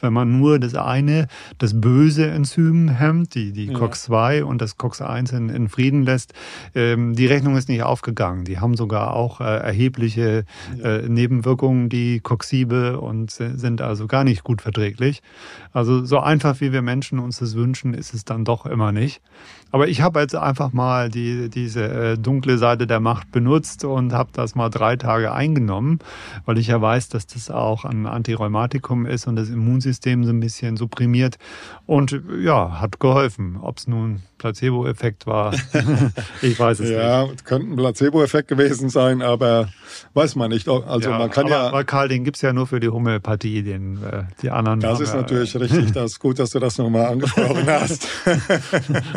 Wenn 0.00 0.12
man 0.12 0.38
nur 0.38 0.60
das 0.60 0.76
eine, 0.76 1.26
das 1.58 1.80
böse 1.80 2.30
Enzym 2.30 2.88
hemmt, 2.88 3.34
die, 3.34 3.52
die 3.52 3.66
ja. 3.66 3.78
COX-2 3.78 4.42
und 4.42 4.62
das 4.62 4.78
COX-1 4.78 5.36
in, 5.36 5.48
in, 5.48 5.68
Frieden 5.68 6.04
lässt, 6.04 6.34
ähm, 6.76 7.14
die 7.14 7.26
Rechnung 7.26 7.56
ist 7.56 7.68
nicht 7.68 7.82
aufgegangen. 7.82 8.44
Die 8.44 8.60
haben 8.60 8.76
sogar 8.76 9.14
auch 9.14 9.40
äh, 9.40 9.44
erhebliche 9.44 10.44
äh, 10.80 11.08
Nebenwirkungen, 11.08 11.88
die 11.88 12.20
Coxibel, 12.20 12.94
und 12.94 13.32
sind 13.32 13.80
also 13.80 14.06
gar 14.06 14.22
nicht 14.22 14.44
gut 14.44 14.62
verträglich. 14.62 15.20
Also 15.72 16.04
so 16.04 16.20
einfach 16.20 16.60
wie 16.60 16.72
wir 16.72 16.82
Menschen 16.82 17.18
uns 17.18 17.38
das 17.38 17.54
wünschen, 17.54 17.94
ist 17.94 18.14
es 18.14 18.24
dann 18.24 18.44
doch 18.44 18.66
immer 18.66 18.92
nicht. 18.92 19.22
Aber 19.72 19.88
ich 19.88 20.02
habe 20.02 20.20
jetzt 20.20 20.36
einfach 20.36 20.72
mal 20.74 21.08
die, 21.08 21.48
diese 21.48 21.84
äh, 21.84 22.18
dunkle 22.18 22.58
Seite 22.58 22.86
der 22.86 23.00
Macht 23.00 23.32
benutzt 23.32 23.84
und 23.84 24.12
habe 24.12 24.28
das 24.34 24.54
mal 24.54 24.68
drei 24.68 24.96
Tage 24.96 25.32
eingenommen, 25.32 25.98
weil 26.44 26.58
ich 26.58 26.68
ja 26.68 26.80
weiß, 26.80 27.08
dass 27.08 27.26
das 27.26 27.50
auch 27.50 27.86
ein 27.86 28.06
Antirheumatikum 28.06 29.06
ist 29.06 29.26
und 29.26 29.36
das 29.36 29.48
Immunsystem 29.48 30.24
so 30.24 30.30
ein 30.30 30.40
bisschen 30.40 30.76
supprimiert. 30.76 31.38
Und 31.86 32.20
ja, 32.42 32.80
hat 32.80 33.00
geholfen. 33.00 33.58
Ob 33.60 33.78
es 33.78 33.88
nun 33.88 34.22
Placebo-Effekt 34.36 35.26
war, 35.26 35.54
ich 36.42 36.58
weiß 36.58 36.80
es 36.80 36.90
ja, 36.90 37.22
nicht. 37.22 37.40
Ja, 37.40 37.44
könnte 37.44 37.72
ein 37.72 37.76
Placebo-Effekt 37.76 38.48
gewesen 38.48 38.90
sein, 38.90 39.22
aber 39.22 39.68
weiß 40.14 40.36
man 40.36 40.50
nicht. 40.50 40.68
Also 40.68 41.10
ja, 41.10 41.18
man 41.18 41.30
kann 41.30 41.46
aber, 41.46 41.54
ja. 41.54 41.68
Aber 41.68 41.84
Karl, 41.84 42.08
den 42.08 42.24
gibt's 42.24 42.42
ja 42.42 42.52
nur 42.52 42.66
für 42.66 42.80
die 42.80 42.88
Homöopathie, 42.88 43.62
den 43.62 44.02
äh, 44.02 44.24
die 44.42 44.50
anderen. 44.50 44.80
Das 44.80 45.00
ist 45.00 45.14
natürlich 45.14 45.58
richtig. 45.58 45.92
Das 45.92 46.12
ist 46.12 46.18
gut, 46.18 46.38
dass 46.38 46.50
du 46.50 46.58
das 46.58 46.76
nochmal 46.76 47.06
angesprochen 47.06 47.66
hast. 47.66 48.08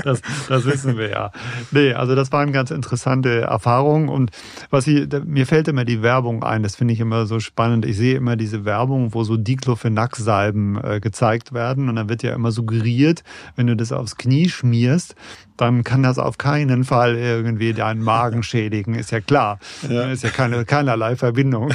das, 0.03 0.21
das 0.47 0.65
wissen 0.65 0.97
wir 0.97 1.09
ja. 1.09 1.31
Nee, 1.71 1.93
also 1.93 2.15
das 2.15 2.31
waren 2.31 2.51
ganz 2.51 2.71
interessante 2.71 3.41
Erfahrungen. 3.41 4.09
Und 4.09 4.31
was 4.69 4.87
ich, 4.87 5.07
mir 5.25 5.45
fällt 5.45 5.67
immer 5.67 5.85
die 5.85 6.01
Werbung 6.01 6.43
ein, 6.43 6.63
das 6.63 6.75
finde 6.75 6.93
ich 6.93 6.99
immer 6.99 7.25
so 7.25 7.39
spannend. 7.39 7.85
Ich 7.85 7.97
sehe 7.97 8.15
immer 8.15 8.35
diese 8.35 8.65
Werbung, 8.65 9.13
wo 9.13 9.23
so 9.23 9.37
Diclofenac-Salben 9.37 10.83
äh, 10.83 10.99
gezeigt 10.99 11.53
werden. 11.53 11.89
Und 11.89 11.95
dann 11.95 12.09
wird 12.09 12.23
ja 12.23 12.33
immer 12.33 12.51
suggeriert, 12.51 13.23
wenn 13.55 13.67
du 13.67 13.75
das 13.75 13.91
aufs 13.91 14.17
Knie 14.17 14.49
schmierst, 14.49 15.15
dann 15.57 15.83
kann 15.83 16.03
das 16.03 16.19
auf 16.19 16.37
keinen 16.37 16.83
Fall 16.83 17.15
irgendwie 17.15 17.73
deinen 17.73 18.01
Magen 18.01 18.43
schädigen, 18.43 18.95
ist 18.95 19.11
ja 19.11 19.21
klar. 19.21 19.59
Ja. 19.89 20.11
Ist 20.11 20.23
ja 20.23 20.29
keine, 20.29 20.65
keinerlei 20.65 21.15
Verbindung. 21.15 21.73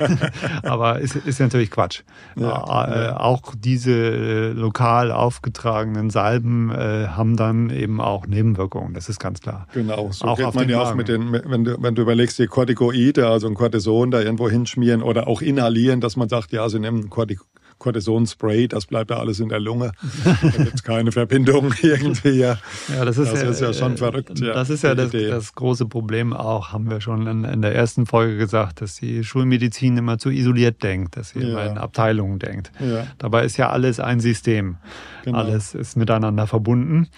Aber 0.62 1.00
ist, 1.00 1.16
ist 1.16 1.40
natürlich 1.40 1.70
Quatsch. 1.70 2.02
Ja, 2.36 2.84
äh, 2.84 3.04
ja. 3.06 3.20
Auch 3.20 3.54
diese 3.56 3.92
äh, 3.92 4.52
lokal 4.52 5.10
aufgetragenen 5.10 6.10
Salben 6.10 6.70
äh, 6.70 7.08
haben 7.08 7.36
dann 7.36 7.70
eben 7.70 8.00
auch 8.00 8.26
Nebenwirkungen, 8.26 8.94
das 8.94 9.08
ist 9.08 9.20
ganz 9.20 9.40
klar. 9.40 9.66
Genau, 9.72 10.10
so 10.12 10.26
auch 10.26 10.36
geht 10.36 10.54
man 10.54 10.68
ja 10.68 10.80
auch 10.80 10.94
mit 10.94 11.08
den, 11.08 11.32
wenn 11.32 11.64
du, 11.64 11.82
wenn 11.82 11.94
du 11.94 12.02
überlegst, 12.02 12.38
die 12.38 12.46
Corticoide, 12.46 13.28
also 13.28 13.46
ein 13.46 13.54
Cortison 13.54 14.10
da 14.10 14.20
irgendwo 14.20 14.48
hinschmieren 14.48 15.02
oder 15.02 15.26
auch 15.26 15.42
inhalieren, 15.42 16.00
dass 16.00 16.16
man 16.16 16.28
sagt, 16.28 16.52
ja, 16.52 16.68
sie 16.68 16.78
nehmen 16.78 17.10
Corticoide 17.10 17.50
Cortisonspray, 17.78 18.68
das 18.68 18.86
bleibt 18.86 19.10
ja 19.10 19.18
alles 19.18 19.40
in 19.40 19.48
der 19.48 19.60
Lunge. 19.60 19.92
Da 20.24 20.48
gibt 20.50 20.82
keine 20.84 21.12
Verbindung 21.12 21.74
irgendwie. 21.82 22.40
Ja, 22.40 22.58
ja 22.88 23.04
das 23.04 23.18
ist, 23.18 23.32
das 23.32 23.42
ja, 23.42 23.50
ist 23.50 23.60
ja 23.60 23.72
schon 23.72 23.96
verrückt. 23.96 24.38
Ja, 24.40 24.54
das 24.54 24.70
ist 24.70 24.82
ja 24.82 24.94
das, 24.94 25.10
das, 25.10 25.54
große 25.54 25.86
Problem 25.86 26.32
auch, 26.32 26.72
haben 26.72 26.90
wir 26.90 27.00
schon 27.00 27.26
in, 27.26 27.44
in, 27.44 27.62
der 27.62 27.74
ersten 27.74 28.06
Folge 28.06 28.36
gesagt, 28.36 28.80
dass 28.80 28.96
die 28.96 29.24
Schulmedizin 29.24 29.96
immer 29.96 30.18
zu 30.18 30.30
isoliert 30.30 30.82
denkt, 30.82 31.16
dass 31.16 31.30
sie 31.30 31.40
immer 31.40 31.64
in 31.66 31.78
Abteilungen 31.78 32.38
denkt. 32.38 32.72
Dabei 33.18 33.44
ist 33.44 33.56
ja 33.56 33.70
alles 33.70 34.00
ein 34.00 34.20
System. 34.20 34.76
Genau. 35.24 35.38
Alles 35.38 35.74
ist 35.74 35.96
miteinander 35.96 36.46
verbunden. 36.46 37.08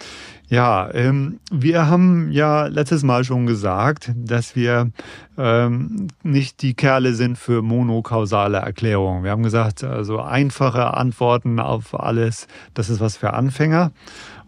Ja, 0.49 0.89
ähm, 0.95 1.39
wir 1.51 1.87
haben 1.87 2.31
ja 2.31 2.65
letztes 2.65 3.03
Mal 3.03 3.23
schon 3.23 3.45
gesagt, 3.45 4.11
dass 4.15 4.55
wir 4.55 4.89
ähm, 5.37 6.07
nicht 6.23 6.63
die 6.63 6.73
Kerle 6.73 7.13
sind 7.13 7.37
für 7.37 7.61
monokausale 7.61 8.57
Erklärungen. 8.57 9.23
Wir 9.23 9.29
haben 9.29 9.43
gesagt, 9.43 9.83
also 9.83 10.19
einfache 10.19 10.95
Antworten 10.95 11.59
auf 11.59 11.97
alles, 11.99 12.47
das 12.73 12.89
ist 12.89 12.99
was 12.99 13.15
für 13.15 13.33
Anfänger. 13.33 13.91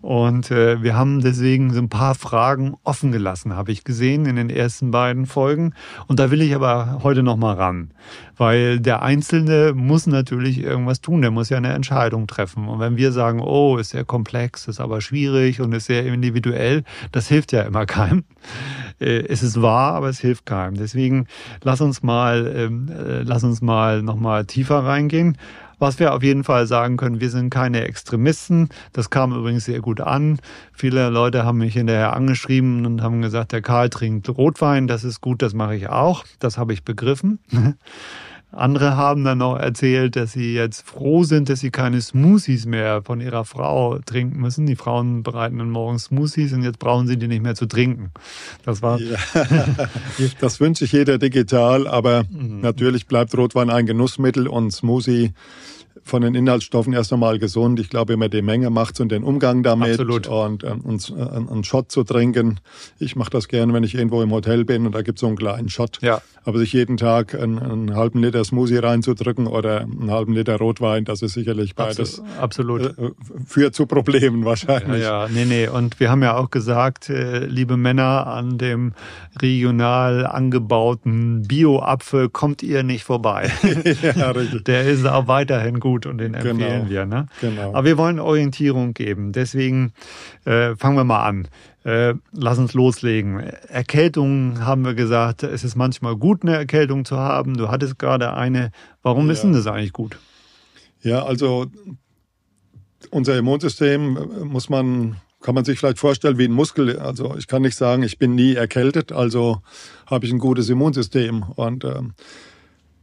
Und 0.01 0.49
äh, 0.49 0.81
wir 0.81 0.95
haben 0.95 1.21
deswegen 1.21 1.71
so 1.71 1.79
ein 1.79 1.89
paar 1.89 2.15
Fragen 2.15 2.75
offen 2.83 3.11
gelassen, 3.11 3.55
habe 3.55 3.71
ich 3.71 3.83
gesehen 3.83 4.25
in 4.25 4.35
den 4.35 4.49
ersten 4.49 4.89
beiden 4.89 5.27
Folgen. 5.27 5.73
Und 6.07 6.19
da 6.19 6.31
will 6.31 6.41
ich 6.41 6.55
aber 6.55 6.99
heute 7.03 7.21
noch 7.21 7.37
mal 7.37 7.55
ran, 7.55 7.91
weil 8.35 8.79
der 8.79 9.03
Einzelne 9.03 9.73
muss 9.75 10.07
natürlich 10.07 10.59
irgendwas 10.59 11.01
tun. 11.01 11.21
Der 11.21 11.29
muss 11.29 11.49
ja 11.49 11.57
eine 11.57 11.73
Entscheidung 11.73 12.25
treffen. 12.25 12.67
Und 12.67 12.79
wenn 12.79 12.97
wir 12.97 13.11
sagen, 13.11 13.41
oh, 13.41 13.77
ist 13.77 13.91
sehr 13.91 14.05
komplex, 14.05 14.67
ist 14.67 14.79
aber 14.79 15.01
schwierig 15.01 15.61
und 15.61 15.71
ist 15.73 15.85
sehr 15.85 16.05
individuell, 16.05 16.83
das 17.11 17.27
hilft 17.27 17.51
ja 17.51 17.61
immer 17.61 17.85
keinem. 17.85 18.23
Äh, 18.99 19.25
es 19.27 19.43
ist 19.43 19.61
wahr, 19.61 19.93
aber 19.93 20.09
es 20.09 20.19
hilft 20.19 20.45
keinem. 20.45 20.75
Deswegen 20.75 21.27
lass 21.63 21.79
uns 21.81 22.01
mal, 22.01 22.51
ähm, 22.55 22.89
äh, 22.89 23.21
lass 23.21 23.43
uns 23.43 23.61
mal 23.61 24.01
noch 24.01 24.15
mal 24.15 24.45
tiefer 24.45 24.83
reingehen. 24.83 25.37
Was 25.81 25.97
wir 25.97 26.13
auf 26.13 26.21
jeden 26.21 26.43
Fall 26.43 26.67
sagen 26.67 26.95
können, 26.95 27.21
wir 27.21 27.31
sind 27.31 27.49
keine 27.49 27.85
Extremisten. 27.85 28.69
Das 28.93 29.09
kam 29.09 29.33
übrigens 29.33 29.65
sehr 29.65 29.79
gut 29.79 29.99
an. 29.99 30.37
Viele 30.73 31.09
Leute 31.09 31.43
haben 31.43 31.57
mich 31.57 31.73
hinterher 31.73 32.13
angeschrieben 32.13 32.85
und 32.85 33.01
haben 33.01 33.23
gesagt, 33.23 33.51
der 33.51 33.63
Karl 33.63 33.89
trinkt 33.89 34.29
Rotwein, 34.29 34.85
das 34.85 35.03
ist 35.03 35.21
gut, 35.21 35.41
das 35.41 35.55
mache 35.55 35.75
ich 35.75 35.89
auch. 35.89 36.23
Das 36.37 36.59
habe 36.59 36.73
ich 36.73 36.83
begriffen. 36.83 37.39
Andere 38.51 38.95
haben 38.97 39.23
dann 39.23 39.39
noch 39.39 39.57
erzählt, 39.57 40.17
dass 40.17 40.33
sie 40.33 40.53
jetzt 40.53 40.85
froh 40.85 41.23
sind, 41.23 41.49
dass 41.49 41.61
sie 41.61 41.71
keine 41.71 41.99
Smoothies 41.99 42.67
mehr 42.67 43.01
von 43.01 43.21
ihrer 43.21 43.45
Frau 43.45 43.97
trinken 43.99 44.39
müssen. 44.39 44.67
Die 44.67 44.75
Frauen 44.75 45.23
bereiten 45.23 45.57
dann 45.57 45.71
morgens 45.71 46.05
Smoothies 46.05 46.51
und 46.53 46.61
jetzt 46.61 46.77
brauchen 46.77 47.07
sie 47.07 47.17
die 47.17 47.27
nicht 47.27 47.41
mehr 47.41 47.55
zu 47.55 47.65
trinken. 47.65 48.11
Das 48.65 48.83
war. 48.83 48.99
Ja. 48.99 49.17
das 50.41 50.59
wünsche 50.59 50.85
ich 50.85 50.91
jeder 50.91 51.17
digital, 51.17 51.87
aber 51.87 52.25
mhm. 52.29 52.59
natürlich 52.59 53.07
bleibt 53.07 53.35
Rotwein 53.35 53.69
ein 53.69 53.85
Genussmittel 53.85 54.47
und 54.47 54.71
Smoothie 54.71 55.33
von 56.03 56.21
den 56.21 56.35
Inhaltsstoffen 56.35 56.93
erst 56.93 57.13
einmal 57.13 57.39
gesund. 57.39 57.79
Ich 57.79 57.89
glaube 57.89 58.13
immer 58.13 58.29
die 58.29 58.41
Menge 58.41 58.69
macht's 58.69 58.99
und 58.99 59.11
den 59.11 59.23
Umgang 59.23 59.63
damit 59.63 59.91
Absolut. 59.91 60.27
und 60.27 60.63
ähm, 60.63 60.81
äh, 60.85 61.21
einen 61.21 61.63
Shot 61.63 61.91
zu 61.91 62.03
trinken. 62.03 62.59
Ich 62.99 63.15
mache 63.15 63.29
das 63.29 63.47
gerne, 63.47 63.73
wenn 63.73 63.83
ich 63.83 63.95
irgendwo 63.95 64.21
im 64.21 64.31
Hotel 64.31 64.65
bin 64.65 64.85
und 64.85 64.93
da 64.93 65.01
gibt's 65.01 65.21
so 65.21 65.27
einen 65.27 65.37
kleinen 65.37 65.69
Shot. 65.69 65.99
Ja. 66.01 66.21
Aber 66.43 66.57
sich 66.57 66.73
jeden 66.73 66.97
Tag 66.97 67.35
einen, 67.35 67.59
einen, 67.59 67.95
halben 67.95 68.19
Liter 68.19 68.43
Smoothie 68.43 68.77
reinzudrücken 68.77 69.45
oder 69.45 69.81
einen 69.81 70.09
halben 70.09 70.33
Liter 70.33 70.57
Rotwein, 70.57 71.05
das 71.05 71.21
ist 71.21 71.33
sicherlich 71.33 71.75
beides. 71.75 72.21
Absolut. 72.39 72.97
Äh, 72.97 73.11
führt 73.45 73.75
zu 73.75 73.85
Problemen 73.85 74.43
wahrscheinlich. 74.43 75.03
Ja, 75.03 75.27
ja, 75.27 75.29
nee, 75.31 75.45
nee. 75.45 75.67
Und 75.67 75.99
wir 75.99 76.09
haben 76.09 76.23
ja 76.23 76.35
auch 76.35 76.49
gesagt, 76.49 77.09
äh, 77.09 77.45
liebe 77.45 77.77
Männer, 77.77 78.25
an 78.25 78.57
dem 78.57 78.93
regional 79.39 80.25
angebauten 80.25 81.43
Bio-Apfel 81.43 82.29
kommt 82.29 82.63
ihr 82.63 82.81
nicht 82.81 83.03
vorbei. 83.03 83.51
ja, 84.15 84.31
richtig. 84.31 84.65
Der 84.65 84.85
ist 84.85 85.05
auch 85.05 85.27
weiterhin 85.27 85.79
gut 85.79 85.90
und 86.06 86.17
den 86.17 86.34
empfehlen 86.34 86.58
genau. 86.58 86.89
wir. 86.89 87.06
Ne? 87.06 87.27
Genau. 87.41 87.69
Aber 87.69 87.86
wir 87.86 87.97
wollen 87.97 88.19
Orientierung 88.19 88.93
geben. 88.93 89.32
Deswegen 89.32 89.93
äh, 90.45 90.75
fangen 90.75 90.97
wir 90.97 91.04
mal 91.04 91.23
an. 91.25 91.47
Äh, 91.84 92.13
lass 92.32 92.60
uns 92.60 92.73
loslegen. 92.73 93.39
Erkältung 93.39 94.63
haben 94.63 94.86
wir 94.86 94.93
gesagt, 94.93 95.43
es 95.43 95.63
ist 95.63 95.75
manchmal 95.75 96.15
gut, 96.15 96.43
eine 96.43 96.56
Erkältung 96.56 97.06
zu 97.06 97.17
haben. 97.17 97.58
Du 97.58 97.69
hattest 97.69 97.97
gerade 97.97 98.34
eine. 98.34 98.71
Warum 99.01 99.27
ja. 99.27 99.34
ist 99.34 99.43
denn 99.43 99.54
das 99.54 99.67
eigentlich 99.67 99.93
gut? 99.93 100.19
Ja, 101.01 101.25
also 101.25 101.67
unser 103.10 103.38
Immunsystem 103.38 104.17
äh, 104.17 104.45
muss 104.45 104.69
man, 104.69 105.17
kann 105.41 105.56
man 105.56 105.65
sich 105.65 105.80
vielleicht 105.80 105.97
vorstellen 105.97 106.38
wie 106.38 106.45
ein 106.45 106.51
Muskel. 106.51 106.99
Also 106.99 107.36
ich 107.36 107.47
kann 107.47 107.63
nicht 107.63 107.75
sagen, 107.75 108.04
ich 108.04 108.19
bin 108.19 108.36
nie 108.36 108.54
erkältet, 108.54 109.12
also 109.12 109.62
habe 110.06 110.25
ich 110.25 110.32
ein 110.32 110.39
gutes 110.39 110.69
Immunsystem. 110.69 111.43
Und 111.56 111.84
ähm, 111.84 112.13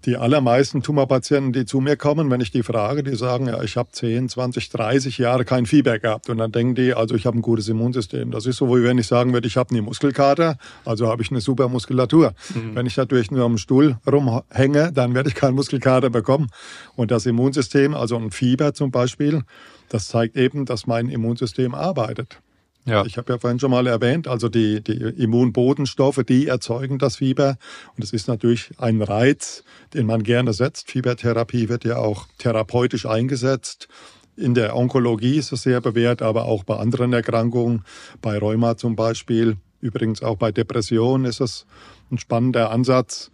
die 0.08 0.16
allermeisten 0.16 0.82
Tumorpatienten, 0.82 1.52
die 1.52 1.66
zu 1.66 1.80
mir 1.80 1.98
kommen, 1.98 2.30
wenn 2.30 2.40
ich 2.40 2.50
die 2.50 2.62
frage, 2.62 3.02
die 3.02 3.14
sagen, 3.14 3.46
ja, 3.48 3.62
ich 3.62 3.76
habe 3.76 3.90
10, 3.92 4.30
20, 4.30 4.70
30 4.70 5.18
Jahre 5.18 5.44
kein 5.44 5.66
Fieber 5.66 5.98
gehabt. 5.98 6.30
Und 6.30 6.38
dann 6.38 6.50
denken 6.50 6.74
die, 6.74 6.94
also 6.94 7.14
ich 7.14 7.26
habe 7.26 7.38
ein 7.38 7.42
gutes 7.42 7.68
Immunsystem. 7.68 8.30
Das 8.30 8.46
ist 8.46 8.56
so, 8.56 8.74
wie 8.74 8.82
wenn 8.82 8.96
ich 8.96 9.06
sagen 9.06 9.34
würde, 9.34 9.46
ich 9.46 9.58
habe 9.58 9.68
eine 9.70 9.82
Muskelkater, 9.82 10.56
also 10.86 11.08
habe 11.08 11.20
ich 11.20 11.30
eine 11.30 11.42
super 11.42 11.68
Muskulatur. 11.68 12.32
Mhm. 12.54 12.74
Wenn 12.74 12.86
ich 12.86 12.96
natürlich 12.96 13.30
nur 13.30 13.44
am 13.44 13.58
Stuhl 13.58 13.98
rumhänge, 14.10 14.92
dann 14.94 15.14
werde 15.14 15.28
ich 15.28 15.34
keinen 15.34 15.54
Muskelkater 15.54 16.08
bekommen. 16.08 16.48
Und 16.96 17.10
das 17.10 17.26
Immunsystem, 17.26 17.92
also 17.92 18.16
ein 18.16 18.30
Fieber 18.30 18.72
zum 18.72 18.90
Beispiel, 18.90 19.42
das 19.90 20.08
zeigt 20.08 20.38
eben, 20.38 20.64
dass 20.64 20.86
mein 20.86 21.10
Immunsystem 21.10 21.74
arbeitet. 21.74 22.40
Ja. 22.88 23.04
Ich 23.04 23.18
habe 23.18 23.32
ja 23.32 23.38
vorhin 23.38 23.60
schon 23.60 23.70
mal 23.70 23.86
erwähnt, 23.86 24.26
also 24.26 24.48
die, 24.48 24.80
die 24.80 24.96
Immunbodenstoffe, 25.22 26.22
die 26.26 26.46
erzeugen 26.46 26.98
das 26.98 27.16
Fieber. 27.16 27.58
Und 27.94 28.02
es 28.02 28.14
ist 28.14 28.28
natürlich 28.28 28.70
ein 28.78 29.02
Reiz, 29.02 29.62
den 29.92 30.06
man 30.06 30.22
gerne 30.22 30.54
setzt. 30.54 30.90
Fiebertherapie 30.90 31.68
wird 31.68 31.84
ja 31.84 31.98
auch 31.98 32.26
therapeutisch 32.38 33.04
eingesetzt. 33.04 33.88
In 34.36 34.54
der 34.54 34.74
Onkologie 34.74 35.36
ist 35.36 35.52
es 35.52 35.62
sehr 35.62 35.82
bewährt, 35.82 36.22
aber 36.22 36.46
auch 36.46 36.64
bei 36.64 36.76
anderen 36.76 37.12
Erkrankungen, 37.12 37.84
bei 38.22 38.38
Rheuma 38.38 38.76
zum 38.78 38.96
Beispiel. 38.96 39.58
Übrigens 39.80 40.22
auch 40.22 40.36
bei 40.36 40.50
Depressionen 40.50 41.26
ist 41.26 41.40
es 41.40 41.66
ein 42.10 42.18
spannender 42.18 42.70
Ansatz. 42.70 43.30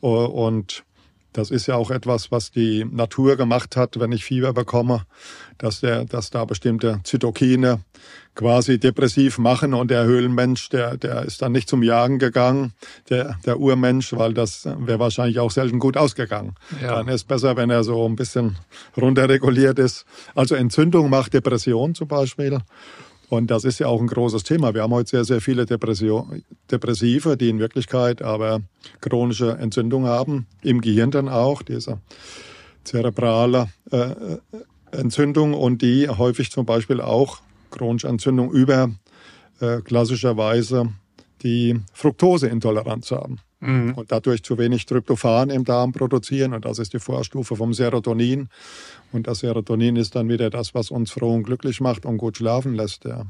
Und 0.00 0.84
das 1.32 1.50
ist 1.50 1.66
ja 1.66 1.76
auch 1.76 1.90
etwas, 1.90 2.32
was 2.32 2.50
die 2.50 2.84
Natur 2.84 3.36
gemacht 3.36 3.76
hat, 3.76 4.00
wenn 4.00 4.10
ich 4.12 4.24
Fieber 4.24 4.52
bekomme, 4.52 5.06
dass, 5.58 5.80
der, 5.80 6.04
dass 6.04 6.30
da 6.30 6.44
bestimmte 6.44 7.00
Zytokine 7.04 7.80
quasi 8.34 8.78
depressiv 8.78 9.38
machen 9.38 9.74
und 9.74 9.90
der 9.90 10.04
Höhlenmensch, 10.04 10.68
der, 10.68 10.96
der 10.96 11.22
ist 11.22 11.42
dann 11.42 11.52
nicht 11.52 11.68
zum 11.68 11.82
Jagen 11.82 12.18
gegangen, 12.18 12.72
der, 13.08 13.38
der 13.46 13.58
Urmensch, 13.58 14.12
weil 14.12 14.34
das 14.34 14.64
wäre 14.64 14.98
wahrscheinlich 14.98 15.38
auch 15.38 15.50
selten 15.50 15.78
gut 15.78 15.96
ausgegangen. 15.96 16.54
Ja. 16.82 16.96
Dann 16.96 17.08
ist 17.08 17.24
besser, 17.24 17.56
wenn 17.56 17.70
er 17.70 17.82
so 17.82 18.06
ein 18.06 18.16
bisschen 18.16 18.56
runterreguliert 18.96 19.78
ist. 19.78 20.04
Also 20.34 20.54
Entzündung 20.54 21.08
macht 21.08 21.34
Depression 21.34 21.94
zum 21.94 22.08
Beispiel. 22.08 22.58
Und 23.28 23.50
das 23.50 23.64
ist 23.64 23.80
ja 23.80 23.88
auch 23.88 24.00
ein 24.00 24.06
großes 24.06 24.44
Thema. 24.44 24.72
Wir 24.74 24.82
haben 24.82 24.92
heute 24.92 25.10
sehr, 25.10 25.24
sehr 25.24 25.40
viele 25.40 25.66
Depression, 25.66 26.44
Depressive, 26.70 27.36
die 27.36 27.48
in 27.48 27.58
Wirklichkeit 27.58 28.22
aber 28.22 28.60
chronische 29.00 29.52
Entzündung 29.58 30.06
haben, 30.06 30.46
im 30.62 30.80
Gehirn 30.80 31.10
dann 31.10 31.28
auch, 31.28 31.62
diese 31.62 31.98
zerebrale 32.84 33.68
äh, 33.90 33.96
äh, 33.96 34.38
Entzündung 34.96 35.54
und 35.54 35.82
die 35.82 36.08
häufig 36.08 36.50
zum 36.50 36.66
Beispiel 36.66 37.00
auch 37.00 37.40
chronische 37.70 38.08
Entzündung 38.08 38.50
über 38.50 38.90
äh, 39.60 39.80
klassischerweise 39.80 40.92
die 41.42 41.78
Fructoseintoleranz 41.92 43.10
haben 43.10 43.38
mhm. 43.60 43.94
und 43.94 44.12
dadurch 44.12 44.42
zu 44.42 44.58
wenig 44.58 44.86
Tryptophan 44.86 45.50
im 45.50 45.64
Darm 45.64 45.92
produzieren. 45.92 46.54
Und 46.54 46.64
das 46.64 46.78
ist 46.78 46.92
die 46.92 46.98
Vorstufe 46.98 47.56
vom 47.56 47.74
Serotonin. 47.74 48.48
Und 49.12 49.26
das 49.26 49.40
Serotonin 49.40 49.96
ist 49.96 50.14
dann 50.14 50.28
wieder 50.28 50.50
das, 50.50 50.74
was 50.74 50.90
uns 50.90 51.10
froh 51.10 51.34
und 51.34 51.44
glücklich 51.44 51.80
macht 51.80 52.06
und 52.06 52.18
gut 52.18 52.36
schlafen 52.38 52.74
lässt. 52.74 53.04
Ja. 53.04 53.26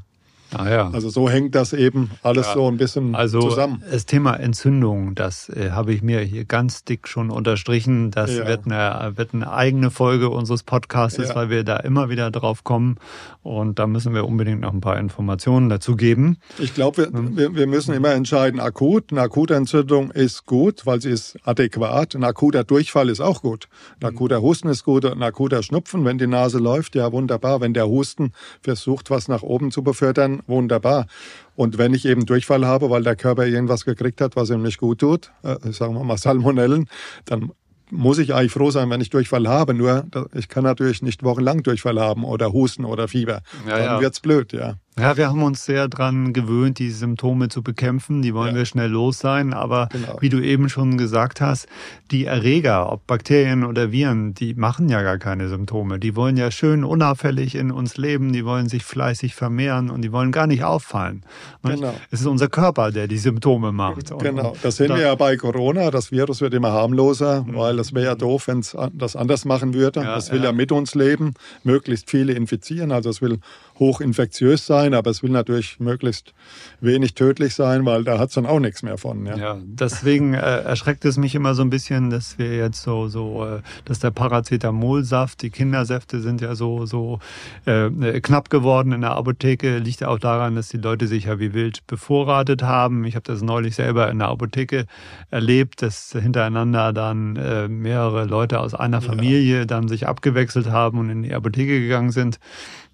Ah, 0.53 0.69
ja. 0.69 0.89
Also 0.91 1.09
so 1.09 1.29
hängt 1.29 1.55
das 1.55 1.73
eben 1.73 2.11
alles 2.23 2.47
ja. 2.47 2.53
so 2.53 2.67
ein 2.67 2.77
bisschen 2.77 3.15
also 3.15 3.41
zusammen. 3.41 3.83
Das 3.91 4.05
Thema 4.05 4.35
Entzündung, 4.35 5.13
das 5.13 5.49
äh, 5.49 5.71
habe 5.71 5.93
ich 5.93 6.01
mir 6.01 6.21
hier 6.21 6.45
ganz 6.45 6.85
dick 6.85 7.07
schon 7.07 7.31
unterstrichen. 7.31 8.11
Das 8.11 8.35
ja. 8.35 8.47
wird, 8.47 8.65
eine, 8.65 9.17
wird 9.17 9.33
eine 9.33 9.51
eigene 9.51 9.91
Folge 9.91 10.29
unseres 10.29 10.63
Podcasts, 10.63 11.35
weil 11.35 11.49
wir 11.49 11.63
da 11.63 11.77
immer 11.77 12.09
wieder 12.09 12.31
drauf 12.31 12.63
kommen. 12.63 12.95
Und 13.43 13.79
da 13.79 13.87
müssen 13.87 14.13
wir 14.13 14.25
unbedingt 14.25 14.61
noch 14.61 14.73
ein 14.73 14.81
paar 14.81 14.97
Informationen 14.97 15.69
dazu 15.69 15.95
geben. 15.95 16.37
Ich 16.59 16.73
glaube, 16.73 17.09
wir, 17.11 17.37
wir, 17.37 17.55
wir, 17.55 17.67
müssen 17.67 17.93
immer 17.93 18.11
entscheiden, 18.11 18.59
akut. 18.59 19.11
Eine 19.11 19.21
akute 19.21 19.55
Entzündung 19.55 20.11
ist 20.11 20.45
gut, 20.45 20.85
weil 20.85 21.01
sie 21.01 21.09
ist 21.09 21.37
adäquat. 21.43 22.15
Ein 22.15 22.23
akuter 22.23 22.63
Durchfall 22.63 23.09
ist 23.09 23.19
auch 23.19 23.41
gut. 23.41 23.67
Ein 23.99 24.07
akuter 24.07 24.41
Husten 24.41 24.69
ist 24.69 24.83
gut. 24.83 25.05
Ein 25.05 25.23
akuter 25.23 25.61
Schnupfen, 25.61 26.05
wenn 26.05 26.17
die 26.17 26.27
Nase 26.27 26.57
läuft, 26.57 26.95
ja 26.95 27.11
wunderbar. 27.11 27.59
Wenn 27.59 27.73
der 27.73 27.87
Husten 27.87 28.31
versucht, 28.61 29.09
was 29.09 29.27
nach 29.27 29.43
oben 29.43 29.71
zu 29.71 29.83
befördern, 29.83 30.36
wunderbar. 30.45 31.07
Und 31.55 31.77
wenn 31.77 31.93
ich 31.93 32.05
eben 32.05 32.25
Durchfall 32.25 32.65
habe, 32.65 32.89
weil 32.89 33.03
der 33.03 33.15
Körper 33.15 33.45
irgendwas 33.45 33.83
gekriegt 33.83 34.21
hat, 34.21 34.35
was 34.35 34.49
ihm 34.49 34.61
nicht 34.61 34.77
gut 34.77 34.99
tut, 34.99 35.31
äh, 35.43 35.55
sagen 35.71 35.95
wir 35.95 36.03
mal 36.03 36.17
Salmonellen, 36.17 36.87
dann 37.25 37.51
muss 37.89 38.17
ich 38.17 38.33
eigentlich 38.33 38.51
froh 38.51 38.69
sein, 38.69 38.89
wenn 38.89 39.01
ich 39.01 39.09
Durchfall 39.09 39.47
habe. 39.47 39.73
Nur 39.73 40.05
ich 40.33 40.49
kann 40.49 40.63
natürlich 40.63 41.01
nicht 41.01 41.23
wochenlang 41.23 41.63
Durchfall 41.63 41.99
haben 41.99 42.23
oder 42.25 42.51
Husten 42.51 42.85
oder 42.85 43.07
Fieber. 43.07 43.41
Ja, 43.65 43.77
Dann 43.77 43.85
ja. 43.85 44.01
wird's 44.01 44.19
blöd, 44.19 44.53
ja. 44.53 44.75
Ja, 44.99 45.15
wir 45.15 45.27
haben 45.27 45.43
uns 45.43 45.63
sehr 45.63 45.87
dran 45.87 46.33
gewöhnt, 46.33 46.79
die 46.79 46.89
Symptome 46.89 47.49
zu 47.49 47.61
bekämpfen. 47.61 48.23
Die 48.23 48.33
wollen 48.33 48.53
ja. 48.53 48.57
wir 48.57 48.65
schnell 48.65 48.89
los 48.89 49.19
sein. 49.19 49.53
Aber 49.53 49.89
genau. 49.91 50.17
wie 50.21 50.29
du 50.29 50.39
eben 50.39 50.69
schon 50.69 50.97
gesagt 50.97 51.39
hast, 51.39 51.67
die 52.09 52.25
Erreger, 52.25 52.91
ob 52.91 53.05
Bakterien 53.05 53.63
oder 53.63 53.91
Viren, 53.91 54.33
die 54.33 54.55
machen 54.55 54.89
ja 54.89 55.03
gar 55.03 55.19
keine 55.19 55.49
Symptome. 55.49 55.99
Die 55.99 56.15
wollen 56.15 56.35
ja 56.35 56.49
schön 56.49 56.83
unauffällig 56.83 57.53
in 57.53 57.71
uns 57.71 57.97
leben. 57.97 58.33
Die 58.33 58.43
wollen 58.43 58.69
sich 58.69 58.83
fleißig 58.83 59.35
vermehren 59.35 59.91
und 59.91 60.01
die 60.01 60.11
wollen 60.11 60.31
gar 60.31 60.47
nicht 60.47 60.63
auffallen. 60.63 61.23
Genau. 61.63 61.93
Es 62.09 62.21
ist 62.21 62.25
unser 62.27 62.47
Körper, 62.47 62.91
der 62.91 63.07
die 63.07 63.19
Symptome 63.19 63.71
macht. 63.71 64.17
Genau. 64.19 64.55
Das 64.63 64.77
sehen 64.77 64.89
wir 64.89 65.01
ja 65.01 65.13
bei 65.15 65.37
Corona. 65.37 65.91
Das 65.91 66.11
Virus 66.11 66.41
wird 66.41 66.55
immer 66.55 66.71
harmloser, 66.71 67.43
mhm. 67.43 67.55
weil 67.55 67.77
das 67.77 67.93
wäre 67.93 68.05
ja 68.05 68.15
doof, 68.15 68.47
wenn 68.47 68.59
es 68.59 68.75
das 68.93 69.15
anders 69.15 69.45
machen 69.45 69.75
würde. 69.75 69.99
Ja, 69.99 70.15
das 70.15 70.31
will 70.31 70.39
ja. 70.39 70.45
ja 70.45 70.51
mit 70.51 70.71
uns 70.71 70.95
leben, 70.95 71.35
möglichst 71.63 72.09
viele 72.09 72.33
infizieren. 72.33 72.91
Also 72.91 73.11
es 73.11 73.21
will 73.21 73.39
hochinfektiös 73.79 74.65
sein, 74.65 74.93
aber 74.93 75.11
es 75.11 75.23
will 75.23 75.31
natürlich 75.31 75.79
möglichst 75.79 76.33
wenig 76.81 77.13
tödlich 77.13 77.55
sein, 77.55 77.85
weil 77.85 78.03
da 78.03 78.19
hat 78.19 78.29
es 78.29 78.35
dann 78.35 78.45
auch 78.45 78.59
nichts 78.59 78.83
mehr 78.83 78.97
von. 78.97 79.25
Ja, 79.25 79.37
ja 79.37 79.57
deswegen 79.63 80.33
äh, 80.33 80.61
erschreckt 80.61 81.05
es 81.05 81.17
mich 81.17 81.35
immer 81.35 81.53
so 81.53 81.61
ein 81.61 81.69
bisschen, 81.69 82.09
dass 82.09 82.37
wir 82.37 82.55
jetzt 82.55 82.81
so, 82.81 83.07
so, 83.07 83.45
äh, 83.45 83.61
dass 83.85 83.99
der 83.99 84.11
Paracetamolsaft, 84.11 85.41
die 85.41 85.49
Kindersäfte 85.49 86.21
sind 86.21 86.41
ja 86.41 86.55
so, 86.55 86.85
so 86.85 87.19
äh, 87.65 87.89
knapp 88.21 88.49
geworden 88.49 88.91
in 88.91 89.01
der 89.01 89.11
Apotheke, 89.11 89.77
liegt 89.77 90.01
ja 90.01 90.07
auch 90.07 90.19
daran, 90.19 90.55
dass 90.55 90.69
die 90.69 90.77
Leute 90.77 91.07
sich 91.07 91.25
ja 91.25 91.39
wie 91.39 91.53
wild 91.53 91.85
bevorratet 91.87 92.63
haben. 92.63 93.05
Ich 93.05 93.15
habe 93.15 93.23
das 93.23 93.41
neulich 93.41 93.75
selber 93.75 94.09
in 94.09 94.19
der 94.19 94.29
Apotheke 94.29 94.85
erlebt, 95.29 95.81
dass 95.81 96.11
hintereinander 96.11 96.93
dann 96.93 97.35
äh, 97.35 97.67
mehrere 97.67 98.25
Leute 98.25 98.59
aus 98.59 98.73
einer 98.73 99.01
Familie 99.01 99.59
ja. 99.59 99.65
dann 99.65 99.87
sich 99.87 100.07
abgewechselt 100.07 100.67
haben 100.67 100.99
und 100.99 101.09
in 101.09 101.23
die 101.23 101.33
Apotheke 101.33 101.79
gegangen 101.79 102.11
sind. 102.11 102.39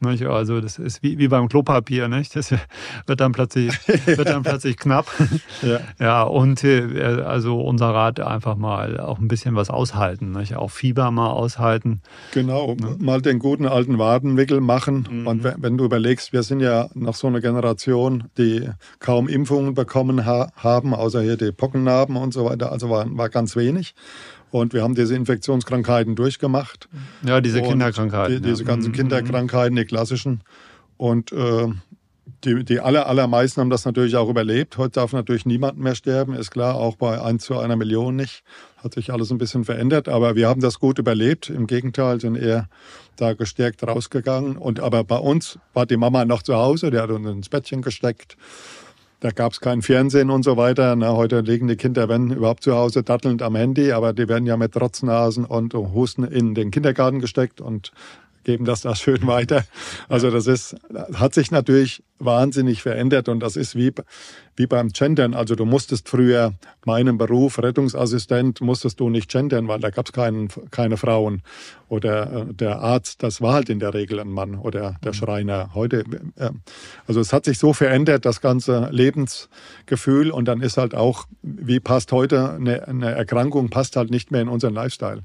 Also 0.06 0.62
das 0.62 0.80
ist 0.80 1.04
wie, 1.04 1.18
wie 1.18 1.28
beim 1.28 1.48
Klopapier, 1.48 2.08
nicht? 2.08 2.36
Das 2.36 2.52
wird 2.52 3.20
dann 3.20 3.32
plötzlich, 3.32 3.72
wird 4.06 4.28
dann 4.28 4.44
plötzlich 4.44 4.78
knapp. 4.78 5.08
Ja, 5.62 5.80
ja 6.00 6.24
und 6.24 6.64
äh, 6.64 7.22
also 7.26 7.62
unser 7.62 7.90
Rat 7.90 8.20
einfach 8.20 8.56
mal 8.56 9.00
auch 9.00 9.20
ein 9.20 9.28
bisschen 9.28 9.56
was 9.56 9.70
aushalten, 9.70 10.32
nicht? 10.32 10.56
Auch 10.56 10.72
Fieber 10.72 11.12
mal 11.12 11.32
aushalten. 11.32 12.02
Genau, 12.34 12.76
ja. 12.80 12.96
mal 13.00 13.22
den 13.22 13.40
guten 13.40 13.66
alten 13.66 14.00
Wadenwickel 14.00 14.62
machen. 14.62 15.08
Mhm. 15.10 15.28
Und 15.28 15.44
wenn 15.44 15.78
du 15.78 15.86
überlegst, 15.86 16.34
wir 16.34 16.44
sind 16.44 16.60
ja 16.60 16.90
noch 16.94 17.16
so 17.16 17.28
eine 17.28 17.42
Generation, 17.42 18.26
die 18.38 18.70
kaum 19.00 19.28
Impfungen 19.28 19.74
bekommen 19.74 20.26
ha 20.26 20.52
haben, 20.56 20.94
außer 20.94 21.22
hier 21.22 21.38
die 21.38 21.52
Pockennarben 21.52 22.16
und 22.16 22.34
so 22.34 22.46
weiter. 22.46 22.72
Also 22.72 22.90
war, 22.90 23.06
war 23.18 23.30
ganz 23.30 23.56
wenig. 23.56 23.96
Und 24.54 24.74
wir 24.74 24.84
haben 24.84 24.94
diese 24.94 25.16
Infektionskrankheiten 25.16 26.16
durchgemacht. 26.16 26.88
Ja, 27.26 27.42
diese 27.42 27.64
Kinderkrankheiten. 27.64 28.36
Die, 28.36 28.50
diese 28.50 28.64
ganzen 28.64 28.92
ja. 28.94 28.98
Mhm. 29.04 29.10
Kinderkrankheiten, 29.10 29.76
die 29.76 29.86
klassischen. 29.86 30.42
Und 30.96 31.32
äh, 31.32 31.70
die, 32.44 32.64
die 32.64 32.80
aller, 32.80 33.08
allermeisten 33.08 33.62
haben 33.62 33.72
das 33.72 33.84
natürlich 33.86 34.16
auch 34.16 34.30
überlebt. 34.30 34.78
Heute 34.78 34.92
darf 34.92 35.12
natürlich 35.12 35.48
niemand 35.48 35.80
mehr 35.80 35.96
sterben, 35.96 36.36
ist 36.36 36.52
klar, 36.52 36.76
auch 36.76 36.98
bei 36.98 37.20
1 37.20 37.44
zu 37.44 37.58
einer 37.58 37.76
Million 37.76 38.16
nicht. 38.16 38.44
Hat 38.78 38.94
sich 38.94 39.12
alles 39.12 39.32
ein 39.32 39.40
bisschen 39.40 39.66
verändert, 39.66 40.08
aber 40.08 40.36
wir 40.36 40.48
haben 40.48 40.62
das 40.62 40.78
gut 40.78 41.00
überlebt. 41.00 41.50
Im 41.50 41.66
Gegenteil, 41.66 42.20
sind 42.20 42.36
eher 42.36 42.70
da 43.16 43.34
gestärkt 43.34 43.82
rausgegangen. 43.82 44.56
Und 44.56 44.80
aber 44.80 45.04
bei 45.04 45.18
uns 45.18 45.58
war 45.74 45.88
die 45.88 45.98
Mama 45.98 46.26
noch 46.26 46.44
zu 46.44 46.54
Hause, 46.54 46.92
die 46.92 47.00
hat 47.00 47.10
uns 47.10 47.28
ins 47.28 47.50
Bettchen 47.50 47.82
gesteckt 47.82 48.38
da 49.24 49.32
gab 49.32 49.54
es 49.54 49.62
kein 49.62 49.82
Fernsehen 49.82 50.30
und 50.30 50.44
so 50.44 50.58
weiter. 50.58 50.98
Na, 50.98 51.14
heute 51.14 51.40
liegen 51.40 51.70
die 51.70 51.78
Kinder, 51.78 52.10
wenn 52.10 52.30
überhaupt 52.30 52.62
zu 52.62 52.76
Hause, 52.76 53.04
dattelnd 53.04 53.42
am 53.42 53.56
Handy, 53.56 53.94
aber 53.94 54.12
die 54.12 54.28
werden 54.28 54.46
ja 54.46 54.58
mit 54.58 54.74
Trotznasen 54.74 55.46
und 55.46 55.74
Husten 55.74 56.26
in 56.26 56.54
den 56.56 56.72
Kindergarten 56.72 57.22
gesteckt 57.22 57.62
und 57.62 57.94
geben 58.44 58.66
das 58.66 58.82
da 58.82 58.96
schön 58.96 59.26
weiter. 59.28 59.66
Also 60.10 60.30
das 60.32 60.48
ist, 60.48 60.76
hat 61.14 61.34
sich 61.34 61.52
natürlich 61.52 62.04
wahnsinnig 62.20 62.82
verändert 62.82 63.30
und 63.30 63.40
das 63.40 63.56
ist 63.56 63.76
wie, 63.76 63.92
wie 64.56 64.68
beim 64.68 64.90
Gendern. 64.90 65.34
Also 65.34 65.56
du 65.56 65.66
musstest 65.66 66.08
früher 66.10 66.54
meinen 66.86 67.18
Beruf 67.18 67.60
Rettungsassistent 67.60 68.62
musstest 68.62 69.00
du 69.00 69.10
nicht 69.10 69.30
gendern, 69.30 69.68
weil 69.68 69.80
da 69.80 69.90
gab 69.90 70.08
es 70.08 70.14
keine 70.72 70.98
Frauen. 70.98 71.42
Oder 71.90 72.48
äh, 72.50 72.54
der 72.54 72.80
Arzt, 72.80 73.24
das 73.24 73.42
war 73.42 73.54
halt 73.54 73.70
in 73.70 73.80
der 73.80 73.94
Regel 73.94 74.20
ein 74.20 74.30
Mann 74.30 74.56
oder 74.56 74.96
der 75.04 75.12
mhm. 75.12 75.16
Schreiner. 75.16 75.72
Heute, 75.74 76.04
äh, 76.38 76.50
also 77.08 77.20
es 77.20 77.34
hat 77.34 77.46
sich 77.46 77.58
so 77.58 77.74
verändert, 77.74 78.26
das 78.26 78.42
ganze 78.42 78.90
Lebensgefühl 78.92 80.32
und 80.32 80.48
dann 80.48 80.62
ist 80.62 80.78
halt 80.78 80.96
auch, 80.96 81.26
wie 81.42 81.80
passt 81.80 82.12
heute 82.12 82.54
eine, 82.54 82.88
eine 82.88 83.12
Erkrankung, 83.12 83.70
passt 83.70 83.96
halt 83.96 84.12
nicht 84.12 84.32
mehr 84.32 84.42
in 84.42 84.48
unseren 84.48 84.74
Lifestyle. 84.74 85.24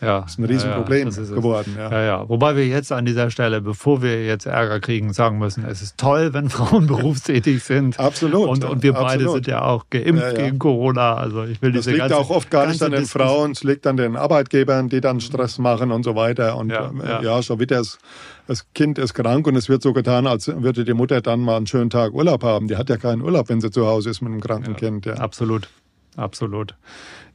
Ja, 0.00 0.20
das 0.20 0.32
ist 0.32 0.38
ein 0.38 0.44
Riesenproblem 0.44 1.10
ja, 1.10 1.22
ja, 1.22 1.34
geworden. 1.34 1.74
Ja. 1.76 1.90
ja, 1.90 2.02
ja. 2.02 2.28
Wobei 2.28 2.56
wir 2.56 2.66
jetzt 2.66 2.90
an 2.90 3.04
dieser 3.04 3.30
Stelle, 3.30 3.60
bevor 3.60 4.00
wir 4.02 4.24
jetzt 4.24 4.46
Ärger 4.46 4.80
kriegen, 4.80 5.12
sagen 5.12 5.38
müssen, 5.38 5.64
es 5.64 5.82
ist 5.82 5.98
toll, 5.98 6.32
wenn 6.32 6.48
Frauen 6.50 6.86
berufstätig 6.86 7.62
sind. 7.62 8.00
Absolut. 8.00 8.48
Und, 8.48 8.64
und 8.64 8.82
wir 8.82 8.94
beide 8.94 9.28
sind 9.30 9.46
ja 9.46 9.62
auch 9.62 9.84
geimpft 9.90 10.36
gegen 10.36 10.58
Corona. 10.58 11.14
Also 11.14 11.44
ich 11.44 11.60
will 11.60 11.72
das 11.72 11.84
diese 11.84 11.96
liegt 11.96 12.08
ganze, 12.08 12.16
auch 12.16 12.30
oft 12.30 12.50
gar 12.50 12.66
nicht 12.66 12.82
an 12.82 12.92
den 12.92 13.04
Frauen, 13.04 13.52
es 13.52 13.62
liegt 13.62 13.86
an 13.86 13.96
den 13.96 14.16
Arbeitgebern, 14.16 14.88
die 14.88 15.00
dann 15.00 15.20
Stress 15.20 15.58
machen 15.58 15.90
und 15.90 16.04
so 16.04 16.16
weiter. 16.16 16.56
Und 16.56 16.70
ja, 16.70 16.90
ja. 17.22 17.42
schon 17.42 17.60
wieder 17.60 17.76
das, 17.76 17.98
das 18.46 18.72
Kind 18.72 18.98
ist 18.98 19.12
krank 19.14 19.46
und 19.46 19.56
es 19.56 19.68
wird 19.68 19.82
so 19.82 19.92
getan, 19.92 20.26
als 20.26 20.48
würde 20.48 20.84
die 20.84 20.94
Mutter 20.94 21.20
dann 21.20 21.40
mal 21.40 21.56
einen 21.56 21.66
schönen 21.66 21.90
Tag 21.90 22.14
Urlaub 22.14 22.42
haben. 22.42 22.68
Die 22.68 22.76
hat 22.76 22.88
ja 22.88 22.96
keinen 22.96 23.20
Urlaub, 23.20 23.48
wenn 23.50 23.60
sie 23.60 23.70
zu 23.70 23.86
Hause 23.86 24.10
ist 24.10 24.22
mit 24.22 24.32
einem 24.32 24.40
kranken 24.40 24.76
Kind. 24.76 25.04
Ja. 25.04 25.14
Absolut 25.14 25.68
absolut. 26.16 26.74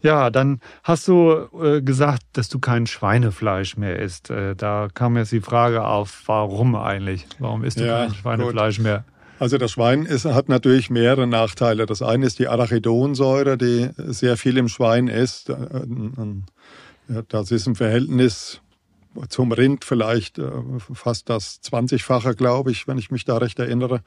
Ja, 0.05 0.29
dann 0.29 0.59
hast 0.83 1.07
du 1.07 1.49
äh, 1.59 1.81
gesagt, 1.81 2.21
dass 2.33 2.47
du 2.47 2.59
kein 2.59 2.85
Schweinefleisch 2.85 3.75
mehr 3.75 3.97
isst. 3.97 4.29
Äh, 4.29 4.55
da 4.55 4.87
kam 4.93 5.17
jetzt 5.17 5.31
die 5.31 5.41
Frage 5.41 5.83
auf, 5.83 6.21
warum 6.27 6.75
eigentlich? 6.75 7.25
Warum 7.39 7.63
isst 7.63 7.79
du 7.79 7.87
ja, 7.87 8.05
kein 8.05 8.13
Schweinefleisch 8.13 8.77
gut. 8.77 8.83
mehr? 8.83 9.03
Also 9.39 9.57
das 9.57 9.71
Schwein 9.71 10.05
ist, 10.05 10.25
hat 10.25 10.47
natürlich 10.47 10.91
mehrere 10.91 11.25
Nachteile. 11.25 11.87
Das 11.87 12.03
eine 12.03 12.27
ist 12.27 12.37
die 12.37 12.47
Arachidonsäure, 12.47 13.57
die 13.57 13.89
sehr 13.97 14.37
viel 14.37 14.57
im 14.57 14.67
Schwein 14.67 15.07
ist. 15.07 15.49
Äh, 15.49 15.55
das 17.27 17.49
ist 17.49 17.65
im 17.65 17.75
Verhältnis 17.75 18.61
zum 19.29 19.51
Rind 19.51 19.85
vielleicht 19.85 20.37
äh, 20.39 20.51
fast 20.93 21.29
das 21.29 21.61
20-fache, 21.63 22.35
glaube 22.35 22.71
ich, 22.71 22.87
wenn 22.87 22.97
ich 22.97 23.11
mich 23.11 23.25
da 23.25 23.37
recht 23.37 23.59
erinnere. 23.59 24.01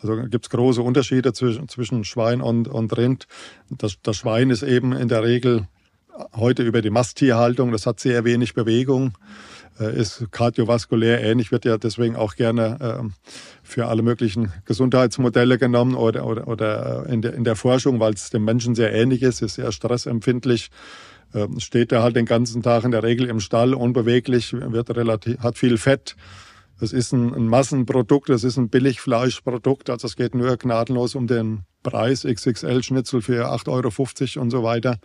Also 0.00 0.16
gibt 0.28 0.46
es 0.46 0.50
große 0.50 0.82
Unterschiede 0.82 1.32
zwischen, 1.32 1.68
zwischen 1.68 2.04
Schwein 2.04 2.40
und, 2.40 2.68
und 2.68 2.96
Rind. 2.96 3.26
Das, 3.70 3.96
das 4.02 4.16
Schwein 4.16 4.50
ist 4.50 4.62
eben 4.62 4.92
in 4.92 5.08
der 5.08 5.22
Regel 5.22 5.66
heute 6.34 6.62
über 6.62 6.82
die 6.82 6.90
Masttierhaltung, 6.90 7.72
das 7.72 7.86
hat 7.86 8.00
sehr 8.00 8.24
wenig 8.24 8.54
Bewegung, 8.54 9.16
äh, 9.78 9.96
ist 9.96 10.26
kardiovaskulär 10.30 11.22
ähnlich, 11.22 11.52
wird 11.52 11.64
ja 11.64 11.78
deswegen 11.78 12.16
auch 12.16 12.34
gerne 12.34 12.78
äh, 12.80 13.26
für 13.62 13.86
alle 13.86 14.02
möglichen 14.02 14.52
Gesundheitsmodelle 14.64 15.58
genommen 15.58 15.94
oder, 15.94 16.26
oder, 16.26 16.48
oder 16.48 17.06
in, 17.06 17.22
der, 17.22 17.34
in 17.34 17.44
der 17.44 17.56
Forschung, 17.56 18.00
weil 18.00 18.14
es 18.14 18.30
dem 18.30 18.44
Menschen 18.44 18.74
sehr 18.74 18.92
ähnlich 18.92 19.22
ist, 19.22 19.42
ist 19.42 19.54
sehr 19.54 19.72
stressempfindlich 19.72 20.68
ähm, 20.68 20.76
steht 21.58 21.92
er 21.92 22.02
halt 22.02 22.16
den 22.16 22.26
ganzen 22.26 22.62
Tag 22.62 22.84
in 22.84 22.90
der 22.90 23.02
Regel 23.02 23.28
im 23.28 23.40
Stall, 23.40 23.74
unbeweglich, 23.74 24.52
wird 24.52 24.96
relativ, 24.96 25.38
hat 25.40 25.58
viel 25.58 25.78
Fett. 25.78 26.16
Das 26.80 26.92
ist 26.92 27.12
ein, 27.12 27.34
ein 27.34 27.46
Massenprodukt, 27.46 28.30
das 28.30 28.42
ist 28.42 28.56
ein 28.56 28.70
Billigfleischprodukt, 28.70 29.90
also 29.90 30.06
es 30.06 30.16
geht 30.16 30.34
nur 30.34 30.56
gnadenlos 30.56 31.14
um 31.14 31.26
den 31.26 31.60
Preis, 31.82 32.24
XXL-Schnitzel 32.24 33.20
für 33.20 33.50
8,50 33.52 34.36
Euro 34.36 34.42
und 34.42 34.50
so 34.50 34.62
weiter. 34.62 34.98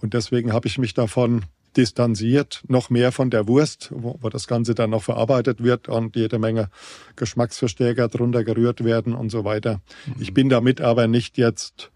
Und 0.00 0.12
deswegen 0.14 0.52
habe 0.52 0.66
ich 0.66 0.76
mich 0.78 0.92
davon 0.92 1.44
distanziert, 1.76 2.62
noch 2.68 2.90
mehr 2.90 3.12
von 3.12 3.30
der 3.30 3.48
Wurst, 3.48 3.90
wo, 3.94 4.18
wo, 4.20 4.28
das 4.28 4.46
Ganze 4.46 4.74
dann 4.74 4.90
noch 4.90 5.02
verarbeitet 5.02 5.62
wird 5.62 5.88
und 5.88 6.16
jede 6.16 6.38
Menge 6.38 6.68
Geschmacksverstärker 7.16 8.08
drunter 8.08 8.44
gerührt 8.44 8.84
werden 8.84 9.14
und 9.14 9.30
so 9.30 9.44
weiter. 9.44 9.80
Mhm. 10.06 10.14
Ich 10.20 10.34
bin 10.34 10.48
damit 10.48 10.80
aber 10.80 11.06
nicht 11.06 11.36
jetzt 11.36 11.90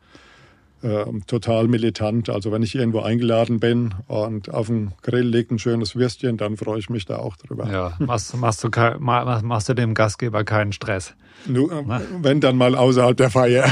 äh, 0.83 1.05
total 1.27 1.69
militant. 1.69 2.31
Also 2.31 2.53
wenn 2.53 2.63
ich 2.63 2.75
irgendwo 2.75 3.01
eingeladen 3.01 3.61
bin 3.61 3.95
und 4.07 4.53
auf 4.53 4.69
dem 4.69 4.93
Grill 5.03 5.27
liegt 5.27 5.51
ein 5.51 5.59
schönes 5.59 5.97
Würstchen, 5.97 6.37
dann 6.37 6.57
freue 6.57 6.79
ich 6.79 6.89
mich 6.89 7.05
da 7.05 7.17
auch 7.17 7.37
drüber. 7.37 7.71
Ja, 7.71 7.93
machst, 7.99 8.37
machst, 8.37 8.63
du, 8.63 8.69
machst 8.99 9.69
du 9.69 9.75
dem 9.75 9.95
Gastgeber 9.95 10.45
keinen 10.45 10.73
Stress? 10.73 11.15
Nur, 11.47 11.73
äh, 11.73 12.01
wenn 12.21 12.41
dann 12.41 12.57
mal 12.57 12.75
außerhalb 12.75 13.17
der 13.17 13.31
Feier, 13.31 13.65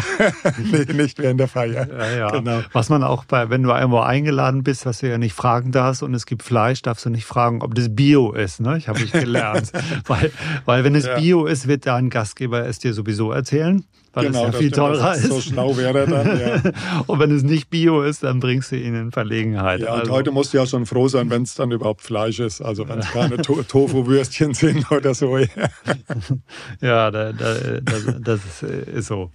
nicht 0.95 1.19
während 1.19 1.41
der 1.41 1.49
Feier. 1.49 1.89
Ja, 1.89 2.17
ja. 2.17 2.31
Genau. 2.31 2.61
Was 2.73 2.89
man 2.89 3.03
auch 3.03 3.25
bei, 3.25 3.51
wenn 3.51 3.63
du 3.63 3.71
irgendwo 3.71 3.99
eingeladen 3.99 4.63
bist, 4.63 4.87
was 4.87 5.01
du 5.01 5.09
ja 5.09 5.19
nicht 5.19 5.35
fragen 5.35 5.73
darfst 5.73 6.03
und 6.03 6.15
es 6.15 6.27
gibt 6.27 6.43
Fleisch, 6.43 6.83
darfst 6.83 7.05
du 7.05 7.11
nicht 7.11 7.25
fragen, 7.25 7.63
ob 7.63 7.75
das 7.75 7.95
Bio 7.95 8.33
ist. 8.33 8.61
Ne? 8.61 8.79
Ich 8.79 8.89
habe 8.89 9.01
ich 9.01 9.13
gelernt, 9.13 9.73
weil, 10.07 10.33
weil 10.65 10.85
wenn 10.85 10.95
es 10.95 11.07
ja. 11.07 11.19
Bio 11.19 11.47
ist, 11.47 11.69
wird 11.69 11.87
dein 11.87 12.11
Gastgeber 12.11 12.67
es 12.67 12.79
dir 12.79 12.95
sowieso 12.95 13.33
erzählen 13.33 13.85
weil 14.17 14.29
genau, 14.29 14.47
es 14.47 14.55
ja 14.55 14.59
viel 14.59 14.71
teurer 14.71 15.15
ist. 15.15 15.29
So 15.29 15.43
schlau 15.43 15.77
wäre 15.77 16.07
dann, 16.07 16.41
ja. 16.41 16.73
und 17.07 17.19
wenn 17.19 17.31
es 17.31 17.43
nicht 17.43 17.69
Bio 17.69 18.01
ist, 18.01 18.23
dann 18.23 18.41
bringst 18.41 18.73
du 18.73 18.77
ihn 18.77 18.95
in 18.95 19.13
Verlegenheit. 19.13 19.81
Ja, 19.81 19.93
und 19.93 20.01
also. 20.01 20.13
heute 20.13 20.31
musst 20.31 20.55
du 20.55 20.57
ja 20.57 20.65
schon 20.65 20.87
froh 20.87 21.07
sein, 21.09 21.29
wenn 21.29 21.43
es 21.43 21.55
dann 21.55 21.71
überhaupt 21.71 22.01
Fleisch 22.01 22.41
ist. 22.41 22.63
Also 22.63 22.89
wenn 22.89 23.01
es 23.01 23.11
keine 23.11 23.37
to 23.37 23.63
Tofu-Würstchen 23.69 24.55
sind 24.55 24.91
oder 24.91 25.13
so. 25.13 25.37
ja, 25.37 25.51
da, 26.81 27.11
da, 27.11 27.35
das, 27.83 28.05
das 28.23 28.63
ist 28.63 29.09
so. 29.09 29.31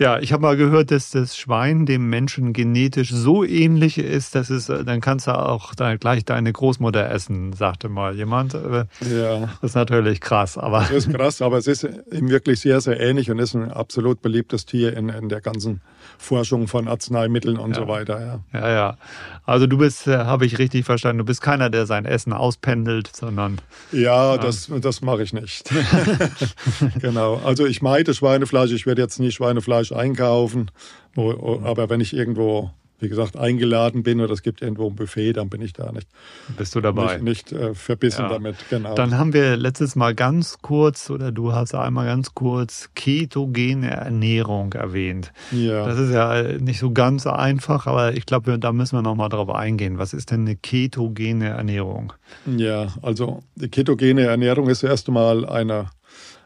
Ja, 0.00 0.18
ich 0.18 0.32
habe 0.32 0.42
mal 0.42 0.56
gehört, 0.56 0.90
dass 0.90 1.10
das 1.10 1.36
Schwein 1.36 1.86
dem 1.86 2.10
Menschen 2.10 2.52
genetisch 2.52 3.10
so 3.12 3.44
ähnlich 3.44 3.98
ist, 3.98 4.34
dass 4.34 4.50
es, 4.50 4.66
dann 4.66 5.00
kannst 5.00 5.28
du 5.28 5.38
auch 5.38 5.76
da 5.76 5.94
gleich 5.94 6.24
deine 6.24 6.52
Großmutter 6.52 7.08
essen, 7.08 7.52
sagte 7.52 7.88
mal 7.88 8.16
jemand. 8.16 8.54
Ja. 8.54 9.40
Das 9.60 9.70
ist 9.70 9.74
natürlich 9.76 10.20
krass. 10.20 10.58
Aber 10.58 10.80
das 10.80 10.90
ist 10.90 11.12
krass, 11.12 11.40
aber 11.40 11.58
es 11.58 11.68
ist 11.68 11.86
ihm 12.10 12.30
wirklich 12.30 12.58
sehr, 12.58 12.80
sehr 12.80 12.98
ähnlich 12.98 13.30
und 13.30 13.38
ist 13.38 13.54
ein 13.54 13.70
absolut 13.70 14.23
beliebtes 14.24 14.66
Tier 14.66 14.96
in, 14.96 15.08
in 15.08 15.28
der 15.28 15.40
ganzen 15.40 15.82
Forschung 16.18 16.66
von 16.66 16.88
Arzneimitteln 16.88 17.58
und 17.58 17.76
ja. 17.76 17.82
so 17.82 17.88
weiter. 17.88 18.42
Ja. 18.52 18.60
ja, 18.60 18.70
ja. 18.70 18.98
Also 19.44 19.68
du 19.68 19.78
bist, 19.78 20.08
äh, 20.08 20.16
habe 20.16 20.46
ich 20.46 20.58
richtig 20.58 20.84
verstanden, 20.84 21.18
du 21.18 21.24
bist 21.24 21.42
keiner, 21.42 21.70
der 21.70 21.86
sein 21.86 22.06
Essen 22.06 22.32
auspendelt, 22.32 23.14
sondern. 23.14 23.60
Ja, 23.92 24.38
das, 24.38 24.70
das 24.80 25.02
mache 25.02 25.22
ich 25.22 25.32
nicht. 25.32 25.70
genau. 27.00 27.36
Also 27.44 27.66
ich 27.66 27.82
meide 27.82 28.14
Schweinefleisch, 28.14 28.72
ich 28.72 28.86
werde 28.86 29.02
jetzt 29.02 29.20
nie 29.20 29.30
Schweinefleisch 29.30 29.92
einkaufen, 29.92 30.70
aber 31.14 31.90
wenn 31.90 32.00
ich 32.00 32.16
irgendwo 32.16 32.72
wie 33.04 33.08
gesagt, 33.08 33.36
eingeladen 33.36 34.02
bin 34.02 34.20
oder 34.20 34.32
es 34.32 34.42
gibt 34.42 34.62
irgendwo 34.62 34.88
ein 34.88 34.96
Buffet, 34.96 35.34
dann 35.34 35.50
bin 35.50 35.60
ich 35.60 35.74
da 35.74 35.92
nicht. 35.92 36.08
Bist 36.56 36.74
du 36.74 36.80
dabei? 36.80 37.18
Nicht, 37.18 37.50
nicht 37.50 37.52
äh, 37.52 37.74
verbissen 37.74 38.22
ja. 38.22 38.28
damit, 38.30 38.56
genau. 38.70 38.94
Dann 38.94 39.18
haben 39.18 39.32
wir 39.34 39.56
letztes 39.56 39.94
Mal 39.94 40.14
ganz 40.14 40.58
kurz, 40.62 41.10
oder 41.10 41.30
du 41.30 41.52
hast 41.52 41.74
einmal 41.74 42.06
ganz 42.06 42.34
kurz 42.34 42.88
ketogene 42.94 43.90
Ernährung 43.90 44.72
erwähnt. 44.72 45.32
Ja. 45.52 45.86
Das 45.86 45.98
ist 45.98 46.12
ja 46.12 46.42
nicht 46.58 46.78
so 46.78 46.92
ganz 46.92 47.26
einfach, 47.26 47.86
aber 47.86 48.14
ich 48.14 48.24
glaube, 48.24 48.58
da 48.58 48.72
müssen 48.72 48.96
wir 48.96 49.02
nochmal 49.02 49.28
drauf 49.28 49.50
eingehen. 49.50 49.98
Was 49.98 50.14
ist 50.14 50.30
denn 50.30 50.40
eine 50.40 50.56
ketogene 50.56 51.48
Ernährung? 51.48 52.14
Ja, 52.46 52.88
also 53.02 53.42
die 53.54 53.68
ketogene 53.68 54.22
Ernährung 54.22 54.68
ist 54.68 54.82
erst 54.82 55.08
einmal 55.08 55.46
eine, 55.46 55.90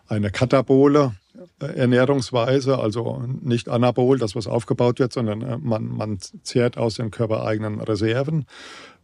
eine 0.09 0.31
Katabole 0.31 1.13
Ernährungsweise, 1.61 2.79
also 2.79 3.23
nicht 3.41 3.69
anabol, 3.69 4.19
das 4.19 4.35
was 4.35 4.47
aufgebaut 4.47 4.99
wird, 4.99 5.13
sondern 5.13 5.43
äh, 5.43 5.59
man, 5.59 5.89
man 5.89 6.19
zehrt 6.19 6.77
aus 6.77 6.97
den 6.97 7.11
körpereigenen 7.11 7.81
Reserven. 7.81 8.47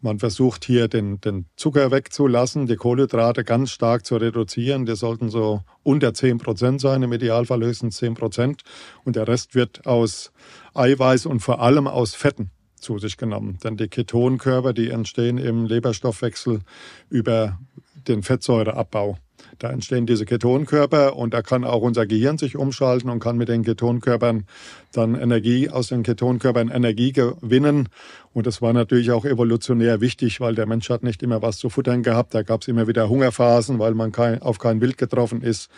Man 0.01 0.18
versucht 0.18 0.64
hier 0.64 0.88
den, 0.88 1.20
den 1.20 1.47
Zucker 1.57 1.90
wegzulassen, 1.90 2.66
die 2.66 2.77
Kohlenhydrate 2.77 3.44
ganz 3.44 3.70
stark 3.70 4.05
zu 4.05 4.16
reduzieren. 4.16 4.85
Die 4.85 4.97
sollten 4.97 5.31
so 5.31 5.62
unter 5.83 6.12
10 6.12 6.38
Prozent 6.38 6.81
sein, 6.81 7.03
im 7.03 7.12
Idealfall 7.12 7.64
höchstens 7.64 7.97
10 7.97 8.14
Prozent. 8.14 8.62
Und 9.05 9.16
der 9.16 9.27
Rest 9.27 9.55
wird 9.55 9.87
aus 9.87 10.33
Eiweiß 10.75 11.27
und 11.27 11.40
vor 11.40 11.61
allem 11.61 11.87
aus 11.87 12.14
Fetten 12.14 12.51
zu 12.77 12.99
sich 12.99 13.16
genommen. 13.16 13.59
Denn 13.64 13.77
die 13.77 13.88
Ketonkörper, 13.88 14.73
die 14.73 14.90
entstehen 14.90 15.38
im 15.38 15.64
Leberstoffwechsel 15.64 16.61
über 17.09 17.59
den 18.07 18.23
Fettsäureabbau. 18.23 19.16
Da 19.59 19.70
entstehen 19.70 20.07
diese 20.07 20.24
Ketonkörper 20.24 21.16
und 21.16 21.35
da 21.35 21.42
kann 21.42 21.64
auch 21.64 21.83
unser 21.83 22.07
Gehirn 22.07 22.38
sich 22.38 22.57
umschalten 22.57 23.11
und 23.11 23.20
kann 23.20 23.37
mit 23.37 23.48
den 23.48 23.64
Ketonkörpern 23.64 24.44
dann 24.92 25.14
Energie, 25.14 25.68
aus 25.70 25.88
den 25.88 26.02
Ketonkörpern 26.02 26.68
Energie 26.68 27.12
gewinnen. 27.12 27.88
Und 28.33 28.46
das 28.46 28.61
war 28.62 28.72
natürlich 28.72 29.11
auch 29.12 29.24
evolutionär 29.24 30.00
wichtig, 30.00 30.40
weil 30.40 30.54
der 30.54 30.66
Mensch 30.66 30.90
hat 30.90 31.02
nicht 31.02 31.22
immer 31.22 31.42
was 31.42 31.59
zu 31.59 31.68
futtern 31.70 32.02
gehabt. 32.02 32.35
Da 32.35 32.42
gab 32.42 32.62
es 32.62 32.68
immer 32.68 32.88
wieder 32.88 33.09
Hungerphasen, 33.09 33.78
weil 33.78 33.94
man 33.94 34.12
kein, 34.12 34.42
auf 34.42 34.59
kein 34.59 34.80
Wild 34.80 34.98
getroffen 34.98 35.42
ist 35.42 35.70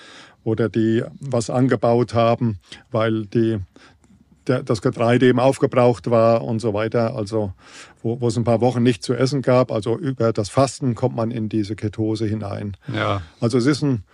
oder 0.42 0.68
die 0.68 1.02
was 1.20 1.50
angebaut 1.50 2.14
haben, 2.14 2.58
weil 2.90 3.26
die 3.26 3.58
der, 4.46 4.62
das 4.62 4.82
Getreide 4.82 5.26
eben 5.26 5.40
aufgebraucht 5.40 6.10
war 6.10 6.42
und 6.42 6.60
so 6.60 6.74
weiter. 6.74 7.14
Also 7.14 7.52
wo, 8.02 8.20
wo 8.20 8.28
es 8.28 8.36
ein 8.36 8.44
paar 8.44 8.60
Wochen 8.60 8.82
nicht 8.82 9.02
zu 9.02 9.14
essen 9.14 9.42
gab. 9.42 9.72
Also 9.72 9.98
über 9.98 10.32
das 10.32 10.48
Fasten 10.48 10.94
kommt 10.94 11.16
man 11.16 11.30
in 11.30 11.48
diese 11.48 11.76
Ketose 11.76 12.26
hinein. 12.26 12.76
Ja. 12.92 13.22
Also 13.40 13.58
es 13.58 13.66
ist 13.66 13.82
ein, 13.82 14.04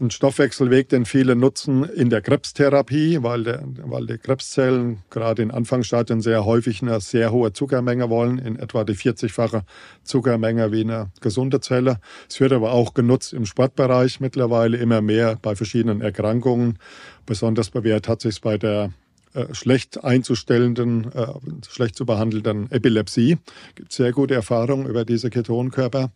ein 0.00 0.10
Stoffwechselweg, 0.10 0.88
den 0.88 1.04
viele 1.04 1.34
nutzen 1.34 1.84
in 1.84 2.10
der 2.10 2.22
Krebstherapie, 2.22 3.22
weil, 3.22 3.44
der, 3.44 3.62
weil 3.82 4.06
die 4.06 4.18
Krebszellen 4.18 5.02
gerade 5.10 5.42
in 5.42 5.50
Anfangsstadien 5.50 6.20
sehr 6.20 6.44
häufig 6.44 6.80
eine 6.82 7.00
sehr 7.00 7.32
hohe 7.32 7.52
Zuckermenge 7.52 8.08
wollen, 8.08 8.38
in 8.38 8.56
etwa 8.56 8.84
die 8.84 8.94
40-fache 8.94 9.62
Zuckermenge 10.04 10.72
wie 10.72 10.82
eine 10.82 11.10
gesunde 11.20 11.60
Zelle. 11.60 11.98
Es 12.28 12.40
wird 12.40 12.52
aber 12.52 12.72
auch 12.72 12.94
genutzt 12.94 13.32
im 13.32 13.46
Sportbereich 13.46 14.20
mittlerweile 14.20 14.76
immer 14.76 15.00
mehr 15.00 15.38
bei 15.42 15.56
verschiedenen 15.56 16.00
Erkrankungen. 16.00 16.78
Besonders 17.26 17.70
bewährt 17.70 18.08
hat 18.08 18.20
sich 18.20 18.40
bei 18.40 18.56
der 18.56 18.90
äh, 19.34 19.54
schlecht 19.54 20.02
einzustellenden, 20.02 21.12
äh, 21.12 21.26
schlecht 21.68 21.96
zu 21.96 22.04
behandelnden 22.04 22.70
Epilepsie. 22.70 23.38
Es 23.68 23.74
gibt 23.76 23.92
sehr 23.92 24.12
gute 24.12 24.34
Erfahrungen 24.34 24.86
über 24.86 25.04
diese 25.04 25.30
Ketonkörper. 25.30 26.10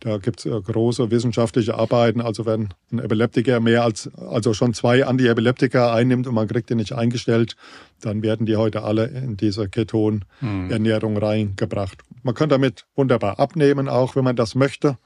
Da 0.00 0.18
gibt 0.18 0.40
es 0.40 0.46
äh, 0.46 0.60
große 0.60 1.10
wissenschaftliche 1.10 1.74
Arbeiten. 1.74 2.20
Also 2.20 2.46
wenn 2.46 2.68
ein 2.92 2.98
Epileptiker 2.98 3.60
mehr 3.60 3.84
als, 3.84 4.10
also 4.14 4.54
schon 4.54 4.74
zwei 4.74 5.04
Antiepileptika 5.06 5.92
einnimmt 5.94 6.26
und 6.26 6.34
man 6.34 6.48
kriegt 6.48 6.70
die 6.70 6.74
nicht 6.74 6.92
eingestellt, 6.92 7.56
dann 8.00 8.22
werden 8.22 8.46
die 8.46 8.56
heute 8.56 8.82
alle 8.82 9.06
in 9.06 9.36
diese 9.36 9.68
Ketonernährung 9.68 11.14
hm. 11.14 11.22
reingebracht. 11.22 11.98
Man 12.22 12.34
kann 12.34 12.48
damit 12.48 12.86
wunderbar 12.94 13.38
abnehmen, 13.38 13.88
auch 13.88 14.16
wenn 14.16 14.24
man 14.24 14.36
das 14.36 14.54
möchte. 14.54 14.98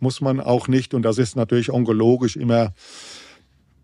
Muss 0.00 0.20
man 0.20 0.40
auch 0.40 0.66
nicht. 0.68 0.94
Und 0.94 1.02
das 1.02 1.18
ist 1.18 1.36
natürlich 1.36 1.70
onkologisch 1.70 2.36
immer 2.36 2.72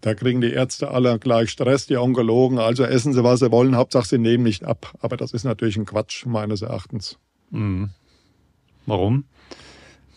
da 0.00 0.14
kriegen 0.14 0.40
die 0.40 0.52
Ärzte 0.52 0.90
alle 0.90 1.18
gleich 1.18 1.50
Stress, 1.50 1.86
die 1.86 1.96
Onkologen. 1.96 2.58
Also 2.58 2.84
essen 2.84 3.12
sie, 3.12 3.24
was 3.24 3.40
sie 3.40 3.52
wollen. 3.52 3.76
Hauptsache, 3.76 4.08
sie 4.08 4.18
nehmen 4.18 4.44
nicht 4.44 4.64
ab. 4.64 4.94
Aber 5.00 5.16
das 5.16 5.32
ist 5.32 5.44
natürlich 5.44 5.76
ein 5.76 5.86
Quatsch, 5.86 6.26
meines 6.26 6.62
Erachtens. 6.62 7.18
Mhm. 7.50 7.90
Warum? 8.86 9.24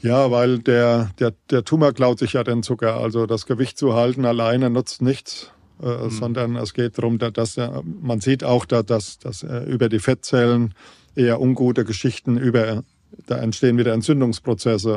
Ja, 0.01 0.31
weil 0.31 0.59
der, 0.59 1.11
der, 1.19 1.33
der 1.49 1.63
Tumor 1.63 1.93
klaut 1.93 2.19
sich 2.19 2.33
ja 2.33 2.43
den 2.43 2.63
Zucker. 2.63 2.97
Also 2.97 3.25
das 3.25 3.45
Gewicht 3.45 3.77
zu 3.77 3.93
halten 3.93 4.25
alleine 4.25 4.69
nutzt 4.69 5.01
nichts. 5.01 5.51
Äh, 5.81 6.05
mhm. 6.05 6.09
sondern 6.11 6.55
es 6.55 6.73
geht 6.73 6.97
darum, 6.97 7.17
dass, 7.17 7.33
dass 7.33 7.57
man 7.83 8.21
sieht 8.21 8.43
auch, 8.43 8.65
dass, 8.65 8.85
dass, 8.85 9.19
dass 9.19 9.43
äh, 9.43 9.63
über 9.63 9.89
die 9.89 9.99
Fettzellen 9.99 10.75
eher 11.15 11.41
ungute 11.41 11.83
Geschichten 11.83 12.37
über 12.37 12.83
da 13.27 13.37
entstehen 13.37 13.77
wieder 13.77 13.93
Entzündungsprozesse, 13.93 14.89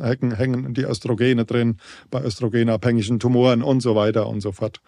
da 0.00 0.36
hängen, 0.36 0.74
die 0.74 0.84
Östrogene 0.84 1.44
drin, 1.44 1.78
bei 2.10 2.22
östrogenabhängigen 2.22 3.18
Tumoren 3.18 3.62
und 3.62 3.80
so 3.80 3.94
weiter 3.94 4.26
und 4.26 4.40
so 4.40 4.52
fort. 4.52 4.80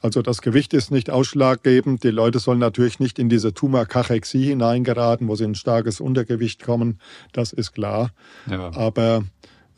Also 0.00 0.20
das 0.20 0.42
Gewicht 0.42 0.74
ist 0.74 0.90
nicht 0.90 1.10
ausschlaggebend. 1.10 2.02
Die 2.02 2.10
Leute 2.10 2.40
sollen 2.40 2.58
natürlich 2.58 2.98
nicht 2.98 3.20
in 3.20 3.28
diese 3.28 3.54
Tumorkachexie 3.54 4.46
hineingeraten, 4.46 5.28
wo 5.28 5.36
sie 5.36 5.44
in 5.44 5.52
ein 5.52 5.54
starkes 5.54 6.00
Untergewicht 6.00 6.62
kommen. 6.62 6.98
Das 7.32 7.52
ist 7.52 7.72
klar. 7.72 8.10
Ja. 8.50 8.72
Aber 8.74 9.22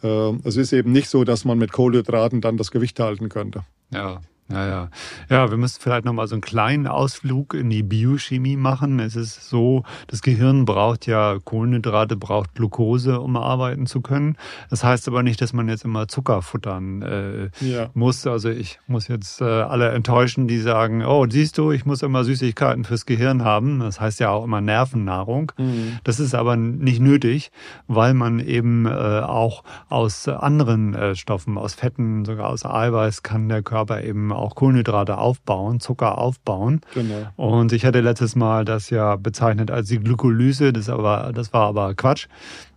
äh, 0.03 0.33
es 0.45 0.57
ist 0.57 0.73
eben 0.73 0.93
nicht 0.93 1.11
so, 1.11 1.25
dass 1.25 1.45
man 1.45 1.59
mit 1.59 1.73
Kohlenhydraten 1.73 2.41
dann 2.41 2.57
das 2.57 2.71
Gewicht 2.71 2.99
halten 3.01 3.29
könnte. 3.29 3.65
Ja, 3.91 4.23
ja, 4.51 4.67
ja. 4.67 4.89
Ja, 5.31 5.51
wir 5.51 5.57
müssen 5.57 5.81
vielleicht 5.81 6.05
nochmal 6.05 6.29
so 6.29 6.35
einen 6.35 6.43
kleinen 6.43 6.87
Ausflug 6.87 7.55
in 7.55 7.71
die 7.71 7.83
Biochemie 7.83 8.57
machen. 8.57 9.01
Es 9.01 9.17
ist 9.17 9.49
so, 9.49 9.85
das 10.07 10.21
Gehirn 10.21 10.67
braucht 10.67 11.07
ja 11.07 11.39
Kohlenhydrate, 11.43 12.17
braucht 12.17 12.55
Glucose, 12.55 13.21
um 13.21 13.39
arbeiten 13.39 13.87
zu 13.87 14.03
können. 14.03 14.37
Das 14.69 14.85
heißt 14.85 15.09
aber 15.09 15.23
nicht, 15.23 15.41
dass 15.41 15.55
man 15.55 15.69
jetzt 15.69 15.85
immer 15.85 16.09
Zucker 16.09 16.43
futtern 16.43 17.01
äh, 17.01 17.51
ja. 17.61 17.89
muss. 17.95 18.27
Also 18.27 18.51
ich 18.51 18.81
muss 18.87 19.09
jetzt 19.09 19.41
äh, 19.41 19.45
alle 19.45 19.91
enttäuschen, 19.93 20.47
die 20.47 20.59
sagen, 20.59 21.03
oh, 21.05 21.27
siehst 21.29 21.57
du, 21.57 21.73
ich 21.73 21.87
muss 21.87 22.03
immer 22.03 22.23
Süßigkeiten 22.23 22.85
fürs 22.85 23.07
Gehirn 23.07 23.45
haben. 23.45 23.81
Das 23.81 23.99
heißt 23.99 24.21
ja 24.21 24.29
auch 24.29 24.45
immer 24.45 24.61
Nervennahrung. 24.61 25.53
Mhm. 25.57 25.99
Das 26.05 26.21
ist 26.21 26.35
aber 26.35 26.57
nicht 26.57 27.01
nötig, 27.01 27.51
weil 27.87 28.13
man 28.13 28.41
eben 28.41 28.85
äh, 28.85 28.91
auch 28.91 29.65
aus 29.89 30.29
anderen 30.29 30.95
äh, 30.95 31.15
Stoffen, 31.15 31.57
aus 31.57 31.73
Fetten, 31.73 32.27
sogar 32.27 32.51
aus 32.51 32.67
Eiweiß 32.67 33.23
kann 33.23 33.49
der 33.49 33.63
Körper 33.63 34.05
eben 34.05 34.34
auch 34.37 34.55
Kohlenhydrate 34.55 35.19
aufbauen, 35.19 35.81
Zucker 35.81 36.19
aufbauen. 36.19 36.81
Genau. 36.95 37.27
Und 37.37 37.73
ich 37.73 37.85
hatte 37.85 38.01
letztes 38.01 38.37
Mal 38.37 38.65
das 38.65 38.91
ja 38.91 39.17
bezeichnet 39.17 39.71
als 39.71 39.89
die 39.89 39.99
Glykolyse, 39.99 40.73
das, 40.73 40.89
aber, 40.89 41.33
das 41.35 41.53
war 41.53 41.67
aber 41.67 41.95
Quatsch 41.95 42.27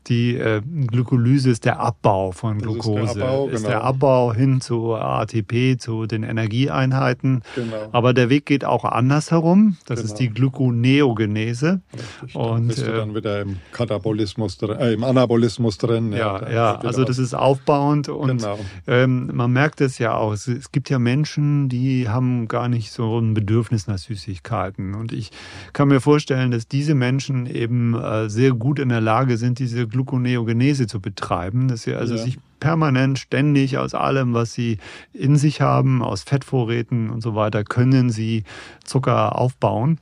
die 0.10 0.36
äh, 0.36 0.62
Glykolyse 0.62 1.50
ist 1.50 1.66
der 1.66 1.80
Abbau 1.80 2.32
von 2.32 2.60
Glucose. 2.60 3.02
Ist 3.02 3.16
der 3.16 3.26
Abbau, 3.26 3.48
ist 3.48 3.56
genau. 3.58 3.70
der 3.70 3.84
Abbau 3.84 4.34
hin 4.34 4.62
zu 4.62 4.94
ATP, 4.96 5.78
zu 5.80 6.06
den 6.06 6.24
Energieeinheiten. 6.24 7.42
Genau. 7.56 7.90
Aber 7.92 8.14
der 8.14 8.30
Weg 8.30 8.46
geht 8.46 8.66
auch 8.66 8.86
andersherum. 8.86 9.78
Das 9.86 10.00
genau. 10.00 10.12
ist 10.12 10.20
die 10.20 10.30
Gluconeogenese. 10.30 11.82
Richtig, 12.24 12.36
und 12.36 12.68
bist 12.68 12.86
du 12.86 12.92
dann 12.92 13.16
wieder 13.16 13.42
im 13.42 13.58
Katabolismus 13.72 14.58
drin, 14.58 14.78
äh, 14.80 14.94
im 14.94 15.04
Anabolismus 15.04 15.78
drin. 15.78 16.12
Ja, 16.14 16.42
ja, 16.42 16.52
ja 16.52 16.76
also 16.80 17.04
das 17.04 17.18
ist 17.18 17.34
aufbauend 17.34 18.10
und 18.10 18.38
genau. 18.38 18.60
ähm, 18.88 19.32
man 19.34 19.52
merkt 19.52 19.82
es 19.82 19.98
ja 19.98 20.16
auch. 20.16 20.34
Es, 20.34 20.48
es 20.48 20.72
gibt 20.72 20.90
ja 20.90 21.00
Menschen, 21.00 21.70
die 21.70 22.10
haben 22.10 22.48
gar 22.48 22.70
nicht 22.70 22.92
so 22.92 23.20
ein 23.20 23.34
Bedürfnis 23.34 23.88
nach 23.88 23.98
Süßigkeiten. 23.98 24.96
Und 24.96 25.12
ich 25.12 25.32
kann 25.74 25.88
mir 25.88 26.02
vorstellen, 26.02 26.52
dass 26.52 26.68
diese 26.68 26.96
Menschen 26.96 27.46
eben 27.46 27.96
äh, 27.96 28.30
sehr 28.30 28.52
gut 28.52 28.80
in 28.80 28.90
der 28.90 29.02
Lage 29.02 29.38
sind, 29.38 29.60
diese 29.60 29.88
Gluconeogenese 29.98 30.88
zu 30.88 31.02
betreiben, 31.02 31.68
dass 31.68 31.84
sie 31.84 31.96
also 31.96 32.16
ja. 32.16 32.22
sich 32.22 32.38
permanent, 32.60 33.20
ständig 33.20 33.78
aus 33.78 33.94
allem, 33.94 34.34
was 34.34 34.54
sie 34.54 34.78
in 35.14 35.36
sich 35.36 35.62
haben, 35.62 36.02
aus 36.02 36.24
Fettvorräten 36.24 37.10
und 37.10 37.22
so 37.22 37.36
weiter, 37.36 37.64
können 37.64 38.10
sie 38.10 38.44
Zucker 38.84 39.38
aufbauen. 39.38 40.00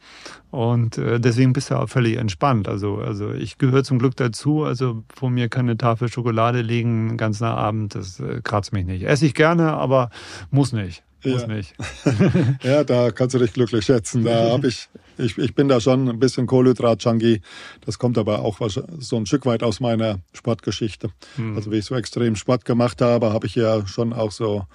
Und 0.52 0.98
äh, 0.98 1.20
deswegen 1.20 1.54
bist 1.54 1.70
du 1.70 1.76
auch 1.76 1.90
völlig 1.90 2.18
entspannt. 2.18 2.68
Also, 2.68 2.98
also 2.98 3.34
ich 3.34 3.58
gehöre 3.58 3.84
zum 3.84 4.00
Glück 4.00 4.16
dazu. 4.16 4.64
Also 4.64 5.04
vor 5.14 5.30
mir 5.30 5.50
kann 5.50 5.66
eine 5.66 5.78
Tafel 5.78 6.08
Schokolade 6.08 6.62
liegen, 6.62 7.10
den 7.10 7.18
ganzen 7.18 7.46
Abend, 7.46 7.96
das 7.96 8.20
äh, 8.20 8.42
kratzt 8.42 8.72
mich 8.72 8.86
nicht. 8.86 9.04
Esse 9.04 9.26
ich 9.26 9.34
gerne, 9.34 9.74
aber 9.74 10.10
muss 10.52 10.72
nicht. 10.72 11.04
Muss 11.26 11.42
ja. 11.42 11.48
nicht. 11.48 11.74
ja, 12.64 12.84
da 12.84 13.12
kannst 13.12 13.36
du 13.36 13.40
dich 13.40 13.54
glücklich 13.54 13.86
schätzen. 13.86 14.24
Da 14.24 14.52
habe 14.52 14.68
ich 14.68 14.90
ich, 15.18 15.38
ich 15.38 15.56
bin 15.56 15.68
da 15.68 15.80
schon 15.80 16.10
ein 16.10 16.20
bisschen 16.20 16.48
Kohlenhydrat-Junkie. 16.48 17.42
Das 17.86 18.00
kommt 18.00 18.18
aber 18.18 18.40
auch 18.40 18.60
so 19.00 19.18
ein 19.18 19.26
Stück 19.26 19.46
weit 19.46 19.64
aus 19.64 19.80
meiner 19.80 20.20
Sportgeschichte. 20.34 21.10
Mhm. 21.38 21.56
Also 21.56 21.72
wie 21.72 21.78
ich 21.78 21.86
so 21.86 21.96
extrem 21.96 22.36
Sport 22.36 22.66
gemacht 22.66 23.02
habe, 23.02 23.32
habe 23.32 23.48
ich 23.48 23.56
ja 23.56 23.86
schon 23.88 24.14
auch 24.14 24.32
so 24.32 24.66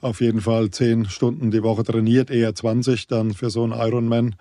auf 0.00 0.20
jeden 0.20 0.40
Fall 0.40 0.70
zehn 0.70 1.06
Stunden 1.06 1.50
die 1.50 1.62
Woche 1.62 1.84
trainiert, 1.84 2.30
eher 2.30 2.54
20 2.54 3.06
dann 3.06 3.32
für 3.32 3.50
so 3.50 3.64
einen 3.64 3.72
Ironman. 3.72 4.36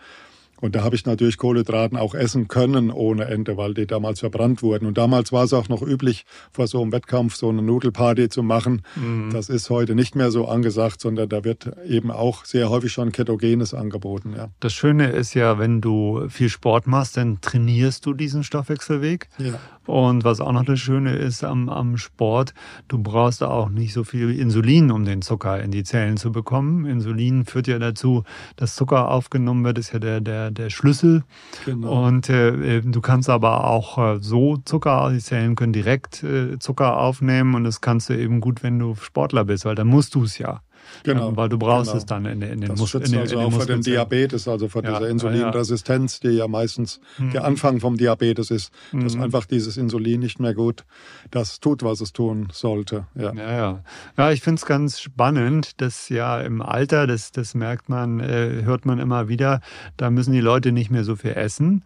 Und 0.63 0.75
da 0.75 0.83
habe 0.85 0.95
ich 0.95 1.05
natürlich 1.05 1.37
Kohlenhydraten 1.37 1.97
auch 1.97 2.15
essen 2.15 2.47
können 2.47 2.89
ohne 2.89 3.25
Ende, 3.25 3.57
weil 3.57 3.73
die 3.73 3.85
damals 3.85 4.21
verbrannt 4.21 4.63
wurden. 4.63 4.85
Und 4.85 4.97
damals 4.97 5.33
war 5.33 5.43
es 5.43 5.51
auch 5.51 5.67
noch 5.67 5.81
üblich, 5.81 6.23
vor 6.53 6.67
so 6.67 6.81
einem 6.81 6.93
Wettkampf 6.93 7.35
so 7.35 7.49
eine 7.49 7.61
Nudelparty 7.61 8.29
zu 8.29 8.43
machen. 8.43 8.81
Mhm. 8.95 9.31
Das 9.33 9.49
ist 9.49 9.69
heute 9.69 9.93
nicht 9.93 10.15
mehr 10.15 10.31
so 10.31 10.47
angesagt, 10.47 11.01
sondern 11.01 11.27
da 11.27 11.43
wird 11.43 11.69
eben 11.85 12.11
auch 12.11 12.45
sehr 12.45 12.69
häufig 12.69 12.93
schon 12.93 13.11
Ketogenes 13.11 13.73
angeboten. 13.73 14.35
Ja. 14.37 14.51
Das 14.61 14.71
Schöne 14.71 15.07
ist 15.07 15.33
ja, 15.33 15.59
wenn 15.59 15.81
du 15.81 16.29
viel 16.29 16.47
Sport 16.47 16.87
machst, 16.87 17.17
dann 17.17 17.41
trainierst 17.41 18.05
du 18.05 18.13
diesen 18.13 18.45
Stoffwechselweg. 18.45 19.27
Ja. 19.39 19.59
Und 19.85 20.23
was 20.23 20.39
auch 20.39 20.51
noch 20.51 20.63
das 20.63 20.79
Schöne 20.79 21.15
ist 21.15 21.43
am, 21.43 21.69
am 21.69 21.97
Sport, 21.97 22.53
du 22.87 22.97
brauchst 22.97 23.43
auch 23.43 23.69
nicht 23.69 23.93
so 23.93 24.03
viel 24.03 24.37
Insulin, 24.37 24.91
um 24.91 25.03
den 25.03 25.21
Zucker 25.21 25.61
in 25.61 25.71
die 25.71 25.83
Zellen 25.83 26.17
zu 26.17 26.31
bekommen. 26.31 26.85
Insulin 26.85 27.45
führt 27.45 27.67
ja 27.67 27.79
dazu, 27.79 28.23
dass 28.55 28.75
Zucker 28.75 29.09
aufgenommen 29.09 29.65
wird, 29.65 29.77
ist 29.77 29.91
ja 29.91 29.99
der, 29.99 30.21
der, 30.21 30.51
der 30.51 30.69
Schlüssel. 30.69 31.23
Genau. 31.65 32.05
Und 32.05 32.29
äh, 32.29 32.81
du 32.81 33.01
kannst 33.01 33.29
aber 33.29 33.65
auch 33.65 33.97
äh, 33.97 34.17
so 34.21 34.57
Zucker, 34.57 35.11
die 35.13 35.19
Zellen 35.19 35.55
können 35.55 35.73
direkt 35.73 36.23
äh, 36.23 36.57
Zucker 36.59 36.97
aufnehmen 36.97 37.55
und 37.55 37.63
das 37.63 37.81
kannst 37.81 38.09
du 38.09 38.17
eben 38.17 38.39
gut, 38.39 38.63
wenn 38.63 38.79
du 38.79 38.95
Sportler 38.95 39.45
bist, 39.45 39.65
weil 39.65 39.75
dann 39.75 39.87
musst 39.87 40.15
du 40.15 40.23
es 40.23 40.37
ja. 40.37 40.61
Genau. 41.03 41.29
Ähm, 41.29 41.37
weil 41.37 41.49
du 41.49 41.57
brauchst 41.57 41.91
genau. 41.91 41.97
es 41.97 42.05
dann 42.05 42.25
in, 42.25 42.41
in 42.41 42.61
den 42.61 42.69
das 42.69 42.79
Muskeln. 42.79 43.03
schützt 43.03 43.17
also 43.17 43.35
in 43.35 43.41
den, 43.41 43.47
auch 43.47 43.53
vor 43.53 43.65
dem 43.65 43.81
Diabetes, 43.81 44.47
also 44.47 44.67
vor 44.67 44.83
ja, 44.83 44.91
dieser 44.91 45.09
Insulinresistenz, 45.09 46.19
die 46.19 46.29
ja 46.29 46.47
meistens 46.47 46.99
hm. 47.17 47.31
der 47.31 47.43
Anfang 47.45 47.79
vom 47.79 47.97
Diabetes 47.97 48.51
ist, 48.51 48.71
dass 48.91 49.13
hm. 49.13 49.21
einfach 49.21 49.45
dieses 49.45 49.77
Insulin 49.77 50.19
nicht 50.19 50.39
mehr 50.39 50.53
gut 50.53 50.85
das 51.31 51.59
tut, 51.59 51.83
was 51.83 52.01
es 52.01 52.13
tun 52.13 52.47
sollte. 52.51 53.07
Ja, 53.15 53.33
ja, 53.33 53.51
ja. 53.51 53.83
ja 54.17 54.31
ich 54.31 54.41
finde 54.41 54.59
es 54.59 54.65
ganz 54.65 54.99
spannend, 54.99 55.81
dass 55.81 56.09
ja 56.09 56.39
im 56.41 56.61
Alter, 56.61 57.07
das, 57.07 57.31
das 57.31 57.55
merkt 57.55 57.89
man, 57.89 58.19
äh, 58.19 58.61
hört 58.63 58.85
man 58.85 58.99
immer 58.99 59.27
wieder, 59.27 59.61
da 59.97 60.09
müssen 60.09 60.33
die 60.33 60.41
Leute 60.41 60.71
nicht 60.71 60.91
mehr 60.91 61.03
so 61.03 61.15
viel 61.15 61.31
essen, 61.31 61.83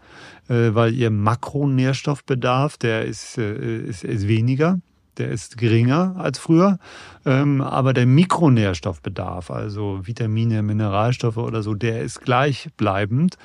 äh, 0.50 0.74
weil 0.74 0.94
ihr 0.94 1.10
Makronährstoffbedarf, 1.10 2.78
der 2.78 3.06
ist, 3.06 3.38
äh, 3.38 3.78
ist, 3.78 4.04
ist 4.04 4.28
weniger 4.28 4.80
der 5.20 5.30
ist 5.30 5.58
geringer 5.58 6.16
als 6.18 6.40
früher, 6.40 6.80
ähm, 7.26 7.62
aber 7.62 7.94
der 7.94 8.06
Mikronährstoffbedarf, 8.06 9.52
also 9.52 10.00
Vitamine, 10.04 10.64
Mineralstoffe 10.64 11.38
oder 11.38 11.64
so, 11.64 11.74
der 11.74 12.02
ist 12.02 12.22
gleichbleibend. 12.22 13.38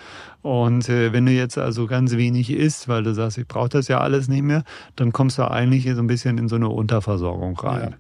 Und 0.43 0.89
äh, 0.89 1.13
wenn 1.13 1.27
du 1.27 1.33
jetzt 1.33 1.59
also 1.59 1.87
ganz 1.87 2.13
wenig 2.17 2.51
isst, 2.51 2.89
weil 2.89 3.03
du 3.03 3.15
sagst, 3.15 3.39
ich 3.39 3.47
brauche 3.47 3.69
das 3.69 3.89
ja 3.89 4.01
alles 4.01 4.29
nicht 4.29 4.43
mehr, 4.43 4.65
dann 4.97 5.13
kommst 5.13 5.39
du 5.39 5.49
eigentlich 5.51 5.85
so 5.95 6.01
ein 6.01 6.07
bisschen 6.07 6.39
in 6.39 6.49
so 6.49 6.57
eine 6.57 6.69
Unterversorgung 6.69 7.59
rein. 7.59 7.91
Ja. 7.91 7.97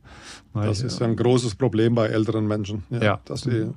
Das 0.54 0.82
ist 0.82 1.00
ein 1.00 1.16
großes 1.16 1.54
Problem 1.54 1.94
bei 1.94 2.08
älteren 2.08 2.46
Menschen, 2.46 2.84
ja, 2.90 3.02
ja. 3.02 3.20
dass 3.24 3.42
sie 3.42 3.68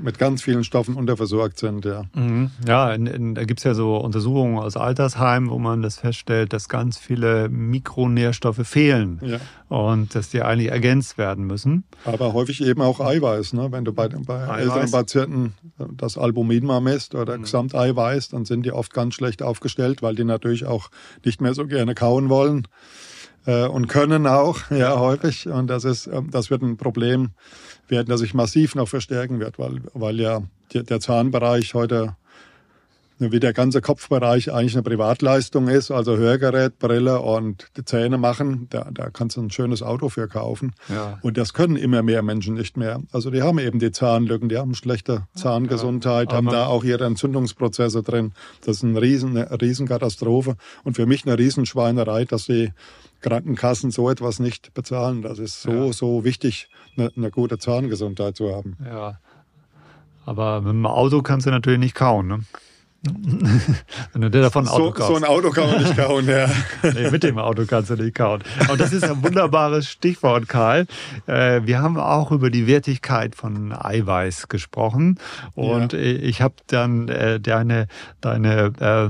mit 0.00 0.18
ganz 0.18 0.42
vielen 0.42 0.64
Stoffen 0.64 0.94
unterversorgt 0.94 1.58
sind. 1.58 1.84
Ja, 1.84 2.04
mhm. 2.14 2.50
ja 2.66 2.92
in, 2.94 3.06
in, 3.06 3.34
da 3.34 3.44
gibt's 3.44 3.64
ja 3.64 3.74
so 3.74 3.96
Untersuchungen 3.96 4.58
aus 4.58 4.76
Altersheimen, 4.76 5.50
wo 5.50 5.58
man 5.58 5.82
das 5.82 5.98
feststellt, 5.98 6.54
dass 6.54 6.70
ganz 6.70 6.96
viele 6.96 7.50
Mikronährstoffe 7.50 8.66
fehlen 8.66 9.20
ja. 9.22 9.38
und 9.68 10.14
dass 10.14 10.30
die 10.30 10.40
eigentlich 10.40 10.70
ergänzt 10.70 11.18
werden 11.18 11.46
müssen. 11.46 11.84
Aber 12.06 12.32
häufig 12.32 12.64
eben 12.64 12.80
auch 12.80 13.00
Eiweiß. 13.00 13.52
Ne? 13.52 13.70
Wenn 13.70 13.84
du 13.84 13.92
bei, 13.92 14.08
bei 14.08 14.58
älteren 14.58 14.90
Patienten 14.90 15.54
das 15.98 16.16
Albumin 16.16 16.64
mal 16.64 16.80
misst 16.80 17.14
oder 17.14 17.36
mhm. 17.36 17.42
Gesamteiweiß, 17.42 18.30
dann 18.30 18.46
sind 18.46 18.64
die 18.64 18.72
oft 18.72 18.94
ganz 18.94 19.14
schlecht 19.14 19.42
aufgestellt, 19.42 20.00
weil 20.00 20.14
die 20.14 20.24
natürlich 20.24 20.64
auch 20.64 20.88
nicht 21.24 21.42
mehr 21.42 21.52
so 21.52 21.66
gerne 21.66 21.94
kauen 21.94 22.30
wollen 22.30 22.66
äh, 23.46 23.66
und 23.66 23.88
können 23.88 24.26
auch, 24.26 24.58
ja, 24.70 24.98
häufig. 24.98 25.48
Und 25.48 25.68
das 25.68 25.84
ist, 25.84 26.06
ähm, 26.06 26.30
das 26.30 26.50
wird 26.50 26.62
ein 26.62 26.76
Problem 26.76 27.30
werden, 27.88 28.08
das 28.08 28.20
sich 28.20 28.34
massiv 28.34 28.74
noch 28.74 28.88
verstärken 28.88 29.40
wird, 29.40 29.58
weil, 29.58 29.82
weil 29.94 30.20
ja 30.20 30.42
der 30.74 31.00
Zahnbereich 31.00 31.74
heute 31.74 32.16
wie 33.30 33.40
der 33.40 33.52
ganze 33.52 33.80
Kopfbereich 33.80 34.52
eigentlich 34.52 34.74
eine 34.74 34.82
Privatleistung 34.82 35.68
ist, 35.68 35.90
also 35.90 36.16
Hörgerät, 36.16 36.78
Brille 36.78 37.20
und 37.20 37.68
die 37.76 37.84
Zähne 37.84 38.18
machen, 38.18 38.66
da, 38.70 38.88
da 38.90 39.10
kannst 39.10 39.36
du 39.36 39.42
ein 39.42 39.50
schönes 39.50 39.82
Auto 39.82 40.08
für 40.08 40.26
kaufen. 40.26 40.72
Ja. 40.88 41.18
Und 41.22 41.36
das 41.36 41.52
können 41.52 41.76
immer 41.76 42.02
mehr 42.02 42.22
Menschen 42.22 42.54
nicht 42.54 42.76
mehr. 42.76 43.00
Also 43.12 43.30
die 43.30 43.42
haben 43.42 43.58
eben 43.58 43.78
die 43.78 43.92
Zahnlücken, 43.92 44.48
die 44.48 44.58
haben 44.58 44.74
schlechte 44.74 45.28
Zahngesundheit, 45.34 46.32
ja, 46.32 46.38
haben 46.38 46.48
da 46.48 46.66
auch 46.66 46.82
ihre 46.82 47.04
Entzündungsprozesse 47.04 48.02
drin. 48.02 48.32
Das 48.64 48.78
ist 48.78 48.84
eine, 48.84 49.00
riesen, 49.00 49.36
eine 49.36 49.60
Riesenkatastrophe 49.60 50.56
und 50.82 50.96
für 50.96 51.06
mich 51.06 51.24
eine 51.26 51.38
Riesenschweinerei, 51.38 52.24
dass 52.24 52.46
die 52.46 52.72
Krankenkassen 53.20 53.90
so 53.90 54.10
etwas 54.10 54.40
nicht 54.40 54.74
bezahlen. 54.74 55.22
Das 55.22 55.38
ist 55.38 55.62
so, 55.62 55.70
ja. 55.70 55.92
so 55.92 56.24
wichtig, 56.24 56.68
eine, 56.96 57.12
eine 57.16 57.30
gute 57.30 57.58
Zahngesundheit 57.58 58.36
zu 58.36 58.54
haben. 58.54 58.76
Ja. 58.84 59.18
Aber 60.24 60.60
mit 60.60 60.70
dem 60.70 60.86
Auto 60.86 61.22
kannst 61.22 61.46
du 61.46 61.50
natürlich 61.50 61.80
nicht 61.80 61.94
kauen, 61.94 62.26
ne? 62.26 62.40
Wenn 63.04 64.22
du 64.22 64.30
dir 64.30 64.42
davon 64.42 64.66
ein 64.66 64.68
Auto 64.68 64.84
so, 64.84 64.90
kaufst. 64.92 65.08
So 65.08 65.16
ein 65.16 65.24
Auto 65.24 65.50
kann 65.50 65.68
man 65.68 65.82
nicht 65.82 65.96
kauen, 65.96 66.28
ja. 66.28 66.48
nee, 66.82 67.10
mit 67.10 67.24
dem 67.24 67.36
Auto 67.36 67.64
kannst 67.66 67.90
du 67.90 67.96
nicht 67.96 68.14
kauen. 68.14 68.42
Aber 68.68 68.76
das 68.76 68.92
ist 68.92 69.02
ein 69.02 69.24
wunderbares 69.24 69.88
Stichwort, 69.88 70.48
Karl. 70.48 70.86
Äh, 71.26 71.62
wir 71.64 71.80
haben 71.80 71.96
auch 71.96 72.30
über 72.30 72.48
die 72.48 72.68
Wertigkeit 72.68 73.34
von 73.34 73.72
Eiweiß 73.72 74.48
gesprochen. 74.48 75.18
Und 75.54 75.94
ja. 75.94 75.98
ich 75.98 76.42
habe 76.42 76.54
dann 76.68 77.08
äh, 77.08 77.40
deine, 77.40 77.88
deine, 78.20 78.72
äh, 78.78 79.08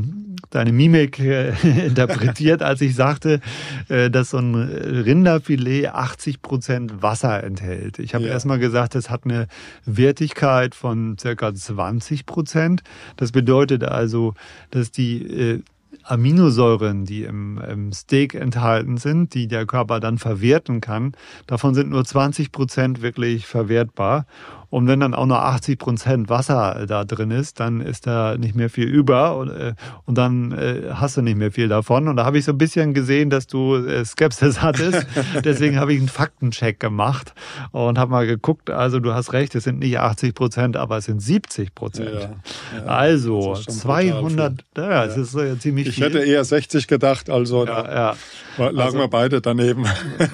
deine 0.48 0.72
Mimik 0.72 1.18
interpretiert, 1.62 2.62
als 2.62 2.80
ich 2.80 2.94
sagte, 2.94 3.40
dass 3.88 4.30
so 4.30 4.38
ein 4.38 4.54
Rinderfilet 4.54 5.88
80 5.88 6.42
Prozent 6.42 7.02
Wasser 7.02 7.42
enthält. 7.42 7.98
Ich 7.98 8.14
habe 8.14 8.24
ja. 8.24 8.32
erstmal 8.32 8.58
gesagt, 8.58 8.94
es 8.94 9.08
hat 9.08 9.24
eine 9.24 9.46
Wertigkeit 9.84 10.74
von 10.74 11.16
circa 11.18 11.54
20 11.54 12.26
Prozent. 12.26 12.82
Das 13.16 13.32
bedeutet, 13.32 13.81
bedeutet 13.82 13.88
also, 13.88 14.34
dass 14.70 14.90
die 14.90 15.22
äh, 15.22 15.62
Aminosäuren, 16.04 17.04
die 17.04 17.24
im, 17.24 17.58
im, 17.58 17.92
Steak 17.92 18.34
enthalten 18.34 18.96
sind, 18.96 19.34
die 19.34 19.46
der 19.46 19.66
Körper 19.66 20.00
dann 20.00 20.18
verwerten 20.18 20.80
kann, 20.80 21.12
davon 21.46 21.74
sind 21.74 21.90
nur 21.90 22.04
20 22.04 22.50
Prozent 22.50 23.02
wirklich 23.02 23.46
verwertbar. 23.46 24.26
Und 24.72 24.86
wenn 24.86 25.00
dann 25.00 25.12
auch 25.12 25.26
noch 25.26 25.36
80 25.36 25.78
Prozent 25.78 26.30
Wasser 26.30 26.86
da 26.88 27.04
drin 27.04 27.30
ist, 27.30 27.60
dann 27.60 27.82
ist 27.82 28.06
da 28.06 28.38
nicht 28.38 28.54
mehr 28.54 28.70
viel 28.70 28.88
über 28.88 29.36
und, 29.36 29.50
äh, 29.50 29.74
und 30.06 30.16
dann 30.16 30.52
äh, 30.52 30.94
hast 30.94 31.18
du 31.18 31.20
nicht 31.20 31.36
mehr 31.36 31.52
viel 31.52 31.68
davon. 31.68 32.08
Und 32.08 32.16
da 32.16 32.24
habe 32.24 32.38
ich 32.38 32.46
so 32.46 32.52
ein 32.52 32.58
bisschen 32.58 32.94
gesehen, 32.94 33.28
dass 33.28 33.46
du 33.46 33.74
äh, 33.74 34.02
Skepsis 34.02 34.62
hattest. 34.62 35.06
Deswegen 35.44 35.78
habe 35.78 35.92
ich 35.92 35.98
einen 35.98 36.08
Faktencheck 36.08 36.80
gemacht 36.80 37.34
und 37.72 37.98
habe 37.98 38.10
mal 38.12 38.26
geguckt. 38.26 38.70
Also 38.70 38.98
du 38.98 39.12
hast 39.12 39.34
recht, 39.34 39.54
es 39.54 39.64
sind 39.64 39.80
nicht 39.80 39.98
80 39.98 40.34
Prozent, 40.34 40.78
aber 40.78 40.96
es 40.96 41.04
sind 41.04 41.20
70 41.20 41.74
Prozent. 41.74 42.10
Ja, 42.10 42.78
ja, 42.78 42.84
also 42.86 43.54
200, 43.54 44.64
ja, 44.74 45.04
es 45.04 45.18
ist 45.18 45.34
äh, 45.34 45.58
ziemlich 45.58 45.88
ich 45.88 45.96
viel. 45.96 46.06
Ich 46.06 46.14
hätte 46.14 46.24
eher 46.24 46.44
60 46.44 46.86
gedacht, 46.86 47.28
also 47.28 47.66
ja, 47.66 47.82
da 47.82 48.16
lagen 48.56 48.80
also, 48.80 48.98
wir 49.00 49.08
beide 49.08 49.42
daneben. 49.42 49.84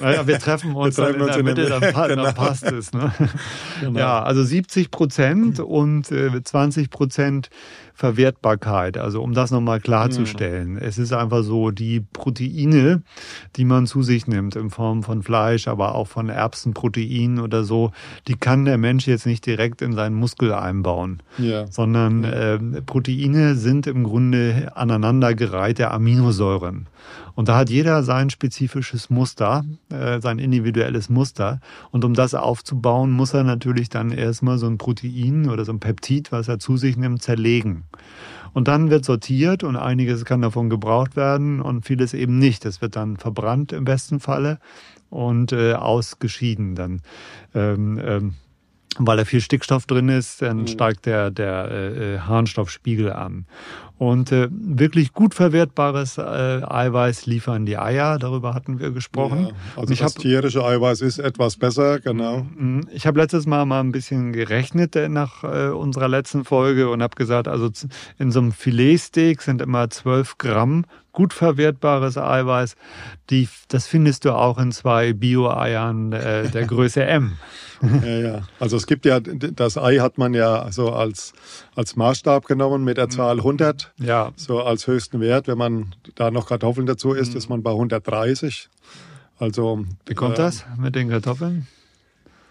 Naja, 0.01 0.25
wir 0.25 0.39
treffen 0.39 0.75
uns 0.75 0.97
wir 0.97 1.03
treffen 1.03 1.19
dann 1.19 1.27
in 1.27 1.27
uns 1.27 1.35
der 1.35 1.43
Mitte, 1.43 1.65
dann, 1.69 1.81
genau. 2.09 2.23
dann 2.23 2.35
passt 2.35 2.63
es. 2.63 2.93
Ne? 2.93 3.11
Genau. 3.81 3.99
Ja, 3.99 4.28
also 4.29 4.43
70 4.43 4.91
Prozent 4.91 5.59
und 5.59 6.11
äh, 6.11 6.43
20 6.43 6.91
Prozent 6.91 7.49
Verwertbarkeit. 7.99 8.97
Also 8.97 9.21
um 9.21 9.33
das 9.33 9.51
nochmal 9.51 9.81
klarzustellen. 9.81 10.75
Mhm. 10.75 10.77
Es 10.77 10.97
ist 10.97 11.11
einfach 11.11 11.43
so, 11.43 11.69
die 11.69 11.99
Proteine, 11.99 13.03
die 13.57 13.65
man 13.65 13.87
zu 13.87 14.03
sich 14.03 14.25
nimmt 14.25 14.55
in 14.55 14.69
Form 14.69 15.03
von 15.03 15.21
Fleisch, 15.21 15.67
aber 15.67 15.95
auch 15.95 16.07
von 16.07 16.29
Erbsenproteinen 16.29 17.39
oder 17.39 17.65
so, 17.65 17.91
die 18.29 18.35
kann 18.35 18.63
der 18.63 18.77
Mensch 18.77 19.05
jetzt 19.05 19.25
nicht 19.25 19.45
direkt 19.45 19.81
in 19.81 19.91
seinen 19.91 20.15
Muskel 20.15 20.53
einbauen. 20.53 21.21
Ja. 21.37 21.67
Sondern 21.67 22.23
äh, 22.23 22.57
Proteine 22.83 23.55
sind 23.55 23.85
im 23.85 24.05
Grunde 24.05 24.71
aneinandergereihte 24.75 25.91
Aminosäuren. 25.91 26.87
Und 27.35 27.47
da 27.47 27.57
hat 27.57 27.69
jeder 27.69 28.03
sein 28.03 28.29
spezifisches 28.29 29.09
Muster, 29.09 29.63
äh, 29.89 30.19
sein 30.21 30.39
individuelles 30.39 31.09
Muster. 31.09 31.59
Und 31.91 32.05
um 32.05 32.13
das 32.13 32.33
aufzubauen, 32.33 33.11
muss 33.11 33.33
er 33.33 33.43
natürlich 33.43 33.89
dann 33.89 34.11
erstmal 34.11 34.57
so 34.57 34.67
ein 34.67 34.77
Protein 34.77 35.49
oder 35.49 35.65
so 35.65 35.71
ein 35.71 35.79
Peptid, 35.79 36.31
was 36.31 36.47
er 36.47 36.59
zu 36.59 36.77
sich 36.77 36.97
nimmt, 36.97 37.21
zerlegen. 37.21 37.85
Und 38.53 38.67
dann 38.67 38.89
wird 38.89 39.05
sortiert 39.05 39.63
und 39.63 39.75
einiges 39.75 40.25
kann 40.25 40.41
davon 40.41 40.69
gebraucht 40.69 41.15
werden 41.15 41.61
und 41.61 41.85
vieles 41.85 42.13
eben 42.13 42.39
nicht. 42.39 42.65
Das 42.65 42.81
wird 42.81 42.95
dann 42.95 43.17
verbrannt 43.17 43.71
im 43.71 43.85
besten 43.85 44.19
Falle 44.19 44.59
und 45.09 45.51
äh, 45.51 45.73
ausgeschieden 45.73 46.75
dann. 46.75 47.01
Ähm, 47.53 47.99
ähm, 48.03 48.33
weil 48.97 49.17
da 49.17 49.25
viel 49.25 49.41
Stickstoff 49.41 49.85
drin 49.85 50.09
ist, 50.09 50.41
dann 50.41 50.61
mhm. 50.61 50.67
steigt 50.67 51.05
der, 51.05 51.31
der 51.31 51.69
äh, 51.71 52.15
äh, 52.15 52.19
Harnstoffspiegel 52.19 53.13
an. 53.13 53.45
Und 53.99 54.31
äh, 54.31 54.47
wirklich 54.49 55.11
gut 55.11 55.33
verwertbares 55.33 56.17
äh, 56.17 56.21
Eiweiß 56.21 57.25
liefern 57.25 57.65
die 57.65 57.77
Eier, 57.77 58.17
darüber 58.17 58.53
hatten 58.53 58.79
wir 58.79 58.91
gesprochen. 58.91 59.47
Ja, 59.47 59.53
also 59.75 59.91
ich 59.91 59.99
das 59.99 60.15
hab, 60.15 60.21
tierische 60.21 60.63
Eiweiß 60.63 61.01
ist 61.01 61.19
etwas 61.19 61.57
besser, 61.57 61.99
genau. 61.99 62.47
Mhm. 62.55 62.87
Ich 62.93 63.05
habe 63.05 63.19
letztes 63.19 63.45
Mal 63.45 63.65
mal 63.65 63.81
ein 63.81 63.91
bisschen 63.91 64.31
gerechnet 64.31 64.95
äh, 64.95 65.09
nach 65.09 65.43
äh, 65.43 65.67
unserer 65.71 66.07
letzten 66.07 66.45
Folge 66.45 66.89
und 66.89 67.03
habe 67.03 67.17
gesagt, 67.17 67.49
also 67.49 67.69
in 68.17 68.31
so 68.31 68.39
einem 68.39 68.53
Filetsteak 68.53 69.41
sind 69.41 69.61
immer 69.61 69.89
12 69.89 70.37
Gramm 70.37 70.85
gut 71.11 71.33
verwertbares 71.33 72.17
Eiweiß. 72.17 72.77
Die, 73.29 73.49
das 73.67 73.87
findest 73.87 74.23
du 74.23 74.31
auch 74.33 74.57
in 74.57 74.71
zwei 74.71 75.11
Bio-Eiern 75.11 76.13
äh, 76.13 76.47
der 76.49 76.65
Größe 76.67 77.03
M. 77.03 77.37
Ja, 77.81 78.17
ja. 78.19 78.41
Also 78.59 78.77
es 78.77 78.87
gibt 78.87 79.05
ja, 79.05 79.19
das 79.19 79.77
Ei 79.77 79.97
hat 79.97 80.17
man 80.17 80.33
ja 80.33 80.71
so 80.71 80.91
als, 80.91 81.33
als 81.75 81.95
Maßstab 81.95 82.45
genommen 82.45 82.83
mit 82.83 82.97
der 82.97 83.07
mhm. 83.07 83.11
Zahl 83.11 83.37
100. 83.37 83.88
Ja. 83.97 84.31
So 84.35 84.61
als 84.61 84.87
höchsten 84.87 85.19
Wert. 85.19 85.47
Wenn 85.47 85.57
man 85.57 85.95
da 86.15 86.31
noch 86.31 86.47
Kartoffeln 86.47 86.85
dazu 86.85 87.13
isst, 87.13 87.31
mhm. 87.31 87.37
ist 87.37 87.49
man 87.49 87.63
bei 87.63 87.71
130. 87.71 88.69
Also. 89.37 89.85
Wie 90.05 90.15
kommt 90.15 90.35
äh, 90.35 90.37
das 90.37 90.65
mit 90.77 90.95
den 90.95 91.09
Kartoffeln? 91.09 91.67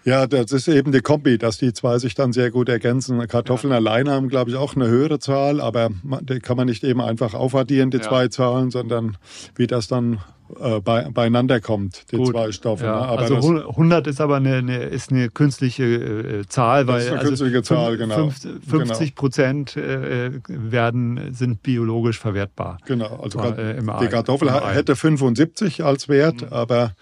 Ja, 0.08 0.26
das 0.26 0.52
ist 0.52 0.68
eben 0.68 0.90
die 0.90 1.02
Kombi, 1.02 1.36
dass 1.36 1.58
die 1.58 1.74
zwei 1.74 1.98
sich 1.98 2.14
dann 2.14 2.32
sehr 2.32 2.50
gut 2.50 2.70
ergänzen. 2.70 3.18
Kartoffeln 3.28 3.72
ja. 3.72 3.76
alleine 3.76 4.12
haben, 4.12 4.30
glaube 4.30 4.50
ich, 4.50 4.56
auch 4.56 4.74
eine 4.74 4.88
höhere 4.88 5.18
Zahl, 5.18 5.60
aber 5.60 5.90
die 6.22 6.38
kann 6.38 6.56
man 6.56 6.66
nicht 6.66 6.82
eben 6.82 7.02
einfach 7.02 7.34
aufaddieren, 7.34 7.90
die 7.90 7.98
ja. 7.98 8.04
zwei 8.04 8.28
Zahlen, 8.28 8.70
sondern 8.70 9.18
wie 9.54 9.66
das 9.66 9.86
dann 9.86 10.20
äh, 10.58 10.80
bei, 10.80 11.10
beieinander 11.10 11.60
kommt, 11.60 12.10
die 12.10 12.16
Gut, 12.16 12.28
zwei 12.28 12.52
Stoffe. 12.52 12.86
Ja. 12.86 13.00
Ne? 13.00 13.18
also 13.18 13.34
100 13.36 14.06
ist 14.06 14.22
aber 14.22 14.36
eine, 14.36 14.56
eine, 14.56 14.78
ist 14.84 15.10
eine 15.10 15.28
künstliche 15.28 15.84
äh, 15.84 16.46
Zahl, 16.46 16.86
weil 16.86 16.94
das 16.94 17.04
ist 17.04 17.10
eine 17.10 17.18
also 17.18 17.28
künstliche 17.28 17.62
Zahl, 17.62 17.96
genau. 17.98 18.30
50 18.66 19.14
Prozent 19.14 19.74
genau. 19.74 19.86
äh, 19.86 20.30
werden, 20.48 21.34
sind 21.34 21.62
biologisch 21.62 22.18
verwertbar. 22.18 22.78
Genau, 22.86 23.20
also 23.22 23.40
äh, 23.40 23.76
die 24.00 24.08
Kartoffel 24.08 24.50
hätte 24.72 24.96
75 24.96 25.84
als 25.84 26.08
Wert, 26.08 26.40
mhm. 26.40 26.48
aber 26.48 26.92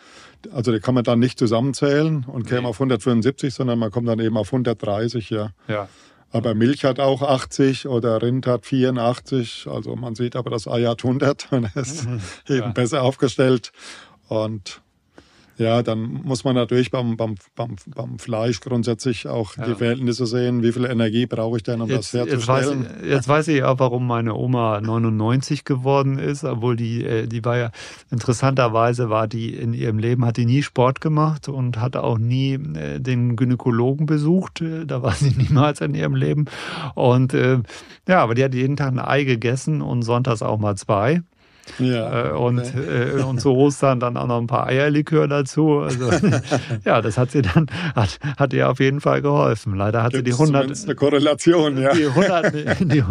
also 0.53 0.73
die 0.73 0.81
kann 0.81 0.95
man 0.95 1.05
dann 1.05 1.19
nicht 1.19 1.39
zusammenzählen 1.39 2.25
und 2.27 2.47
käme 2.47 2.63
nee. 2.63 2.69
auf 2.69 2.77
175, 2.77 3.55
sondern 3.55 3.79
man 3.79 3.91
kommt 3.91 4.09
dann 4.09 4.21
eben 4.21 4.37
auf 4.37 4.49
130, 4.49 5.31
ja. 5.31 5.51
Ja. 5.69 5.89
Aber 6.33 6.55
Milch 6.55 6.85
hat 6.85 7.01
auch 7.01 7.23
80 7.23 7.87
oder 7.89 8.21
Rind 8.21 8.47
hat 8.47 8.67
84. 8.67 9.69
Also 9.71 9.97
man 9.97 10.15
sieht 10.15 10.37
aber, 10.37 10.51
das 10.51 10.67
Ei 10.67 10.83
hat 10.83 11.05
100 11.05 11.53
und 11.53 11.71
ist 11.77 12.07
mhm. 12.07 12.21
eben 12.49 12.59
ja. 12.59 12.69
besser 12.69 13.03
aufgestellt. 13.03 13.73
Und 14.29 14.83
ja, 15.59 15.83
dann 15.83 16.21
muss 16.25 16.45
man 16.45 16.55
natürlich 16.55 16.91
beim, 16.91 17.17
beim, 17.17 17.37
beim, 17.55 17.77
beim 17.95 18.19
Fleisch 18.19 18.61
grundsätzlich 18.61 19.27
auch 19.27 19.57
ja. 19.57 19.65
die 19.65 19.75
Verhältnisse 19.75 20.27
sehen. 20.27 20.63
Wie 20.63 20.73
viel 20.73 20.85
Energie 20.85 21.27
brauche 21.27 21.57
ich 21.57 21.63
denn, 21.63 21.81
um 21.81 21.89
jetzt, 21.89 22.13
das 22.13 22.29
herzustellen? 22.29 22.83
Jetzt 22.83 22.91
weiß, 22.91 23.03
ich, 23.03 23.11
jetzt 23.11 23.29
weiß 23.29 23.49
ich 23.49 23.63
auch, 23.63 23.79
warum 23.79 24.07
meine 24.07 24.35
Oma 24.35 24.81
99 24.81 25.65
geworden 25.65 26.19
ist, 26.19 26.45
obwohl 26.45 26.77
die, 26.77 27.05
äh, 27.05 27.27
die 27.27 27.45
war 27.45 27.57
ja, 27.57 27.71
interessanterweise 28.11 29.09
war 29.09 29.29
die 29.29 29.55
in 29.55 29.73
ihrem 29.73 29.99
Leben, 29.99 30.25
hat 30.25 30.37
die 30.37 30.47
nie 30.47 30.63
Sport 30.63 31.01
gemacht 31.01 31.49
und 31.49 31.81
hat 31.81 31.97
auch 31.97 32.19
nie 32.19 32.55
äh, 32.55 33.01
den 33.01 33.37
Gynäkologen 33.37 34.07
besucht. 34.07 34.61
Äh, 34.61 34.85
da 34.85 35.03
war 35.03 35.13
sie 35.13 35.31
niemals 35.37 35.81
in 35.81 35.95
ihrem 35.95 36.15
Leben. 36.15 36.47
Und 36.95 37.37
ja, 38.09 38.23
aber 38.23 38.35
die 38.35 38.45
hat 38.45 38.55
jeden 38.55 38.77
Tag 38.77 38.93
ein 38.93 38.99
Ei 38.99 39.25
gegessen 39.25 39.83
und 39.83 40.03
sonntags 40.03 40.43
auch 40.43 40.59
mal 40.59 40.77
zwei. 40.77 41.23
Ja, 41.79 42.31
äh, 42.31 42.33
und, 42.33 42.59
okay. 42.59 43.19
äh, 43.19 43.23
und 43.23 43.41
zu 43.41 43.53
Ostern 43.53 44.01
dann 44.01 44.17
auch 44.17 44.27
noch 44.27 44.39
ein 44.39 44.47
paar 44.47 44.67
Eierlikör 44.67 45.29
dazu. 45.29 45.81
Also, 45.81 46.11
ja, 46.85 47.03
das 47.03 47.19
hat 47.19 47.31
sie 47.31 47.43
dann, 47.43 47.67
hat, 47.95 48.19
hat 48.37 48.53
ihr 48.53 48.71
auf 48.71 48.81
jeden 48.81 49.01
Fall 49.01 49.23
geholfen. 49.23 49.75
Leider 49.75 50.03
hat 50.03 50.13
Gibt's 50.13 50.37
sie 50.37 50.45
die 50.45 50.53
100. 50.53 50.85
eine 50.85 50.95
Korrelation, 50.95 51.79
ja. 51.81 51.93
Die 51.93 52.07
100, 52.07 52.55
die, 52.81 53.03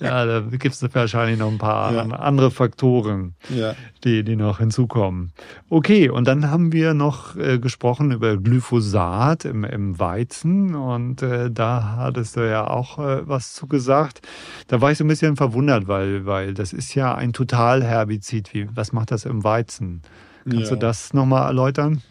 ja, 0.00 0.26
da 0.26 0.40
gibt 0.40 0.74
es 0.74 0.94
wahrscheinlich 0.94 1.38
noch 1.38 1.50
ein 1.50 1.58
paar 1.58 1.92
ja. 1.92 2.02
andere 2.02 2.50
Faktoren, 2.50 3.34
ja. 3.50 3.74
Die, 4.04 4.24
die 4.24 4.36
noch 4.36 4.58
hinzukommen. 4.58 5.32
Okay, 5.68 6.08
und 6.08 6.26
dann 6.26 6.50
haben 6.50 6.72
wir 6.72 6.94
noch 6.94 7.36
äh, 7.36 7.58
gesprochen 7.58 8.12
über 8.12 8.36
Glyphosat 8.36 9.44
im, 9.44 9.64
im 9.64 9.98
Weizen 9.98 10.74
und 10.74 11.22
äh, 11.22 11.50
da 11.50 11.96
hattest 11.96 12.36
du 12.36 12.48
ja 12.48 12.68
auch 12.68 12.98
äh, 12.98 13.28
was 13.28 13.54
zu 13.54 13.66
gesagt. 13.66 14.20
Da 14.68 14.80
war 14.80 14.92
ich 14.92 14.98
so 14.98 15.04
ein 15.04 15.08
bisschen 15.08 15.36
verwundert, 15.36 15.88
weil, 15.88 16.26
weil 16.26 16.54
das 16.54 16.72
ist 16.72 16.94
ja 16.94 17.14
ein 17.14 17.32
Totalherbizid. 17.32 18.54
Wie, 18.54 18.68
was 18.74 18.92
macht 18.92 19.10
das 19.10 19.24
im 19.24 19.44
Weizen? 19.44 20.02
Kannst 20.44 20.70
ja. 20.70 20.76
du 20.76 20.76
das 20.76 21.12
nochmal 21.12 21.46
erläutern? 21.46 22.02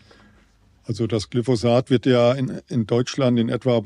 Also 0.87 1.05
das 1.05 1.29
Glyphosat 1.29 1.89
wird 1.89 2.05
ja 2.05 2.31
in, 2.31 2.61
in 2.69 2.87
Deutschland 2.87 3.37
in 3.39 3.49
etwa, 3.49 3.83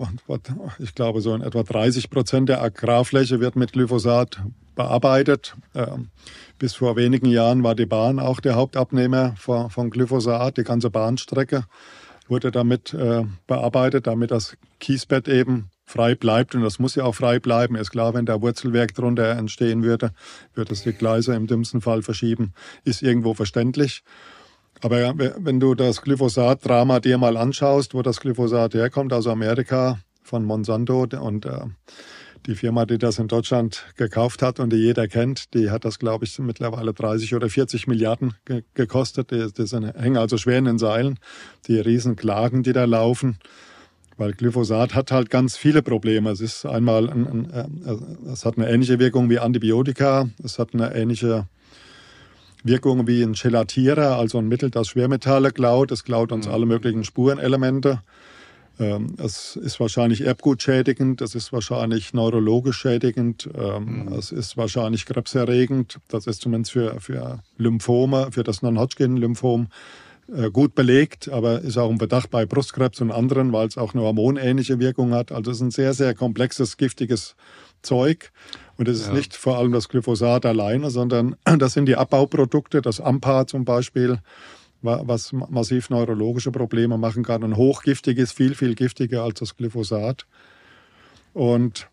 ich 0.77 0.93
glaube 0.93 1.21
so 1.21 1.33
in 1.33 1.41
etwa 1.41 1.63
30 1.63 2.11
Prozent 2.11 2.47
der 2.47 2.61
Agrarfläche 2.61 3.39
wird 3.39 3.55
mit 3.55 3.73
Glyphosat 3.73 4.39
bearbeitet. 4.75 5.55
Ähm, 5.73 6.09
bis 6.62 6.76
vor 6.76 6.95
wenigen 6.95 7.26
Jahren 7.26 7.64
war 7.64 7.74
die 7.74 7.88
Bahn 7.88 8.20
auch 8.20 8.39
der 8.39 8.53
Hauptabnehmer 8.53 9.34
von, 9.36 9.72
von 9.72 9.89
Glyphosat. 9.89 10.57
Die 10.57 10.64
ganze 10.64 10.91
Bahnstrecke 10.91 11.64
wurde 12.28 12.51
damit 12.51 12.93
äh, 12.93 13.24
bearbeitet, 13.47 14.05
damit 14.05 14.30
das 14.30 14.57
Kiesbett 14.80 15.28
eben 15.28 15.72
frei 15.86 16.14
bleibt. 16.14 16.53
Und 16.53 16.62
das 16.62 16.78
muss 16.78 16.93
ja 16.93 17.03
auch 17.03 17.16
frei 17.16 17.39
bleiben. 17.39 17.76
Ist 17.76 17.89
klar, 17.89 18.14
wenn 18.14 18.28
da 18.28 18.43
Wurzelwerk 18.43 18.93
drunter 18.93 19.32
entstehen 19.32 19.82
würde, 19.82 20.12
würde 20.53 20.74
es 20.74 20.84
die 20.84 20.93
Gleise 20.93 21.34
im 21.34 21.47
dümmsten 21.47 21.82
Fall 21.82 22.03
verschieben. 22.03 22.53
Ist 22.84 23.01
irgendwo 23.01 23.34
verständlich. 23.34 24.03
Aber 24.82 25.16
wenn 25.18 25.59
du 25.59 25.74
das 25.74 26.03
Glyphosat-Drama 26.03 26.99
dir 26.99 27.18
mal 27.18 27.38
anschaust, 27.38 27.95
wo 27.95 28.03
das 28.03 28.20
Glyphosat 28.20 28.76
herkommt, 28.76 29.14
aus 29.14 29.26
Amerika 29.26 29.97
von 30.22 30.45
Monsanto 30.45 31.07
und 31.20 31.47
äh, 31.47 31.62
die 32.47 32.55
Firma, 32.55 32.85
die 32.85 32.97
das 32.97 33.19
in 33.19 33.27
Deutschland 33.27 33.85
gekauft 33.97 34.41
hat 34.41 34.59
und 34.59 34.71
die 34.71 34.77
jeder 34.77 35.07
kennt, 35.07 35.53
die 35.53 35.69
hat 35.69 35.85
das, 35.85 35.99
glaube 35.99 36.25
ich, 36.25 36.37
mittlerweile 36.39 36.93
30 36.93 37.35
oder 37.35 37.49
40 37.49 37.87
Milliarden 37.87 38.33
ge 38.45 38.63
gekostet. 38.73 39.31
Die, 39.31 39.51
die 39.51 39.67
sind, 39.67 39.83
hängen 39.95 40.17
also 40.17 40.37
schwer 40.37 40.57
in 40.57 40.65
den 40.65 40.77
Seilen. 40.79 41.19
Die 41.67 41.79
Riesenklagen, 41.79 42.63
die 42.63 42.73
da 42.73 42.85
laufen. 42.85 43.37
Weil 44.17 44.33
Glyphosat 44.33 44.93
hat 44.93 45.11
halt 45.11 45.29
ganz 45.29 45.57
viele 45.57 45.81
Probleme. 45.81 46.31
Es 46.31 46.41
ist 46.41 46.65
einmal, 46.65 47.09
ein, 47.09 47.27
ein, 47.27 47.49
äh, 47.85 48.31
es 48.31 48.45
hat 48.45 48.57
eine 48.57 48.69
ähnliche 48.69 48.99
Wirkung 48.99 49.29
wie 49.29 49.39
Antibiotika. 49.39 50.29
Es 50.43 50.59
hat 50.59 50.73
eine 50.73 50.93
ähnliche 50.93 51.47
Wirkung 52.63 53.07
wie 53.07 53.23
ein 53.23 53.33
Gelatierer, 53.33 54.17
also 54.17 54.37
ein 54.37 54.47
Mittel, 54.47 54.69
das 54.69 54.89
Schwermetalle 54.89 55.51
klaut. 55.51 55.91
Es 55.91 56.03
klaut 56.03 56.31
uns 56.31 56.47
mhm. 56.47 56.53
alle 56.53 56.65
möglichen 56.65 57.03
Spurenelemente. 57.03 58.01
Ähm, 58.80 59.15
es 59.17 59.55
ist 59.55 59.80
wahrscheinlich 59.80 60.22
erbgutschädigend, 60.22 61.22
es 61.22 61.36
ist 61.36 61.53
wahrscheinlich 61.53 62.13
neurologisch 62.13 62.78
schädigend, 62.78 63.49
ähm, 63.55 64.05
mhm. 64.05 64.13
es 64.13 64.32
ist 64.32 64.57
wahrscheinlich 64.57 65.05
krebserregend. 65.05 65.99
Das 66.07 66.28
ist 66.28 66.41
zumindest 66.41 66.72
für, 66.72 66.99
für 66.99 67.43
Lymphome, 67.57 68.30
für 68.32 68.43
das 68.43 68.61
Non-Hodgkin-Lymphom 68.61 69.67
äh, 70.34 70.49
gut 70.49 70.76
belegt, 70.76 71.30
aber 71.30 71.61
ist 71.61 71.78
auch 71.78 71.89
ein 71.89 71.97
Bedacht 71.97 72.30
bei 72.30 72.45
Brustkrebs 72.45 73.01
und 73.01 73.11
anderen, 73.11 73.51
weil 73.51 73.67
es 73.67 73.78
auch 73.78 73.93
eine 73.93 74.03
hormonähnliche 74.03 74.80
Wirkung 74.80 75.13
hat. 75.13 75.32
Also 75.32 75.51
es 75.51 75.57
ist 75.57 75.63
ein 75.63 75.72
sehr, 75.72 75.93
sehr 75.93 76.13
komplexes, 76.13 76.78
giftiges 76.78 77.36
Zeug. 77.82 78.32
Und 78.78 78.88
es 78.88 78.99
ist 78.99 79.07
ja. 79.07 79.13
nicht 79.13 79.36
vor 79.36 79.57
allem 79.57 79.72
das 79.72 79.89
Glyphosat 79.89 80.45
alleine, 80.45 80.89
sondern 80.89 81.36
das 81.59 81.74
sind 81.74 81.86
die 81.86 81.95
Abbauprodukte, 81.95 82.82
das 82.82 83.01
AMPA 83.01 83.47
zum 83.47 83.65
Beispiel, 83.65 84.19
was 84.82 85.32
massiv 85.34 85.89
neurologische 85.89 86.51
Probleme 86.51 86.97
machen 86.97 87.23
kann. 87.23 87.43
Und 87.43 87.55
hochgiftig 87.55 88.17
ist 88.17 88.34
viel, 88.34 88.55
viel 88.55 88.75
giftiger 88.75 89.23
als 89.23 89.39
das 89.39 89.55
Glyphosat. 89.55 90.25
Und 91.34 91.88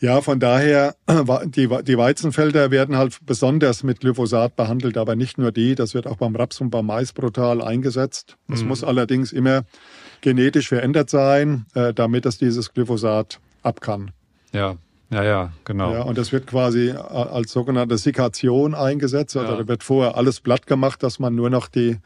ja, 0.00 0.20
von 0.20 0.38
daher, 0.40 0.96
die, 1.44 1.68
die 1.82 1.98
Weizenfelder 1.98 2.70
werden 2.70 2.96
halt 2.96 3.18
besonders 3.24 3.82
mit 3.82 4.00
Glyphosat 4.00 4.56
behandelt, 4.56 4.98
aber 4.98 5.16
nicht 5.16 5.38
nur 5.38 5.52
die. 5.52 5.74
Das 5.74 5.94
wird 5.94 6.06
auch 6.06 6.16
beim 6.16 6.36
Raps 6.36 6.60
und 6.60 6.70
beim 6.70 6.86
Mais 6.86 7.12
brutal 7.12 7.62
eingesetzt. 7.62 8.36
Das 8.48 8.62
mhm. 8.62 8.68
muss 8.68 8.84
allerdings 8.84 9.32
immer 9.32 9.64
genetisch 10.20 10.68
verändert 10.68 11.10
sein, 11.10 11.66
äh, 11.74 11.94
damit 11.94 12.26
es 12.26 12.38
dieses 12.38 12.72
Glyphosat 12.72 13.40
ab 13.62 13.80
kann. 13.80 14.10
Ja, 14.52 14.76
ja, 15.10 15.22
ja, 15.22 15.52
genau. 15.64 15.92
Ja, 15.92 16.02
und 16.02 16.18
das 16.18 16.32
wird 16.32 16.46
quasi 16.46 16.90
als 16.92 17.52
sogenannte 17.52 17.98
Sikation 17.98 18.74
eingesetzt. 18.74 19.36
Also 19.36 19.52
ja. 19.52 19.58
da 19.58 19.68
wird 19.68 19.82
vorher 19.82 20.16
alles 20.16 20.40
platt 20.40 20.66
gemacht, 20.66 21.02
dass 21.02 21.18
man 21.18 21.34
nur 21.34 21.50
noch 21.50 21.68
die 21.68 21.98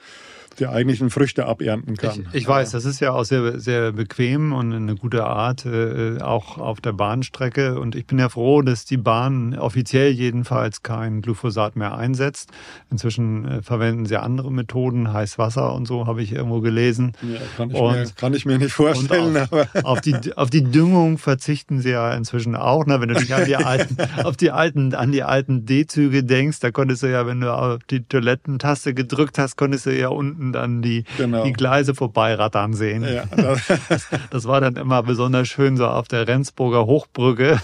die 0.59 0.67
eigentlichen 0.67 1.11
Früchte 1.11 1.47
abernten 1.47 1.97
kann. 1.97 2.27
Ich, 2.33 2.43
ich 2.43 2.49
weiß, 2.49 2.71
das 2.73 2.85
ist 2.85 3.01
ja 3.01 3.13
auch 3.13 3.25
sehr, 3.25 3.61
sehr 3.61 3.93
bequem 3.93 4.53
und 4.53 4.73
eine 4.73 4.97
gute 4.97 5.25
Art, 5.25 5.65
äh, 5.67 6.21
auch 6.21 6.59
auf 6.59 6.81
der 6.81 6.93
Bahnstrecke. 6.93 7.79
Und 7.79 7.95
ich 7.95 8.07
bin 8.07 8.19
ja 8.19 8.29
froh, 8.29 8.63
dass 8.63 8.85
die 8.85 8.97
Bahn 8.97 9.57
offiziell 9.59 10.11
jedenfalls 10.11 10.83
kein 10.83 11.23
Glyphosat 11.23 11.77
mehr 11.77 11.97
einsetzt. 11.97 12.51
Inzwischen 12.91 13.45
äh, 13.47 13.63
verwenden 13.63 14.07
sie 14.07 14.21
andere 14.21 14.53
Methoden, 14.53 15.13
Heißwasser 15.13 15.73
und 15.75 15.87
so, 15.87 16.07
habe 16.07 16.23
ich 16.23 16.33
irgendwo 16.33 16.61
gelesen. 16.61 17.13
Ja, 17.23 17.39
kann, 17.57 17.71
ich 17.71 17.77
und, 17.77 17.93
mir, 17.93 18.07
kann 18.17 18.35
ich 18.35 18.47
mir 18.47 18.59
nicht 18.59 18.73
vorstellen. 18.73 19.37
Auf, 19.37 19.53
aber. 19.53 19.69
Auf, 19.85 20.01
die, 20.01 20.17
auf 20.37 20.51
die 20.51 20.65
Düngung 20.65 21.19
verzichten 21.19 21.81
sie 21.81 21.91
ja 21.91 22.13
inzwischen 22.13 22.55
auch. 22.55 22.85
Ne? 22.87 23.01
Wenn 23.01 23.09
du 23.09 23.15
dich 23.15 23.35
an 23.35 23.45
die 23.47 23.57
alten, 23.57 23.97
auf 24.25 24.37
die 24.37 24.51
alten, 24.51 24.95
an 24.95 25.13
die 25.13 25.23
alten 25.23 25.67
D-Züge 25.67 26.25
denkst, 26.25 26.61
da 26.61 26.71
konntest 26.71 27.03
du 27.03 27.11
ja, 27.11 27.27
wenn 27.27 27.41
du 27.41 27.53
auf 27.53 27.83
die 27.85 28.03
Toilettentaste 28.03 28.95
gedrückt 28.95 29.39
hast, 29.39 29.57
konntest 29.57 29.87
du 29.87 29.97
ja 29.97 30.09
unten 30.09 30.48
dann 30.53 30.83
die, 30.83 31.05
genau. 31.17 31.45
die 31.45 31.53
Gleise 31.53 31.95
vorbeirattern 31.95 32.75
sehen. 32.75 33.05
Ja, 33.05 33.25
das, 33.35 34.09
das, 34.31 34.45
war 34.47 34.61
dann 34.61 34.77
immer 34.77 35.03
besonders 35.03 35.49
schön 35.49 35.77
so 35.77 35.87
auf 35.87 36.09
der 36.09 36.27
Rendsburger 36.27 36.87
Hochbrücke. 36.87 37.61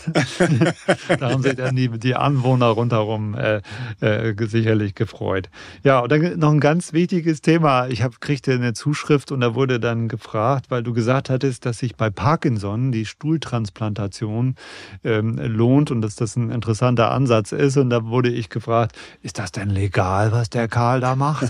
da 1.18 1.30
haben 1.30 1.43
sich 1.43 1.57
dann 1.57 1.76
die, 1.76 1.89
die 1.89 2.14
Anwohner 2.14 2.66
rundherum 2.66 3.35
äh, 3.35 3.61
äh, 4.01 4.35
sicherlich 4.47 4.95
gefreut. 4.95 5.49
Ja, 5.82 6.01
und 6.01 6.12
dann 6.12 6.39
noch 6.39 6.53
ein 6.53 6.61
ganz 6.61 6.93
wichtiges 6.93 7.41
Thema. 7.41 7.89
Ich 7.89 8.03
hab, 8.03 8.20
kriegte 8.20 8.53
eine 8.53 8.72
Zuschrift 8.72 9.32
und 9.32 9.41
da 9.41 9.55
wurde 9.55 9.80
dann 9.80 10.09
gefragt, 10.09 10.66
weil 10.68 10.82
du 10.82 10.93
gesagt 10.93 11.30
hattest, 11.30 11.66
dass 11.66 11.78
sich 11.78 11.97
bei 11.97 12.11
Parkinson 12.11 12.93
die 12.93 13.07
Stuhltransplantation 13.07 14.57
ähm, 15.05 15.39
lohnt 15.39 15.91
und 15.91 16.03
dass 16.03 16.16
das 16.16 16.37
ein 16.37 16.51
interessanter 16.51 17.11
Ansatz 17.11 17.53
ist. 17.53 17.76
Und 17.76 17.91
da 17.91 18.05
wurde 18.05 18.30
ich 18.30 18.49
gefragt, 18.49 18.97
ist 19.22 19.39
das 19.39 19.53
denn 19.53 19.70
legal, 19.70 20.32
was 20.32 20.51
der 20.51 20.68
Karl 20.68 21.01
da 21.01 21.16
macht? 21.16 21.49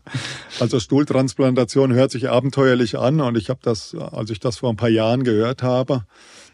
Also 0.62 0.78
Stuhltransplantation 0.78 1.92
hört 1.92 2.12
sich 2.12 2.30
abenteuerlich 2.30 2.96
an 2.96 3.20
und 3.20 3.36
ich 3.36 3.50
habe 3.50 3.58
das, 3.64 3.96
als 3.96 4.30
ich 4.30 4.38
das 4.38 4.58
vor 4.58 4.70
ein 4.70 4.76
paar 4.76 4.88
Jahren 4.88 5.24
gehört 5.24 5.64
habe, 5.64 6.04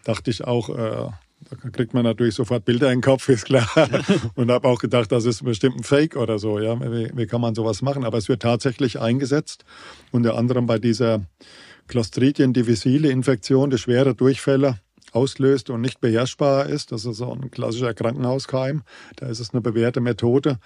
dachte 0.04 0.30
ich 0.30 0.44
auch, 0.44 0.70
äh, 0.70 1.10
da 1.50 1.70
kriegt 1.70 1.92
man 1.92 2.04
natürlich 2.04 2.34
sofort 2.34 2.64
Bilder 2.64 2.86
in 2.90 3.00
den 3.00 3.02
Kopf, 3.02 3.28
ist 3.28 3.44
klar. 3.44 3.68
Und 4.34 4.50
habe 4.50 4.66
auch 4.66 4.78
gedacht, 4.78 5.12
das 5.12 5.26
ist 5.26 5.44
bestimmt 5.44 5.76
ein 5.76 5.84
Fake 5.84 6.16
oder 6.16 6.38
so. 6.38 6.58
Ja, 6.58 6.80
wie, 6.80 7.10
wie, 7.14 7.26
kann 7.26 7.42
man 7.42 7.54
sowas 7.54 7.82
machen? 7.82 8.02
Aber 8.02 8.16
es 8.16 8.30
wird 8.30 8.40
tatsächlich 8.40 8.98
eingesetzt, 8.98 9.66
unter 10.10 10.38
anderem 10.38 10.64
bei 10.64 10.78
dieser 10.78 11.20
Clostridium 11.86 12.54
difficile 12.54 13.10
Infektion, 13.10 13.68
die 13.68 13.76
schwere 13.76 14.14
Durchfälle 14.14 14.80
auslöst 15.12 15.70
und 15.70 15.80
nicht 15.80 16.00
beherrschbar 16.00 16.66
ist. 16.66 16.92
Das 16.92 17.04
ist 17.04 17.16
so 17.16 17.32
ein 17.32 17.50
klassischer 17.50 17.94
Krankenhauskeim. 17.94 18.82
Da 19.16 19.26
ist 19.26 19.40
es 19.40 19.52
eine 19.52 19.60
bewährte 19.60 20.00
Methode. 20.00 20.58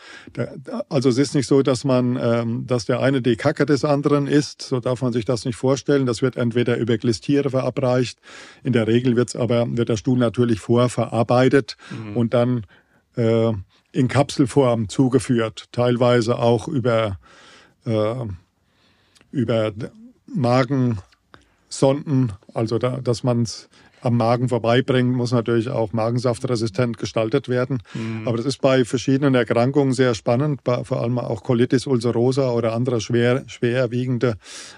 also 0.89 1.09
es 1.09 1.19
ist 1.19 1.35
nicht 1.35 1.47
so, 1.47 1.63
dass 1.63 1.85
man, 1.85 2.19
ähm, 2.21 2.67
dass 2.67 2.87
der 2.87 3.01
eine 3.01 3.23
die 3.23 3.37
Kacke 3.37 3.67
des 3.67 3.85
anderen 3.85 4.27
ist. 4.27 4.63
So 4.63 4.81
darf 4.81 5.03
man 5.03 5.13
sich 5.13 5.25
das 5.25 5.45
nicht 5.45 5.57
vorstellen. 5.57 6.07
Das 6.07 6.23
wird 6.23 6.37
entweder 6.37 6.77
über 6.77 6.99
Glistiere 6.99 7.51
verabreicht. 7.51 8.19
In 8.63 8.73
der 8.73 8.87
Regel 8.87 9.17
wird's 9.17 9.37
aber 9.37 9.67
wird 9.77 9.89
der 9.89 9.97
Stuhl 9.97 10.19
natürlich 10.19 10.61
vorverarbeitet 10.61 11.77
mhm. 11.91 12.17
und 12.17 12.35
dann 12.35 12.67
äh, 13.17 13.53
in 13.93 14.09
Kapselform 14.09 14.89
zugeführt. 14.89 15.67
Teilweise 15.73 16.39
auch 16.39 16.69
über 16.69 17.19
äh, 17.85 18.27
über 19.33 19.73
Magensonden, 20.27 22.33
also 22.55 22.79
da, 22.79 23.01
dass 23.01 23.25
man 23.25 23.43
es 23.43 23.69
am 24.03 24.17
Magen 24.17 24.49
vorbeibringen, 24.49 25.15
muss 25.15 25.33
natürlich 25.33 25.69
auch 25.69 25.93
magensaftresistent 25.93 26.99
gestaltet 26.99 27.49
werden. 27.49 27.83
Mhm. 27.95 28.27
Aber 28.27 28.37
das 28.37 28.47
ist 28.47 28.61
bei 28.61 28.85
verschiedenen 28.85 29.35
Erkrankungen 29.35 29.93
sehr 29.93 30.15
spannend, 30.15 30.61
vor 30.65 31.01
allem 31.01 31.19
auch 31.19 31.43
Colitis 31.43 31.87
ulcerosa 31.87 32.51
oder 32.51 32.75
andere 32.75 33.01
schwer, 33.01 33.45
schwerwiegende 33.47 34.37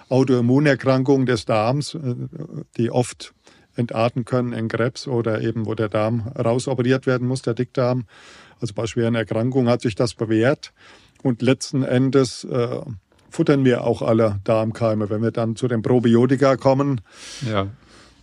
Autoimmunerkrankungen 0.08 1.26
des 1.26 1.46
Darms, 1.46 1.94
äh, 1.94 2.14
die 2.76 2.90
oft 2.90 3.34
entarten 3.76 4.24
können 4.24 4.52
in 4.52 4.68
Krebs 4.68 5.08
oder 5.08 5.40
eben 5.40 5.66
wo 5.66 5.74
der 5.74 5.88
Darm 5.88 6.28
rausoperiert 6.38 7.06
werden 7.06 7.26
muss, 7.26 7.42
der 7.42 7.54
Dickdarm. 7.54 8.04
Also 8.60 8.74
bei 8.74 8.86
schweren 8.86 9.14
Erkrankungen 9.14 9.68
hat 9.68 9.80
sich 9.80 9.94
das 9.94 10.14
bewährt. 10.14 10.72
Und 11.22 11.42
letzten 11.42 11.82
Endes 11.82 12.44
äh, 12.44 12.80
futtern 13.30 13.64
wir 13.64 13.84
auch 13.84 14.02
alle 14.02 14.40
Darmkeime. 14.44 15.10
Wenn 15.10 15.22
wir 15.22 15.32
dann 15.32 15.56
zu 15.56 15.66
den 15.66 15.82
Probiotika 15.82 16.56
kommen, 16.56 17.00
ja. 17.50 17.68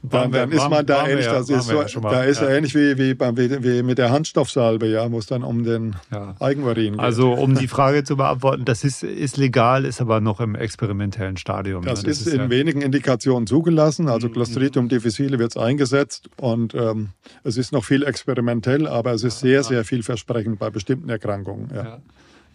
Dann, 0.04 0.32
dann 0.32 0.52
ist 0.52 0.68
man 0.68 0.84
da 0.84 1.08
ähnlich, 1.08 1.28
das 1.28 1.48
ist 1.48 1.68
so, 1.68 1.80
ja 1.80 1.86
da 2.02 2.24
ist 2.24 2.42
ja. 2.42 2.50
ähnlich 2.50 2.74
wie, 2.74 2.98
wie, 2.98 3.16
wie, 3.64 3.84
mit 3.84 4.00
der 4.00 4.10
Handstoffsalbe, 4.10 4.88
ja, 4.88 5.12
wo 5.12 5.20
es 5.20 5.28
dann 5.28 5.44
um 5.44 5.64
den 5.64 5.96
ja. 6.12 6.36
Eigenurin 6.40 6.94
geht. 6.94 7.00
Also 7.00 7.34
um 7.34 7.54
die 7.54 7.68
Frage 7.70 8.04
zu 8.04 8.18
beantworten, 8.18 8.66
das 8.66 8.84
ist, 8.84 9.04
ist 9.04 9.38
legal, 9.38 9.86
ist 9.86 10.02
aber 10.02 10.20
noch 10.20 10.40
im 10.40 10.56
experimentellen 10.56 11.38
Stadium. 11.38 11.84
Das, 11.84 12.02
ne? 12.02 12.10
das 12.10 12.22
ist, 12.22 12.28
ist, 12.28 12.34
in 12.34 12.50
wenigen 12.50 12.82
Indikationen 12.82 13.46
zugelassen, 13.46 14.10
also 14.10 14.28
mhm. 14.28 14.34
Clostridium 14.34 14.90
difficile 14.90 15.38
wird 15.38 15.52
es 15.52 15.58
eingesetzt 15.58 16.30
und 16.38 16.74
ähm, 16.74 17.10
es 17.44 17.58
ist 17.58 17.72
noch 17.72 17.86
viel 17.86 18.04
experimentell, 18.04 18.88
aber 18.88 19.14
es 19.14 19.24
ist 19.24 19.40
sehr, 19.40 19.64
sehr 19.64 19.86
vielversprechend 19.86 20.58
bei 20.58 20.72
bestimmten 20.72 21.10
Erkrankungen. 21.10 21.70
Ja. 21.74 22.00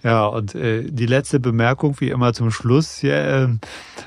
Ja, 0.06 0.26
und 0.26 0.54
äh, 0.54 0.84
die 0.88 1.06
letzte 1.06 1.40
Bemerkung, 1.40 1.96
wie 1.98 2.10
immer 2.10 2.32
zum 2.32 2.52
Schluss, 2.52 3.02
ja, 3.02 3.44
äh, 3.44 3.48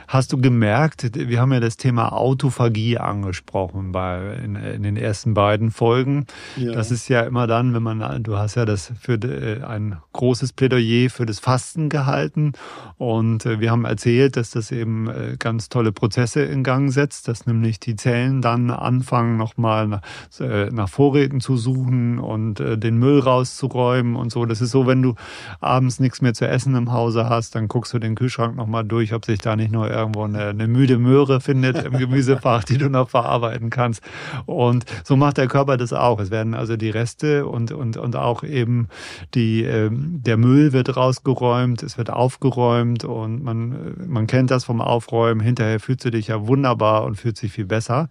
Hast 0.08 0.34
du 0.34 0.38
gemerkt, 0.38 1.12
wir 1.14 1.40
haben 1.40 1.54
ja 1.54 1.60
das 1.60 1.78
Thema 1.78 2.14
Autophagie 2.14 2.98
angesprochen 2.98 3.92
bei, 3.92 4.38
in, 4.44 4.56
in 4.56 4.82
den 4.82 4.98
ersten 4.98 5.36
beiden 5.36 5.70
Folgen. 5.70 6.26
Ja. 6.58 6.72
Das 6.72 6.90
ist 6.90 7.10
ja 7.10 7.22
immer 7.22 7.46
dann, 7.46 7.76
wenn 7.76 7.84
man, 7.84 8.24
du 8.24 8.36
hast 8.36 8.56
ja 8.56 8.66
das 8.66 8.92
für 9.00 9.22
äh, 9.22 9.64
ein 9.64 9.98
großes 10.14 10.54
Plädoyer 10.54 11.12
für 11.12 11.28
das 11.28 11.40
Fasten 11.40 11.90
gehalten 11.90 12.54
und 12.98 13.46
äh, 13.46 13.60
wir 13.60 13.70
haben 13.70 13.86
erzählt, 13.86 14.36
dass 14.36 14.50
das 14.50 14.72
eben 14.72 15.08
äh, 15.10 15.36
ganz 15.38 15.70
tolle 15.70 15.92
Prozesse 15.92 16.42
in 16.42 16.64
Gang 16.64 16.92
setzt, 16.92 17.28
dass 17.28 17.46
nämlich 17.46 17.80
die 17.80 17.96
Zellen 17.96 18.42
dann 18.42 18.72
anfangen, 18.72 19.38
nochmal 19.38 19.88
nach, 19.88 20.02
nach 20.40 20.90
Vorräten 20.90 21.40
zu 21.40 21.56
suchen 21.56 22.20
und 22.20 22.60
den 22.60 22.98
Müll 22.98 23.20
rauszuräumen 23.20 24.16
und 24.16 24.32
so. 24.32 24.46
Das 24.46 24.62
ist 24.62 24.72
so, 24.72 24.88
wenn 24.88 25.02
du 25.02 25.16
abends 25.60 25.89
nichts 25.98 26.22
mehr 26.22 26.34
zu 26.36 26.48
essen 26.48 26.76
im 26.76 26.92
Hause 26.92 27.30
hast, 27.30 27.56
dann 27.56 27.68
guckst 27.68 27.94
du 27.94 28.00
den 28.00 28.16
Kühlschrank 28.16 28.56
nochmal 28.56 28.84
durch, 28.84 29.14
ob 29.14 29.26
sich 29.26 29.40
da 29.40 29.56
nicht 29.56 29.72
nur 29.72 29.90
irgendwo 29.90 30.24
eine, 30.24 30.50
eine 30.50 30.68
müde 30.68 31.00
Möhre 31.00 31.42
findet 31.42 31.84
im 31.84 31.94
Gemüsefach, 31.98 32.64
die 32.64 32.78
du 32.78 32.90
noch 32.90 33.10
verarbeiten 33.10 33.70
kannst. 33.70 34.04
Und 34.46 34.86
so 35.04 35.16
macht 35.16 35.38
der 35.38 35.48
Körper 35.48 35.78
das 35.78 35.94
auch. 35.94 36.20
Es 36.20 36.30
werden 36.30 36.54
also 36.54 36.78
die 36.78 36.90
Reste 36.90 37.48
und, 37.48 37.72
und, 37.72 37.98
und 37.98 38.16
auch 38.16 38.44
eben 38.44 38.88
die, 39.34 39.64
äh, 39.64 39.90
der 39.92 40.38
Müll 40.38 40.74
wird 40.74 40.96
rausgeräumt, 40.96 41.82
es 41.82 41.98
wird 41.98 42.10
aufgeräumt 42.10 43.06
und 43.06 43.44
man, 43.44 43.96
man 44.08 44.28
kennt 44.28 44.52
das 44.52 44.66
vom 44.66 44.82
Aufräumen. 44.82 45.42
Hinterher 45.42 45.80
fühlst 45.80 46.06
du 46.06 46.12
dich 46.12 46.28
ja 46.28 46.48
wunderbar 46.48 47.06
und 47.06 47.16
fühlt 47.16 47.38
sich 47.38 47.52
viel 47.52 47.66
besser. 47.66 48.10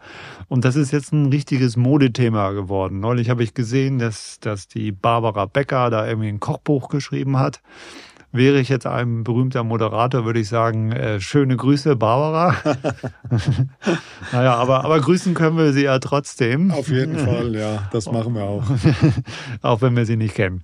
Und 0.49 0.65
das 0.65 0.77
ist 0.77 0.91
jetzt 0.91 1.13
ein 1.13 1.27
richtiges 1.27 1.77
Modethema 1.77 2.51
geworden. 2.53 3.01
Neulich 3.01 3.31
habe 3.31 3.43
ich 3.43 3.55
gesehen, 3.55 3.99
dass, 3.99 4.41
dass 4.41 4.69
die 4.69 4.93
Barbara 4.93 5.47
Becker 5.47 5.91
da 5.91 6.07
irgendwie 6.07 6.29
ein 6.29 6.41
Kochbuch 6.41 6.89
geschrieben 6.89 7.39
hat. 7.39 7.58
Wäre 8.31 8.61
ich 8.61 8.69
jetzt 8.69 8.87
ein 8.87 9.25
berühmter 9.25 9.65
Moderator, 9.65 10.27
würde 10.27 10.41
ich 10.41 10.49
sagen, 10.49 10.93
äh, 10.93 11.19
schöne 11.19 11.57
Grüße, 11.57 11.97
Barbara. 11.97 12.55
naja, 14.33 14.55
aber, 14.55 14.85
aber 14.85 15.01
grüßen 15.01 15.33
können 15.33 15.57
wir 15.57 15.73
sie 15.73 15.85
ja 15.85 15.99
trotzdem. 15.99 16.71
Auf 16.71 16.91
jeden 16.91 17.19
Fall, 17.19 17.57
ja, 17.57 17.89
das 17.91 18.11
machen 18.13 18.35
wir 18.35 18.43
auch. 18.43 18.65
auch 19.63 19.81
wenn 19.81 19.97
wir 19.97 20.05
sie 20.05 20.17
nicht 20.17 20.35
kennen. 20.35 20.61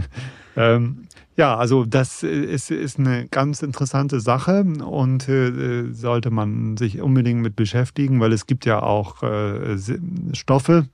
ähm, 0.56 1.06
ja, 1.36 1.56
also 1.56 1.84
das 1.84 2.24
ist, 2.24 2.72
ist 2.72 2.98
eine 2.98 3.28
ganz 3.28 3.62
interessante 3.62 4.18
Sache 4.20 4.64
und 4.64 5.28
äh, 5.28 5.92
sollte 5.92 6.30
man 6.30 6.76
sich 6.76 7.00
unbedingt 7.00 7.40
mit 7.40 7.54
beschäftigen, 7.54 8.18
weil 8.18 8.32
es 8.32 8.46
gibt 8.46 8.64
ja 8.64 8.82
auch 8.82 9.22
äh, 9.22 9.76
Stoffe, 10.32 10.88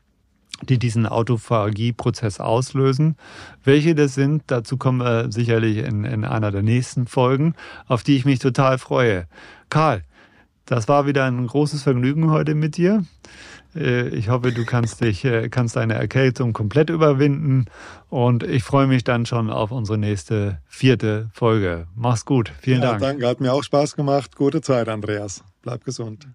die 0.69 0.79
diesen 0.79 1.07
Autophagie-Prozess 1.07 2.41
auslösen. 2.41 3.17
Welche 3.65 3.95
das 3.95 4.15
sind, 4.15 4.43
dazu 4.47 4.77
kommen 4.77 5.01
wir 5.01 5.31
sicherlich 5.31 5.79
in, 5.79 6.05
in 6.05 6.25
einer 6.25 6.51
der 6.51 6.63
nächsten 6.63 7.07
Folgen, 7.07 7.55
auf 7.87 8.03
die 8.03 8.17
ich 8.17 8.25
mich 8.25 8.39
total 8.39 8.79
freue. 8.79 9.27
Karl, 9.71 10.03
das 10.67 10.89
war 10.89 11.07
wieder 11.07 11.25
ein 11.25 11.47
großes 11.47 11.83
Vergnügen 11.83 12.31
heute 12.31 12.55
mit 12.55 12.77
dir. 12.77 13.05
Äh, 13.75 14.09
ich 14.09 14.29
hoffe, 14.29 14.53
du 14.53 14.65
kannst 14.65 15.01
dich, 15.01 15.25
äh, 15.25 15.49
kannst 15.49 15.77
deine 15.77 15.95
Erkältung 15.95 16.53
komplett 16.53 16.91
überwinden 16.91 17.67
und 18.09 18.43
ich 18.43 18.63
freue 18.63 18.87
mich 18.87 19.05
dann 19.05 19.27
schon 19.27 19.51
auf 19.51 19.71
unsere 19.71 19.99
nächste 19.99 20.61
vierte 20.67 21.31
Folge. 21.33 21.87
Mach's 21.95 22.25
gut. 22.25 22.53
Vielen 22.61 22.83
ja, 22.83 22.91
Dank. 22.91 23.01
Danke, 23.01 23.27
hat 23.27 23.41
mir 23.41 23.53
auch 23.53 23.65
Spaß 23.65 23.97
gemacht. 23.97 24.37
Gute 24.37 24.61
Zeit, 24.61 24.89
Andreas. 24.89 25.43
Bleib 25.63 25.85
gesund. 25.85 26.27